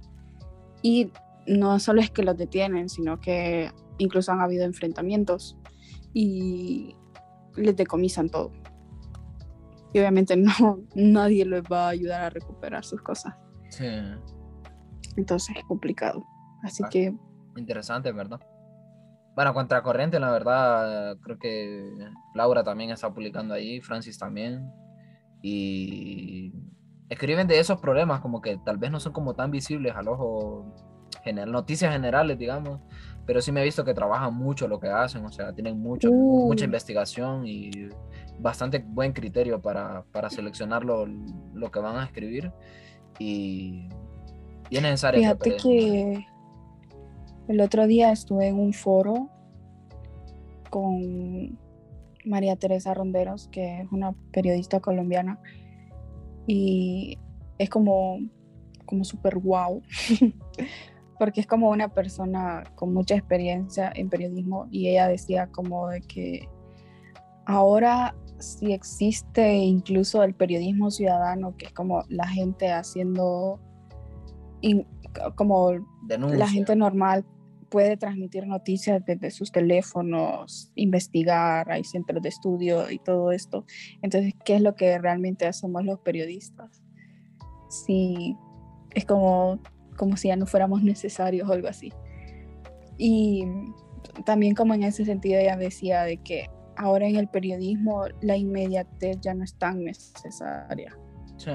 Y 0.82 1.12
no 1.46 1.78
solo 1.78 2.00
es 2.00 2.10
que 2.10 2.22
los 2.22 2.36
detienen, 2.36 2.88
sino 2.88 3.20
que 3.20 3.70
incluso 3.98 4.32
han 4.32 4.40
habido 4.40 4.64
enfrentamientos 4.64 5.56
y 6.12 6.96
les 7.56 7.76
decomisan 7.76 8.28
todo. 8.28 8.52
Y 9.92 9.98
obviamente 9.98 10.36
no, 10.36 10.80
nadie 10.94 11.44
les 11.44 11.62
va 11.62 11.86
a 11.86 11.88
ayudar 11.90 12.22
a 12.22 12.30
recuperar 12.30 12.84
sus 12.84 13.02
cosas. 13.02 13.34
Sí, 13.68 13.86
Entonces 15.16 15.56
es 15.56 15.64
complicado. 15.64 16.24
Así 16.62 16.82
Ah. 16.84 16.88
que 16.90 17.14
interesante, 17.56 18.12
¿verdad? 18.12 18.40
Bueno, 19.34 19.54
Contracorriente, 19.54 20.20
la 20.20 20.30
verdad, 20.30 21.16
creo 21.22 21.38
que 21.38 21.90
Laura 22.34 22.62
también 22.62 22.90
está 22.90 23.12
publicando 23.12 23.54
ahí, 23.54 23.80
Francis 23.80 24.18
también. 24.18 24.70
Y 25.42 26.52
escriben 27.08 27.46
de 27.48 27.58
esos 27.58 27.80
problemas 27.80 28.20
como 28.20 28.40
que 28.40 28.58
tal 28.64 28.78
vez 28.78 28.90
no 28.90 29.00
son 29.00 29.12
como 29.12 29.34
tan 29.34 29.50
visibles 29.50 29.94
al 29.94 30.08
ojo 30.08 30.72
general, 31.24 31.52
noticias 31.52 31.92
generales, 31.92 32.38
digamos, 32.38 32.80
pero 33.26 33.40
sí 33.40 33.52
me 33.52 33.60
he 33.60 33.64
visto 33.64 33.84
que 33.84 33.94
trabajan 33.94 34.34
mucho 34.34 34.66
lo 34.66 34.80
que 34.80 34.88
hacen, 34.88 35.24
o 35.24 35.30
sea, 35.30 35.52
tienen 35.52 35.78
mucho, 35.80 36.10
Uh. 36.10 36.46
mucha 36.46 36.64
investigación 36.64 37.46
y 37.46 37.70
bastante 38.40 38.78
buen 38.78 39.12
criterio 39.12 39.60
para, 39.60 40.04
para 40.10 40.30
seleccionar 40.30 40.84
lo, 40.84 41.06
lo 41.06 41.70
que 41.70 41.78
van 41.80 41.96
a 41.96 42.04
escribir. 42.04 42.50
Y, 43.18 43.88
y 44.70 44.76
es 44.76 44.82
necesario. 44.82 45.20
fíjate 45.20 45.56
que 45.56 46.26
el 47.48 47.60
otro 47.60 47.86
día 47.86 48.10
estuve 48.10 48.48
en 48.48 48.58
un 48.58 48.72
foro 48.72 49.28
con 50.70 51.58
María 52.24 52.56
Teresa 52.56 52.94
Ronderos, 52.94 53.48
que 53.48 53.80
es 53.82 53.92
una 53.92 54.12
periodista 54.32 54.80
colombiana, 54.80 55.38
y 56.46 57.18
es 57.58 57.68
como, 57.70 58.18
como 58.86 59.04
súper 59.04 59.38
guau, 59.38 59.82
porque 61.18 61.40
es 61.40 61.46
como 61.46 61.70
una 61.70 61.88
persona 61.88 62.64
con 62.74 62.92
mucha 62.92 63.14
experiencia 63.14 63.92
en 63.94 64.08
periodismo 64.08 64.66
y 64.70 64.88
ella 64.88 65.06
decía 65.08 65.46
como 65.48 65.88
de 65.88 66.00
que 66.00 66.48
ahora 67.46 68.14
sí 68.38 68.72
existe 68.72 69.54
incluso 69.56 70.22
el 70.24 70.34
periodismo 70.34 70.90
ciudadano, 70.90 71.56
que 71.56 71.66
es 71.66 71.72
como 71.72 72.02
la 72.08 72.26
gente 72.26 72.72
haciendo, 72.72 73.60
in- 74.62 74.86
como 75.36 75.70
denuncia. 76.08 76.38
la 76.38 76.48
gente 76.48 76.74
normal 76.74 77.24
puede 77.72 77.96
transmitir 77.96 78.46
noticias 78.46 79.02
desde 79.06 79.30
sus 79.30 79.50
teléfonos, 79.50 80.70
investigar, 80.74 81.72
hay 81.72 81.82
centros 81.84 82.22
de 82.22 82.28
estudio 82.28 82.90
y 82.90 82.98
todo 82.98 83.32
esto. 83.32 83.64
Entonces, 84.02 84.34
¿qué 84.44 84.56
es 84.56 84.60
lo 84.60 84.74
que 84.74 84.98
realmente 84.98 85.46
hacemos 85.46 85.82
los 85.82 85.98
periodistas? 86.00 86.82
Si 87.70 88.36
es 88.94 89.06
como, 89.06 89.58
como 89.96 90.18
si 90.18 90.28
ya 90.28 90.36
no 90.36 90.44
fuéramos 90.44 90.82
necesarios 90.82 91.48
o 91.48 91.52
algo 91.54 91.66
así. 91.66 91.90
Y 92.98 93.46
también 94.26 94.54
como 94.54 94.74
en 94.74 94.82
ese 94.82 95.06
sentido 95.06 95.40
ella 95.40 95.56
decía 95.56 96.02
de 96.02 96.18
que 96.18 96.50
ahora 96.76 97.08
en 97.08 97.16
el 97.16 97.28
periodismo 97.28 98.04
la 98.20 98.36
inmediatez 98.36 99.18
ya 99.22 99.32
no 99.32 99.44
es 99.44 99.56
tan 99.56 99.82
necesaria. 99.82 100.94
Sí. 101.38 101.50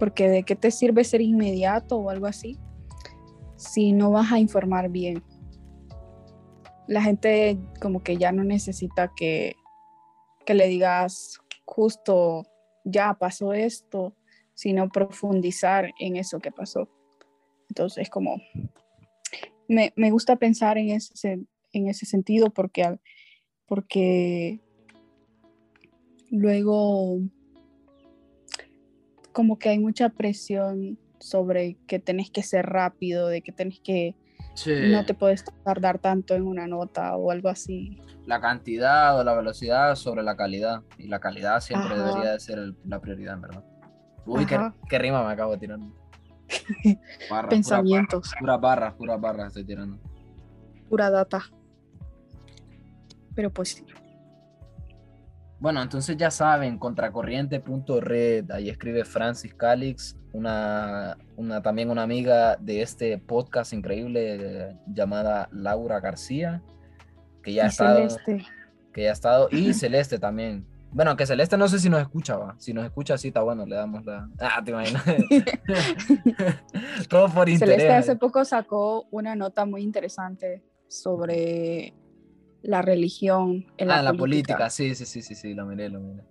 Porque 0.00 0.28
de 0.28 0.42
qué 0.42 0.56
te 0.56 0.72
sirve 0.72 1.04
ser 1.04 1.20
inmediato 1.20 1.96
o 1.96 2.10
algo 2.10 2.26
así 2.26 2.58
si 3.62 3.92
no 3.92 4.10
vas 4.10 4.32
a 4.32 4.38
informar 4.38 4.90
bien. 4.90 5.22
La 6.88 7.00
gente 7.02 7.58
como 7.80 8.02
que 8.02 8.16
ya 8.16 8.32
no 8.32 8.44
necesita 8.44 9.12
que, 9.14 9.54
que 10.44 10.54
le 10.54 10.66
digas 10.66 11.40
justo 11.64 12.44
ya 12.84 13.14
pasó 13.14 13.52
esto, 13.52 14.14
sino 14.54 14.88
profundizar 14.88 15.92
en 16.00 16.16
eso 16.16 16.40
que 16.40 16.50
pasó. 16.50 16.88
Entonces 17.68 18.10
como 18.10 18.42
me, 19.68 19.92
me 19.96 20.10
gusta 20.10 20.36
pensar 20.36 20.76
en 20.76 20.90
ese, 20.90 21.40
en 21.72 21.88
ese 21.88 22.04
sentido 22.04 22.50
porque, 22.50 22.98
porque 23.66 24.60
luego 26.30 27.20
como 29.32 29.58
que 29.58 29.70
hay 29.70 29.78
mucha 29.78 30.10
presión 30.10 30.98
sobre 31.22 31.76
que 31.86 31.98
tenés 31.98 32.30
que 32.30 32.42
ser 32.42 32.66
rápido, 32.66 33.28
de 33.28 33.42
que 33.42 33.52
tenés 33.52 33.80
que 33.80 34.16
Sí. 34.54 34.72
no 34.90 35.04
te 35.06 35.14
puedes 35.14 35.44
tardar 35.64 35.98
tanto 35.98 36.34
en 36.34 36.42
una 36.46 36.66
nota 36.66 37.16
o 37.16 37.30
algo 37.30 37.48
así. 37.48 37.96
La 38.26 38.40
cantidad 38.40 39.18
o 39.18 39.24
la 39.24 39.34
velocidad 39.34 39.94
sobre 39.94 40.22
la 40.22 40.36
calidad. 40.36 40.82
Y 40.98 41.08
la 41.08 41.20
calidad 41.20 41.60
siempre 41.60 41.94
Ajá. 41.94 42.02
debería 42.04 42.32
de 42.32 42.40
ser 42.40 42.58
el- 42.58 42.76
la 42.84 43.00
prioridad, 43.00 43.38
verdad. 43.40 43.64
Uy, 44.26 44.44
qué, 44.46 44.58
qué 44.90 44.98
rima 44.98 45.24
me 45.26 45.32
acabo 45.32 45.52
de 45.52 45.58
tirar. 45.58 45.78
Pensamientos, 47.48 48.30
Puras 48.38 48.60
barras, 48.60 48.94
puras 48.94 49.20
barras 49.20 49.46
estoy 49.48 49.64
tirando. 49.64 49.98
pura 50.88 51.08
data. 51.10 51.42
Pero 53.34 53.50
pues 53.50 53.70
sí. 53.70 53.84
Bueno, 55.58 55.80
entonces 55.80 56.16
ya 56.16 56.30
saben, 56.30 56.76
contracorriente.red, 56.78 58.50
ahí 58.50 58.68
escribe 58.68 59.04
Francis 59.04 59.54
Calix, 59.54 60.16
una, 60.32 61.16
una, 61.36 61.62
también 61.62 61.90
una 61.90 62.02
amiga 62.02 62.56
de 62.56 62.82
este 62.82 63.18
podcast 63.18 63.72
increíble 63.72 64.76
llamada 64.86 65.48
Laura 65.52 66.00
García, 66.00 66.62
que 67.42 67.52
ya 67.52 67.64
ha 67.64 67.68
estado, 67.68 68.08
Celeste. 68.08 68.46
que 68.92 69.02
ya 69.02 69.10
ha 69.10 69.12
estado, 69.12 69.48
y 69.50 69.74
Celeste 69.74 70.18
también. 70.18 70.66
Bueno, 70.90 71.16
que 71.16 71.24
Celeste 71.24 71.56
no 71.56 71.68
sé 71.68 71.78
si 71.78 71.88
nos 71.88 72.02
escucha, 72.02 72.36
va. 72.36 72.54
Si 72.58 72.74
nos 72.74 72.84
escucha, 72.84 73.16
sí 73.16 73.28
está 73.28 73.42
bueno, 73.42 73.64
le 73.64 73.76
damos 73.76 74.04
la. 74.04 74.28
Ah, 74.38 74.62
te 74.62 74.72
imaginas. 74.72 75.02
Todo 77.08 77.30
por 77.30 77.48
interés. 77.48 77.76
Celeste 77.76 77.94
hace 77.94 78.16
poco 78.16 78.44
sacó 78.44 79.06
una 79.10 79.34
nota 79.34 79.64
muy 79.64 79.82
interesante 79.82 80.62
sobre 80.88 81.94
la 82.60 82.82
religión 82.82 83.66
en 83.78 83.90
ah, 83.90 83.94
la, 83.94 83.98
en 84.00 84.04
la 84.04 84.12
política. 84.12 84.56
política, 84.56 84.70
sí, 84.70 84.94
sí, 84.94 85.06
sí, 85.06 85.22
sí, 85.22 85.34
sí, 85.34 85.54
lo 85.54 85.64
miré, 85.64 85.88
lo 85.88 86.00
miré. 86.00 86.22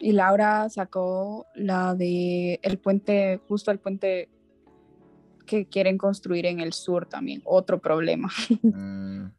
Y 0.00 0.12
Laura 0.12 0.68
sacó 0.70 1.46
la 1.54 1.94
de 1.94 2.58
el 2.62 2.78
puente, 2.78 3.38
justo 3.46 3.70
el 3.70 3.78
puente 3.78 4.30
que 5.44 5.66
quieren 5.66 5.98
construir 5.98 6.46
en 6.46 6.60
el 6.60 6.72
sur 6.72 7.06
también, 7.06 7.42
otro 7.44 7.78
problema. 7.80 8.30
Mm, 8.62 9.30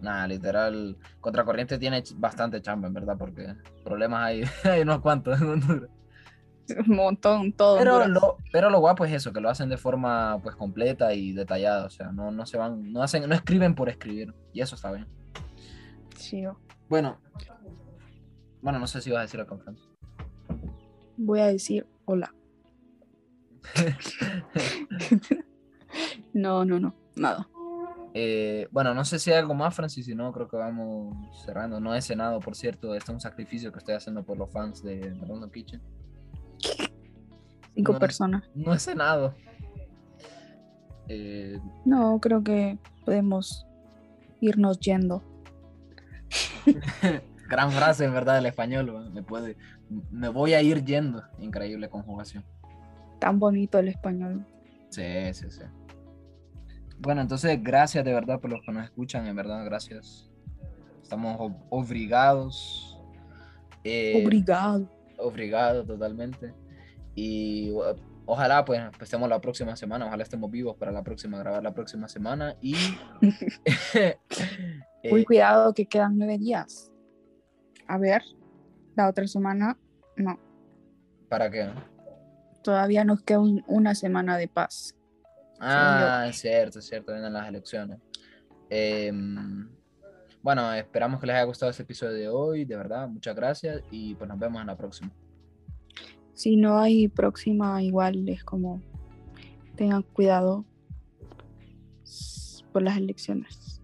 nada, 0.00 0.26
literal, 0.26 0.96
Contracorriente 1.20 1.78
tiene 1.78 2.02
bastante 2.16 2.60
chamba, 2.60 2.88
en 2.88 2.94
verdad, 2.94 3.16
porque 3.16 3.54
problemas 3.84 4.24
hay, 4.24 4.42
hay 4.64 4.82
unos 4.82 5.00
cuantos 5.00 5.40
en 5.40 5.48
Honduras. 5.48 5.90
Un 6.88 6.96
montón, 6.96 7.52
todo. 7.52 7.78
Pero 7.78 8.08
lo, 8.08 8.38
pero 8.50 8.70
lo 8.70 8.80
guapo 8.80 9.04
es 9.04 9.12
eso, 9.12 9.32
que 9.32 9.40
lo 9.40 9.48
hacen 9.48 9.68
de 9.68 9.76
forma 9.76 10.40
pues 10.42 10.56
completa 10.56 11.14
y 11.14 11.32
detallada, 11.32 11.86
o 11.86 11.90
sea, 11.90 12.10
no, 12.10 12.32
no 12.32 12.44
se 12.44 12.56
van, 12.58 12.92
no 12.92 13.02
hacen, 13.02 13.28
no 13.28 13.34
escriben 13.34 13.76
por 13.76 13.88
escribir, 13.88 14.34
y 14.52 14.62
eso 14.62 14.74
está 14.74 14.90
bien. 14.90 15.06
Sí, 16.16 16.42
Bueno, 16.88 17.18
bueno, 18.66 18.80
no 18.80 18.86
sé 18.88 19.00
si 19.00 19.10
vas 19.12 19.20
a 19.20 19.22
decir 19.22 19.38
algo, 19.38 19.58
Fran. 19.58 19.76
voy 21.16 21.38
a 21.38 21.46
decir 21.46 21.86
hola. 22.04 22.34
no, 26.32 26.64
no, 26.64 26.80
no, 26.80 26.94
nada. 27.14 27.48
Eh, 28.14 28.66
bueno, 28.72 28.92
no 28.92 29.04
sé 29.04 29.18
si 29.20 29.30
hay 29.30 29.38
algo 29.38 29.54
más, 29.54 29.72
Francis, 29.74 30.06
si 30.06 30.14
no, 30.16 30.32
creo 30.32 30.48
que 30.48 30.56
vamos 30.56 31.14
cerrando. 31.44 31.78
No 31.80 31.94
he 31.94 32.02
cenado, 32.02 32.40
por 32.40 32.56
cierto, 32.56 32.94
este 32.94 33.12
es 33.12 33.14
un 33.14 33.20
sacrificio 33.20 33.70
que 33.70 33.78
estoy 33.78 33.94
haciendo 33.94 34.24
por 34.24 34.36
los 34.36 34.50
fans 34.50 34.82
de 34.82 35.14
Random 35.20 35.50
Kitchen. 35.50 35.80
Cinco 37.74 37.92
No. 37.92 37.98
personas. 38.00 38.50
No 38.54 38.74
he 38.74 38.78
cenado. 38.78 39.34
Eh, 41.08 41.60
No, 41.84 42.18
creo 42.20 42.42
que 42.42 42.78
podemos 43.04 43.66
irnos 44.40 44.80
yendo. 44.80 45.22
gran 47.48 47.70
frase, 47.72 48.04
en 48.04 48.12
verdad, 48.12 48.38
el 48.38 48.46
español. 48.46 49.10
Me, 49.12 49.22
puede, 49.22 49.56
me 50.10 50.28
voy 50.28 50.54
a 50.54 50.62
ir 50.62 50.84
yendo. 50.84 51.22
Increíble 51.38 51.88
conjugación. 51.88 52.44
Tan 53.18 53.38
bonito 53.38 53.78
el 53.78 53.88
español. 53.88 54.44
Sí, 54.90 55.02
sí, 55.32 55.50
sí. 55.50 55.62
Bueno, 56.98 57.20
entonces, 57.20 57.62
gracias 57.62 58.04
de 58.04 58.12
verdad 58.12 58.40
por 58.40 58.50
los 58.50 58.62
que 58.62 58.72
nos 58.72 58.84
escuchan, 58.84 59.26
en 59.26 59.36
verdad, 59.36 59.64
gracias. 59.64 60.30
Estamos 61.02 61.38
ob- 61.38 61.56
obligados. 61.70 62.98
Eh, 63.84 64.22
Obrigado. 64.24 64.88
Obrigado, 65.18 65.84
totalmente. 65.84 66.52
Y 67.14 67.72
ojalá 68.26 68.64
pues, 68.64 68.80
pues, 68.90 69.02
estemos 69.02 69.28
la 69.28 69.40
próxima 69.40 69.76
semana, 69.76 70.06
ojalá 70.06 70.22
estemos 70.22 70.50
vivos 70.50 70.76
para 70.76 70.90
la 70.92 71.02
próxima, 71.02 71.38
grabar 71.38 71.62
la 71.62 71.72
próxima 71.72 72.08
semana. 72.08 72.56
Y 72.60 72.74
Uy, 75.10 75.20
eh, 75.20 75.24
cuidado 75.24 75.72
que 75.74 75.86
quedan 75.86 76.18
nueve 76.18 76.38
días. 76.38 76.90
A 77.88 77.98
ver, 77.98 78.22
la 78.94 79.08
otra 79.08 79.26
semana, 79.26 79.76
no. 80.16 80.38
¿para 81.28 81.50
qué? 81.50 81.68
Todavía 82.62 83.04
nos 83.04 83.22
queda 83.22 83.40
un- 83.40 83.64
una 83.66 83.94
semana 83.94 84.36
de 84.36 84.48
paz. 84.48 84.94
Ah, 85.60 86.26
es 86.28 86.38
cierto, 86.40 86.78
es 86.78 86.86
cierto, 86.86 87.12
vienen 87.12 87.32
las 87.32 87.48
elecciones. 87.48 87.98
Em, 88.70 89.68
bueno, 90.42 90.72
esperamos 90.74 91.20
que 91.20 91.26
les 91.26 91.36
haya 91.36 91.44
gustado 91.44 91.70
este 91.70 91.82
episodio 91.82 92.12
de 92.14 92.28
hoy, 92.28 92.64
de 92.64 92.76
verdad, 92.76 93.08
muchas 93.08 93.34
gracias 93.34 93.82
y 93.90 94.14
pues 94.14 94.28
nos 94.28 94.38
vemos 94.38 94.60
en 94.60 94.66
la 94.68 94.76
próxima. 94.76 95.10
Si 96.34 96.56
no 96.56 96.78
hay 96.78 97.08
próxima, 97.08 97.82
igual 97.82 98.28
es 98.28 98.44
como 98.44 98.80
tengan 99.76 100.02
cuidado 100.02 100.64
por 102.72 102.82
las 102.82 102.96
elecciones. 102.96 103.80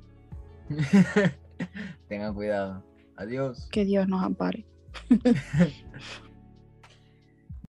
Tengan 2.09 2.35
cuidado. 2.35 2.85
Adiós. 3.17 3.69
Que 3.71 3.85
Dios 3.85 4.09
nos 4.09 4.23
ampare. 4.23 4.67